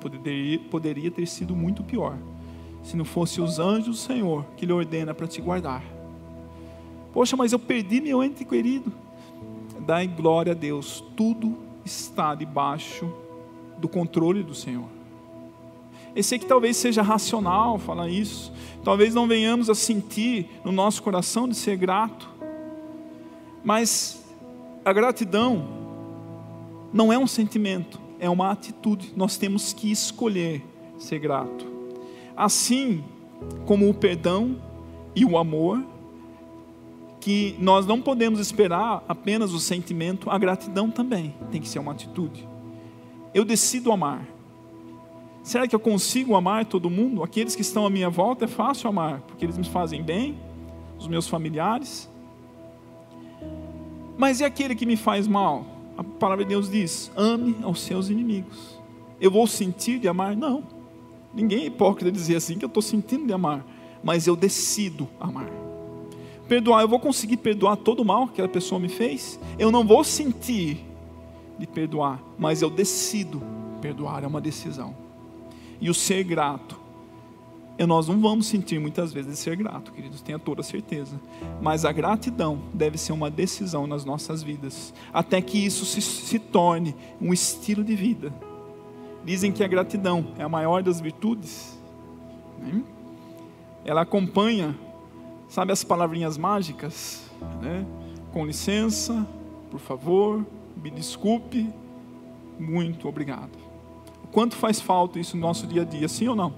Poderia, 0.00 0.58
poderia 0.58 1.10
ter 1.10 1.26
sido 1.26 1.54
muito 1.54 1.82
pior 1.82 2.16
se 2.82 2.96
não 2.96 3.04
fosse 3.04 3.40
os 3.40 3.58
anjos 3.58 3.86
do 3.86 3.94
Senhor 3.94 4.44
que 4.56 4.66
lhe 4.66 4.72
ordena 4.72 5.14
para 5.14 5.26
te 5.26 5.40
guardar. 5.40 5.84
Poxa, 7.12 7.36
mas 7.36 7.52
eu 7.52 7.58
perdi 7.58 8.00
meu 8.00 8.22
ente 8.22 8.44
querido. 8.44 8.92
Dai 9.86 10.06
glória 10.06 10.52
a 10.52 10.54
Deus, 10.54 11.04
tudo 11.16 11.56
está 11.84 12.34
debaixo 12.34 13.12
do 13.78 13.88
controle 13.88 14.42
do 14.42 14.54
Senhor. 14.54 14.88
Eu 16.14 16.22
sei 16.22 16.38
que 16.38 16.46
talvez 16.46 16.76
seja 16.76 17.00
racional 17.00 17.78
falar 17.78 18.08
isso, 18.08 18.52
talvez 18.84 19.14
não 19.14 19.26
venhamos 19.26 19.70
a 19.70 19.74
sentir 19.74 20.48
no 20.64 20.70
nosso 20.70 21.02
coração 21.02 21.48
de 21.48 21.54
ser 21.54 21.76
grato, 21.76 22.28
mas 23.64 24.22
a 24.84 24.92
gratidão 24.92 25.66
não 26.92 27.12
é 27.12 27.18
um 27.18 27.26
sentimento, 27.26 28.00
é 28.18 28.28
uma 28.28 28.50
atitude, 28.50 29.12
nós 29.16 29.38
temos 29.38 29.72
que 29.72 29.90
escolher 29.90 30.62
ser 30.98 31.18
grato. 31.18 31.66
Assim 32.36 33.02
como 33.64 33.88
o 33.88 33.94
perdão 33.94 34.60
e 35.14 35.24
o 35.24 35.38
amor, 35.38 35.82
que 37.20 37.54
nós 37.60 37.86
não 37.86 38.00
podemos 38.00 38.40
esperar 38.40 39.04
apenas 39.08 39.52
o 39.52 39.60
sentimento, 39.60 40.28
a 40.28 40.36
gratidão 40.36 40.90
também 40.90 41.32
tem 41.52 41.60
que 41.60 41.68
ser 41.68 41.78
uma 41.78 41.92
atitude. 41.92 42.48
Eu 43.32 43.44
decido 43.44 43.92
amar. 43.92 44.26
Será 45.42 45.66
que 45.66 45.74
eu 45.74 45.80
consigo 45.80 46.36
amar 46.36 46.66
todo 46.66 46.88
mundo? 46.88 47.22
Aqueles 47.22 47.56
que 47.56 47.62
estão 47.62 47.84
à 47.84 47.90
minha 47.90 48.08
volta 48.08 48.44
é 48.44 48.48
fácil 48.48 48.88
amar, 48.88 49.20
porque 49.22 49.44
eles 49.44 49.58
me 49.58 49.64
fazem 49.64 50.02
bem, 50.02 50.38
os 50.98 51.08
meus 51.08 51.26
familiares. 51.26 52.08
Mas 54.16 54.40
e 54.40 54.44
aquele 54.44 54.74
que 54.76 54.86
me 54.86 54.96
faz 54.96 55.26
mal? 55.26 55.66
A 55.98 56.04
palavra 56.04 56.44
de 56.44 56.50
Deus 56.50 56.70
diz: 56.70 57.10
ame 57.16 57.56
aos 57.62 57.80
seus 57.80 58.08
inimigos. 58.08 58.80
Eu 59.20 59.30
vou 59.30 59.46
sentir 59.46 59.98
de 59.98 60.06
amar? 60.06 60.36
Não. 60.36 60.62
Ninguém 61.34 61.62
é 61.62 61.66
hipócrita 61.66 62.12
dizer 62.12 62.36
assim 62.36 62.56
que 62.56 62.64
eu 62.64 62.68
estou 62.68 62.82
sentindo 62.82 63.26
de 63.26 63.32
amar, 63.32 63.64
mas 64.02 64.26
eu 64.26 64.36
decido 64.36 65.08
amar. 65.18 65.50
Perdoar, 66.46 66.82
eu 66.82 66.88
vou 66.88 67.00
conseguir 67.00 67.38
perdoar 67.38 67.76
todo 67.76 68.00
o 68.00 68.04
mal 68.04 68.26
que 68.26 68.34
aquela 68.34 68.48
pessoa 68.48 68.78
me 68.78 68.88
fez? 68.88 69.40
Eu 69.58 69.70
não 69.70 69.86
vou 69.86 70.04
sentir 70.04 70.84
de 71.58 71.66
perdoar, 71.66 72.22
mas 72.38 72.62
eu 72.62 72.68
decido 72.68 73.42
perdoar, 73.80 74.22
é 74.22 74.26
uma 74.26 74.40
decisão. 74.40 74.94
E 75.82 75.90
o 75.90 75.94
ser 75.94 76.24
grato, 76.24 76.80
e 77.78 77.84
nós 77.84 78.08
não 78.08 78.18
vamos 78.18 78.46
sentir 78.46 78.78
muitas 78.78 79.12
vezes 79.12 79.32
de 79.32 79.36
ser 79.36 79.54
grato, 79.56 79.92
queridos, 79.92 80.22
tenha 80.22 80.38
toda 80.38 80.62
certeza. 80.62 81.20
Mas 81.60 81.84
a 81.84 81.92
gratidão 81.92 82.62
deve 82.72 82.96
ser 82.96 83.12
uma 83.12 83.30
decisão 83.30 83.86
nas 83.86 84.02
nossas 84.02 84.42
vidas, 84.42 84.94
até 85.12 85.42
que 85.42 85.58
isso 85.58 85.84
se, 85.84 86.00
se 86.00 86.38
torne 86.38 86.94
um 87.20 87.34
estilo 87.34 87.84
de 87.84 87.94
vida 87.94 88.32
Dizem 89.24 89.52
que 89.52 89.62
a 89.62 89.68
gratidão 89.68 90.26
é 90.36 90.42
a 90.42 90.48
maior 90.48 90.82
das 90.82 91.00
virtudes. 91.00 91.78
Né? 92.58 92.82
Ela 93.84 94.02
acompanha, 94.02 94.76
sabe 95.48 95.72
as 95.72 95.84
palavrinhas 95.84 96.36
mágicas? 96.36 97.30
Né? 97.60 97.86
Com 98.32 98.44
licença, 98.44 99.26
por 99.70 99.78
favor, 99.78 100.44
me 100.76 100.90
desculpe, 100.90 101.70
muito 102.58 103.08
obrigado. 103.08 103.61
Quanto 104.32 104.56
faz 104.56 104.80
falta 104.80 105.20
isso 105.20 105.36
no 105.36 105.42
nosso 105.42 105.66
dia 105.66 105.82
a 105.82 105.84
dia, 105.84 106.08
sim 106.08 106.26
ou 106.26 106.34
não? 106.34 106.52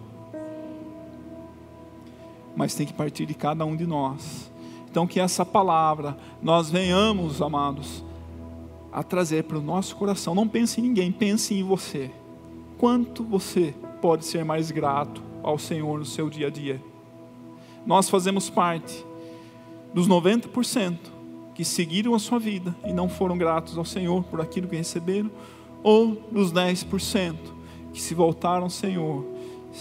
Mas 2.57 2.75
tem 2.75 2.87
que 2.87 2.93
partir 2.93 3.27
de 3.27 3.35
cada 3.35 3.65
um 3.65 3.77
de 3.77 3.87
nós. 3.87 4.51
Então, 4.89 5.07
que 5.07 5.19
essa 5.19 5.45
palavra 5.45 6.17
nós 6.41 6.71
venhamos, 6.71 7.43
amados, 7.43 8.05
a 8.93 9.03
trazer 9.03 9.43
para 9.43 9.59
o 9.59 9.61
nosso 9.61 9.97
coração. 9.97 10.37
Não 10.37 10.47
pense 10.47 10.81
em 10.81 10.85
ninguém, 10.85 11.11
pense 11.11 11.53
em 11.53 11.65
você 11.65 12.13
quanto 12.79 13.25
você 13.25 13.75
pode 14.01 14.25
ser 14.25 14.45
mais 14.45 14.71
grato 14.71 15.21
ao 15.43 15.59
Senhor 15.59 15.99
no 15.99 16.05
seu 16.05 16.31
dia 16.31 16.47
a 16.47 16.51
dia. 16.51 16.81
Nós 17.85 18.09
fazemos 18.09 18.49
parte 18.49 19.05
dos 19.93 20.09
90% 20.09 20.97
que 21.55 21.65
seguiram 21.65 22.15
a 22.15 22.19
sua 22.19 22.39
vida 22.39 22.75
e 22.87 22.93
não 22.93 23.09
foram 23.09 23.37
gratos 23.37 23.77
ao 23.77 23.85
Senhor 23.85 24.23
por 24.25 24.41
aquilo 24.41 24.69
que 24.69 24.77
receberam, 24.77 25.31
ou 25.83 26.15
dos 26.31 26.53
10% 26.53 27.37
que 27.95 28.03
se 28.03 28.13
voltaram 28.13 28.65
ao 28.65 28.71
Senhor, 28.71 29.25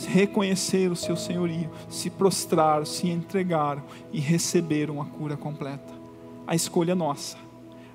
reconheceram 0.08 0.94
o 0.94 0.96
seu 0.96 1.18
senhorio, 1.18 1.70
se 1.90 2.10
prostraram, 2.10 2.86
se 2.86 3.10
entregaram 3.10 3.84
e 4.14 4.20
receberam 4.20 5.02
a 5.02 5.06
cura 5.06 5.36
completa. 5.36 5.94
A 6.48 6.56
escolha 6.56 6.92
é 6.92 6.96
nossa. 6.96 7.38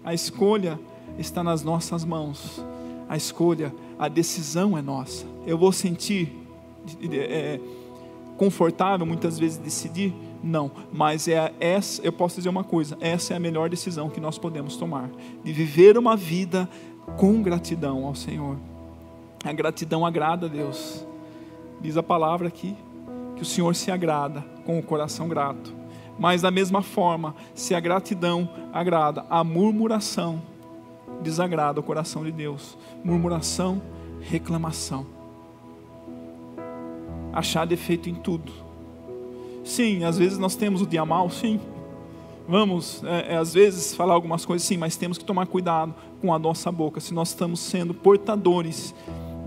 A 0.04 0.12
escolha 0.12 0.78
está 1.18 1.42
nas 1.42 1.62
nossas 1.62 2.04
mãos. 2.04 2.62
A 3.08 3.16
escolha 3.16 3.72
a 3.98 4.08
decisão 4.08 4.76
é 4.76 4.82
nossa. 4.82 5.24
Eu 5.46 5.56
vou 5.56 5.72
sentir 5.72 6.32
é, 7.12 7.60
confortável 8.36 9.04
muitas 9.06 9.38
vezes 9.38 9.56
decidir? 9.56 10.14
Não, 10.42 10.70
mas 10.92 11.26
é 11.26 11.52
essa, 11.58 12.00
eu 12.02 12.12
posso 12.12 12.36
dizer 12.36 12.48
uma 12.48 12.64
coisa: 12.64 12.96
essa 13.00 13.34
é 13.34 13.36
a 13.36 13.40
melhor 13.40 13.68
decisão 13.68 14.08
que 14.08 14.20
nós 14.20 14.38
podemos 14.38 14.76
tomar, 14.76 15.10
de 15.44 15.52
viver 15.52 15.98
uma 15.98 16.16
vida 16.16 16.68
com 17.16 17.42
gratidão 17.42 18.04
ao 18.04 18.14
Senhor. 18.14 18.56
A 19.44 19.52
gratidão 19.52 20.04
agrada 20.04 20.46
a 20.46 20.48
Deus. 20.48 21.06
Diz 21.80 21.96
a 21.96 22.02
palavra 22.02 22.48
aqui 22.48 22.76
que 23.36 23.42
o 23.42 23.46
Senhor 23.46 23.74
se 23.74 23.90
agrada 23.90 24.44
com 24.64 24.78
o 24.78 24.82
coração 24.82 25.28
grato. 25.28 25.72
Mas 26.18 26.42
da 26.42 26.50
mesma 26.50 26.82
forma, 26.82 27.34
se 27.54 27.74
a 27.74 27.80
gratidão 27.80 28.48
agrada, 28.72 29.24
a 29.30 29.44
murmuração 29.44 30.42
desagrada 31.22 31.80
o 31.80 31.82
coração 31.82 32.24
de 32.24 32.32
Deus. 32.32 32.76
Murmuração, 33.04 33.80
reclamação. 34.20 35.06
Achar 37.32 37.66
defeito 37.66 38.08
em 38.08 38.14
tudo. 38.14 38.52
Sim, 39.64 40.04
às 40.04 40.18
vezes 40.18 40.38
nós 40.38 40.56
temos 40.56 40.80
o 40.80 40.86
dia 40.86 41.04
mal, 41.04 41.28
sim. 41.30 41.60
Vamos, 42.48 43.04
é, 43.04 43.34
é, 43.34 43.36
às 43.36 43.52
vezes, 43.52 43.94
falar 43.94 44.14
algumas 44.14 44.46
coisas, 44.46 44.66
sim, 44.66 44.78
mas 44.78 44.96
temos 44.96 45.18
que 45.18 45.24
tomar 45.24 45.46
cuidado 45.46 45.94
com 46.20 46.32
a 46.32 46.38
nossa 46.38 46.72
boca, 46.72 46.98
se 46.98 47.12
nós 47.12 47.28
estamos 47.28 47.60
sendo 47.60 47.92
portadores 47.92 48.94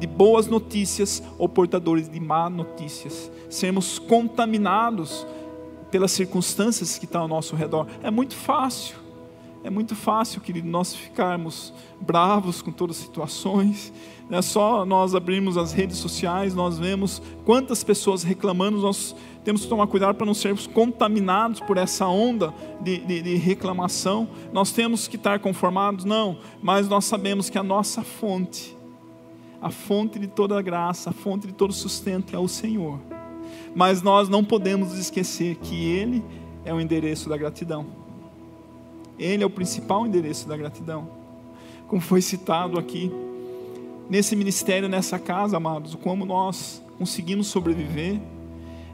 de 0.02 0.08
boas 0.08 0.48
notícias 0.48 1.22
ou 1.38 1.48
portadores 1.48 2.10
de 2.10 2.20
má 2.20 2.50
notícias. 2.50 3.32
Sermos 3.50 4.00
contaminados 4.00 5.26
pelas 5.92 6.12
circunstâncias 6.12 6.98
que 6.98 7.06
estão 7.06 7.22
ao 7.22 7.28
nosso 7.28 7.56
redor. 7.56 7.86
É 8.02 8.10
muito 8.10 8.36
fácil 8.36 9.02
é 9.64 9.70
muito 9.70 9.96
fácil, 9.96 10.42
querido, 10.42 10.68
nós 10.68 10.96
ficarmos 10.96 11.72
bravos 12.00 12.64
com 12.64 12.72
todas 12.72 12.98
as 12.98 13.04
situações. 13.04 13.94
É 14.30 14.42
só 14.42 14.86
nós 14.86 15.14
abrirmos 15.14 15.56
as 15.56 15.72
redes 15.72 15.98
sociais, 15.98 16.56
nós 16.56 16.80
vemos 16.80 17.22
quantas 17.46 17.84
pessoas 17.84 18.24
reclamando. 18.24 18.80
Nós 18.80 19.16
temos 19.44 19.62
que 19.62 19.68
tomar 19.68 19.86
cuidado 19.86 20.16
para 20.16 20.26
não 20.26 20.34
sermos 20.34 20.66
contaminados 20.66 21.60
por 21.60 21.78
essa 21.78 22.08
onda 22.08 22.52
de, 22.82 23.00
de, 23.00 23.22
de, 23.22 23.36
reclamação. 23.36 24.28
Nós 24.52 24.72
temos 24.72 25.08
que 25.08 25.16
estar 25.16 25.40
conformados? 25.40 26.06
Não, 26.06 26.40
mas 26.62 26.88
nós 26.88 27.06
sabemos 27.06 27.48
que 27.48 27.58
a 27.58 27.64
nossa 27.64 28.02
fonte, 28.04 28.76
a 29.62 29.70
fonte 29.70 30.18
de 30.18 30.28
toda 30.28 30.58
a 30.58 30.62
graça, 30.62 31.12
a 31.12 31.14
fonte 31.14 31.48
de 31.48 31.54
todo 31.54 31.72
sustento 31.72 32.36
é 32.36 32.40
o 32.40 32.48
Senhor. 32.48 33.00
Mas 33.76 34.02
nós 34.02 34.28
não 34.28 34.44
podemos 34.44 34.98
esquecer 34.98 35.56
que 35.58 35.86
Ele 35.86 36.24
é 36.66 36.74
o 36.74 36.82
endereço 36.82 37.30
da 37.30 37.38
gratidão. 37.38 37.86
Ele 39.20 39.44
é 39.44 39.46
o 39.46 39.50
principal 39.50 40.06
endereço 40.06 40.48
da 40.48 40.58
gratidão. 40.58 41.08
Como 41.88 42.02
foi 42.02 42.22
citado 42.22 42.80
aqui, 42.80 43.12
nesse 44.10 44.36
ministério, 44.36 44.90
nessa 44.90 45.20
casa, 45.20 45.58
amados, 45.58 45.94
como 45.96 46.26
nós 46.26 46.84
conseguimos 46.98 47.48
sobreviver 47.48 48.20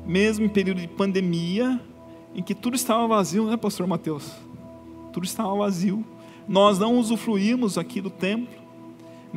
mesmo 0.07 0.45
em 0.45 0.49
período 0.49 0.79
de 0.79 0.87
pandemia, 0.87 1.79
em 2.33 2.41
que 2.41 2.55
tudo 2.55 2.75
estava 2.75 3.05
vazio, 3.07 3.45
né, 3.45 3.57
pastor 3.57 3.85
Mateus? 3.85 4.31
Tudo 5.11 5.25
estava 5.25 5.53
vazio. 5.53 6.03
Nós 6.47 6.79
não 6.79 6.97
usufruímos 6.97 7.77
aqui 7.77 7.99
do 7.99 8.09
templo, 8.09 8.56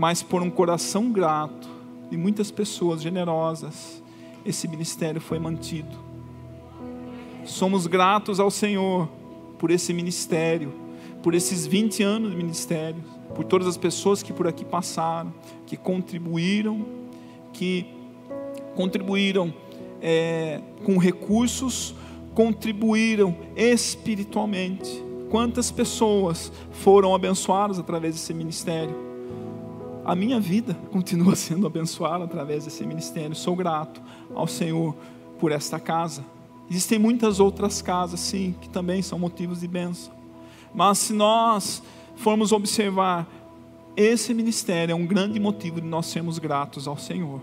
mas 0.00 0.22
por 0.22 0.40
um 0.40 0.48
coração 0.48 1.12
grato 1.12 1.68
de 2.10 2.16
muitas 2.16 2.50
pessoas 2.50 3.02
generosas, 3.02 4.02
esse 4.46 4.66
ministério 4.66 5.20
foi 5.20 5.38
mantido. 5.38 5.94
Somos 7.44 7.86
gratos 7.86 8.40
ao 8.40 8.50
Senhor 8.50 9.06
por 9.58 9.70
esse 9.70 9.92
ministério, 9.92 10.72
por 11.22 11.34
esses 11.34 11.66
20 11.66 12.02
anos 12.02 12.30
de 12.30 12.36
ministério, 12.38 13.04
por 13.34 13.44
todas 13.44 13.68
as 13.68 13.76
pessoas 13.76 14.22
que 14.22 14.32
por 14.32 14.48
aqui 14.48 14.64
passaram, 14.64 15.34
que 15.66 15.76
contribuíram, 15.76 16.82
que 17.52 17.86
contribuíram 18.74 19.52
é, 20.00 20.62
com 20.82 20.96
recursos, 20.96 21.94
contribuíram 22.32 23.36
espiritualmente. 23.54 25.04
Quantas 25.28 25.70
pessoas 25.70 26.50
foram 26.70 27.14
abençoadas 27.14 27.78
através 27.78 28.14
desse 28.14 28.32
ministério? 28.32 29.09
A 30.04 30.14
minha 30.14 30.40
vida 30.40 30.74
continua 30.90 31.36
sendo 31.36 31.66
abençoada 31.66 32.24
através 32.24 32.64
desse 32.64 32.84
ministério. 32.86 33.34
Sou 33.34 33.54
grato 33.54 34.00
ao 34.34 34.46
Senhor 34.46 34.96
por 35.38 35.52
esta 35.52 35.78
casa. 35.78 36.24
Existem 36.70 36.98
muitas 36.98 37.40
outras 37.40 37.82
casas, 37.82 38.20
sim, 38.20 38.54
que 38.60 38.68
também 38.68 39.02
são 39.02 39.18
motivos 39.18 39.60
de 39.60 39.68
bênção. 39.68 40.12
Mas 40.74 40.98
se 40.98 41.12
nós 41.12 41.82
formos 42.16 42.52
observar, 42.52 43.26
esse 43.96 44.32
ministério 44.32 44.92
é 44.92 44.94
um 44.94 45.06
grande 45.06 45.40
motivo 45.40 45.80
de 45.80 45.86
nós 45.86 46.06
sermos 46.06 46.38
gratos 46.38 46.86
ao 46.86 46.96
Senhor 46.96 47.40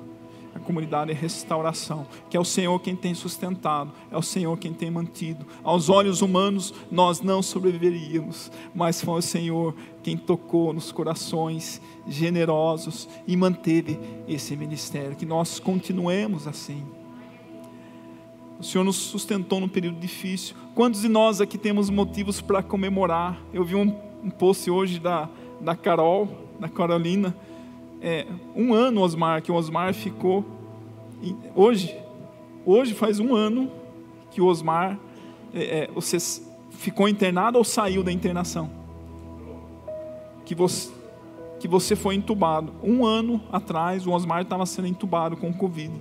a 0.57 0.59
comunidade 0.59 1.11
é 1.11 1.13
restauração, 1.13 2.05
que 2.29 2.35
é 2.35 2.39
o 2.39 2.45
Senhor 2.45 2.79
quem 2.79 2.95
tem 2.95 3.13
sustentado, 3.13 3.91
é 4.11 4.17
o 4.17 4.21
Senhor 4.21 4.57
quem 4.57 4.73
tem 4.73 4.89
mantido. 4.89 5.45
Aos 5.63 5.87
olhos 5.87 6.21
humanos 6.21 6.73
nós 6.91 7.21
não 7.21 7.43
sobreviveríamos, 7.43 8.51
mas 8.73 9.01
foi 9.01 9.19
o 9.19 9.21
Senhor 9.21 9.75
quem 10.01 10.17
tocou 10.17 10.73
nos 10.73 10.91
corações 10.91 11.79
generosos 12.07 13.07
e 13.27 13.37
manteve 13.37 13.99
esse 14.27 14.55
ministério. 14.55 15.15
Que 15.15 15.25
nós 15.25 15.59
continuemos 15.59 16.47
assim. 16.47 16.83
O 18.59 18.63
Senhor 18.63 18.83
nos 18.83 18.95
sustentou 18.95 19.59
num 19.59 19.69
período 19.69 19.99
difícil. 19.99 20.55
Quantos 20.73 21.01
de 21.01 21.07
nós 21.07 21.39
aqui 21.39 21.57
temos 21.57 21.91
motivos 21.91 22.41
para 22.41 22.63
comemorar? 22.63 23.39
Eu 23.53 23.63
vi 23.63 23.75
um, 23.75 23.95
um 24.23 24.31
post 24.31 24.71
hoje 24.71 24.99
da, 24.99 25.29
da 25.61 25.75
Carol, 25.75 26.27
da 26.59 26.67
Carolina 26.67 27.35
é, 28.01 28.25
um 28.55 28.73
ano, 28.73 29.01
Osmar, 29.01 29.41
que 29.41 29.51
o 29.51 29.55
Osmar 29.55 29.93
ficou. 29.93 30.45
Hoje, 31.55 31.97
hoje 32.65 32.93
faz 32.93 33.19
um 33.19 33.35
ano 33.35 33.71
que 34.29 34.41
o 34.41 34.45
Osmar 34.45 34.99
é, 35.53 35.79
é, 35.79 35.91
você 35.93 36.17
ficou 36.71 37.07
internado 37.09 37.57
ou 37.57 37.63
saiu 37.63 38.03
da 38.03 38.11
internação? 38.11 38.69
Que 40.45 40.53
você, 40.53 40.91
que 41.59 41.67
você 41.67 41.95
foi 41.95 42.15
entubado. 42.15 42.73
Um 42.83 43.05
ano 43.05 43.41
atrás, 43.51 44.05
o 44.05 44.11
Osmar 44.11 44.43
estava 44.43 44.65
sendo 44.65 44.87
entubado 44.87 45.35
com 45.35 45.51
Covid. 45.53 45.91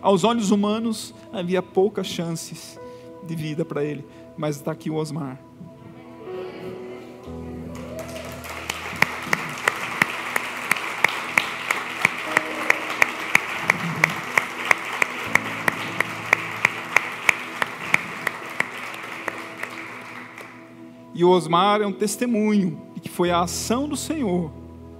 Aos 0.00 0.24
olhos 0.24 0.50
humanos, 0.50 1.14
havia 1.32 1.62
poucas 1.62 2.06
chances 2.06 2.80
de 3.26 3.36
vida 3.36 3.64
para 3.64 3.84
ele. 3.84 4.04
Mas 4.36 4.56
está 4.56 4.72
aqui 4.72 4.90
o 4.90 4.94
Osmar. 4.94 5.45
E 21.16 21.24
o 21.24 21.30
Osmar 21.30 21.80
é 21.80 21.86
um 21.86 21.92
testemunho 21.92 22.78
de 22.94 23.00
que 23.00 23.08
foi 23.08 23.30
a 23.30 23.40
ação 23.40 23.88
do 23.88 23.96
Senhor 23.96 24.50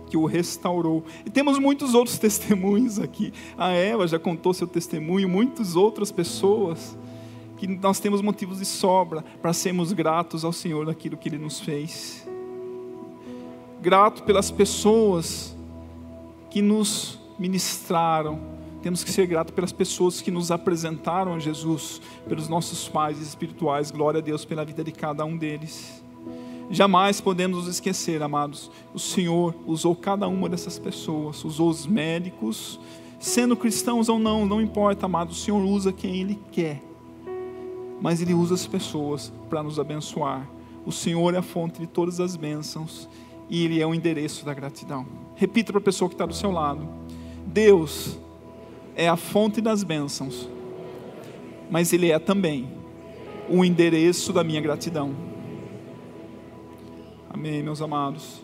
que 0.09 0.17
o 0.17 0.25
restaurou. 0.25 1.05
E 1.27 1.31
temos 1.31 1.59
muitos 1.59 1.93
outros 1.93 2.17
testemunhos 2.19 2.99
aqui. 2.99 3.35
A 3.59 3.69
Eva 3.73 4.09
já 4.09 4.19
contou 4.19 4.55
seu 4.55 4.67
testemunho, 4.67 5.29
muitas 5.29 5.77
outras 5.77 6.11
pessoas 6.11 6.97
que 7.59 7.67
nós 7.67 8.01
temos 8.01 8.23
motivos 8.23 8.61
de 8.61 8.65
sobra 8.65 9.23
para 9.43 9.53
sermos 9.53 9.93
gratos 9.93 10.43
ao 10.43 10.55
Senhor 10.55 10.87
daquilo 10.87 11.19
que 11.19 11.29
Ele 11.29 11.37
nos 11.37 11.61
fez. 11.61 12.27
Grato 13.83 14.23
pelas 14.23 14.51
pessoas 14.51 15.55
que 16.49 16.63
nos 16.63 17.19
ministraram. 17.39 18.41
Temos 18.83 19.05
que 19.05 19.11
ser 19.11 19.27
grato 19.27 19.53
pelas 19.53 19.73
pessoas 19.73 20.23
que 20.23 20.31
nos 20.31 20.51
apresentaram 20.51 21.35
a 21.35 21.39
Jesus, 21.39 22.01
pelos 22.27 22.49
nossos 22.49 22.89
pais 22.89 23.21
espirituais. 23.21 23.91
Glória 23.91 24.19
a 24.19 24.23
Deus 24.23 24.47
pela 24.47 24.65
vida 24.65 24.83
de 24.83 24.93
cada 24.93 25.23
um 25.23 25.37
deles. 25.37 26.06
Jamais 26.69 27.21
podemos 27.21 27.59
nos 27.59 27.69
esquecer, 27.69 28.23
amados. 28.23 28.71
O 28.93 28.99
Senhor 28.99 29.55
usou 29.67 29.95
cada 29.95 30.27
uma 30.27 30.49
dessas 30.49 30.79
pessoas, 30.79 31.45
usou 31.45 31.69
os 31.69 31.87
médicos, 31.87 32.81
sendo 33.21 33.57
cristãos 33.57 34.09
ou 34.09 34.19
não, 34.19 34.45
não 34.45 34.61
importa, 34.61 35.07
amados. 35.07 35.39
O 35.39 35.45
Senhor 35.45 35.63
usa 35.63 35.93
quem 35.93 36.17
Ele 36.17 36.39
quer, 36.51 36.83
mas 38.01 38.21
Ele 38.21 38.35
usa 38.35 38.55
as 38.55 38.67
pessoas 38.67 39.33
para 39.49 39.63
nos 39.63 39.79
abençoar. 39.79 40.49
O 40.85 40.91
Senhor 40.91 41.35
é 41.35 41.39
a 41.39 41.43
fonte 41.43 41.81
de 41.81 41.87
todas 41.87 42.19
as 42.21 42.35
bênçãos 42.35 43.09
e 43.49 43.65
Ele 43.65 43.81
é 43.81 43.87
o 43.87 43.95
endereço 43.95 44.45
da 44.45 44.53
gratidão. 44.53 45.07
Repita 45.37 45.73
para 45.73 45.81
a 45.81 45.85
pessoa 45.85 46.09
que 46.09 46.15
está 46.15 46.27
do 46.27 46.35
seu 46.35 46.51
lado: 46.51 46.89
Deus 47.47 48.19
é 48.97 49.09
a 49.09 49.17
fonte 49.17 49.61
das 49.61 49.85
bênçãos, 49.85 50.49
mas 51.71 51.93
Ele 51.93 52.11
é 52.11 52.19
também 52.19 52.69
o 53.49 53.65
endereço 53.65 54.33
da 54.33 54.43
minha 54.43 54.61
gratidão. 54.61 55.36
Amém, 57.37 57.63
meus 57.63 57.83
amados. 57.83 58.41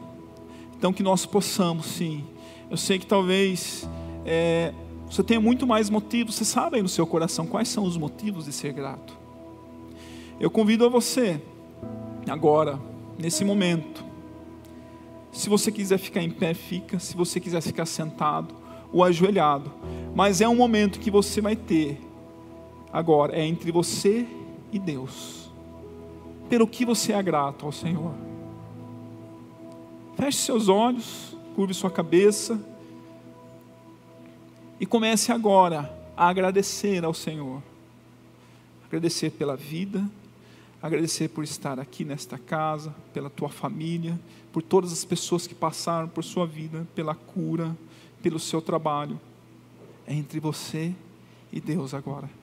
Então 0.77 0.93
que 0.93 1.03
nós 1.03 1.25
possamos, 1.25 1.87
sim. 1.87 2.23
Eu 2.71 2.77
sei 2.77 2.99
que 2.99 3.07
talvez 3.07 3.89
é, 4.23 4.75
você 5.07 5.23
tenha 5.23 5.41
muito 5.41 5.67
mais 5.67 5.89
motivos. 5.89 6.35
Você 6.35 6.45
sabe 6.45 6.77
aí 6.77 6.83
no 6.83 6.91
seu 6.91 7.07
coração 7.07 7.47
quais 7.47 7.69
são 7.69 7.85
os 7.85 7.97
motivos 7.97 8.45
de 8.45 8.53
ser 8.53 8.71
grato. 8.75 9.17
Eu 10.39 10.51
convido 10.51 10.85
a 10.85 10.91
você 10.91 11.41
agora, 12.29 12.79
nesse 13.19 13.47
momento. 13.47 14.05
Se 15.33 15.49
você 15.49 15.73
quiser 15.73 15.97
ficar 15.97 16.23
em 16.23 16.31
pé, 16.31 16.53
fica. 16.53 16.99
Se 16.99 17.17
você 17.17 17.41
quiser 17.41 17.63
ficar 17.63 17.87
sentado 17.87 18.55
ou 18.93 19.03
ajoelhado, 19.03 19.73
mas 20.15 20.43
é 20.43 20.49
um 20.49 20.57
momento 20.57 21.01
que 21.01 21.11
você 21.11 21.41
vai 21.41 21.57
ter 21.57 21.99
agora 22.93 23.35
é 23.35 23.43
entre 23.43 23.73
você 23.73 24.27
e 24.71 24.79
Deus. 24.79 25.51
Pelo 26.51 26.67
que 26.67 26.85
você 26.85 27.15
é 27.15 27.23
grato 27.23 27.65
ao 27.65 27.73
Senhor. 27.73 28.32
Feche 30.17 30.39
seus 30.39 30.69
olhos, 30.69 31.37
curve 31.55 31.75
sua 31.75 31.91
cabeça 31.91 32.61
e 34.79 34.87
comece 34.87 35.33
agora 35.33 35.93
a 36.17 36.29
agradecer 36.29 37.05
ao 37.05 37.15
Senhor. 37.15 37.63
Agradecer 38.87 39.31
pela 39.31 39.57
vida, 39.57 40.05
agradecer 40.83 41.29
por 41.29 41.45
estar 41.45 41.81
aqui 41.81 42.05
nesta 42.05 42.37
casa, 42.37 42.95
pela 43.15 43.31
tua 43.31 43.49
família, 43.49 44.21
por 44.53 44.63
todas 44.63 44.93
as 44.93 45.05
pessoas 45.05 45.47
que 45.47 45.55
passaram 45.55 46.09
por 46.09 46.23
sua 46.23 46.47
vida, 46.47 46.87
pela 46.95 47.15
cura, 47.15 47.77
pelo 48.23 48.39
seu 48.39 48.61
trabalho. 48.61 49.19
É 50.07 50.13
entre 50.13 50.39
você 50.41 50.95
e 51.53 51.61
Deus 51.61 51.95
agora. 51.95 52.42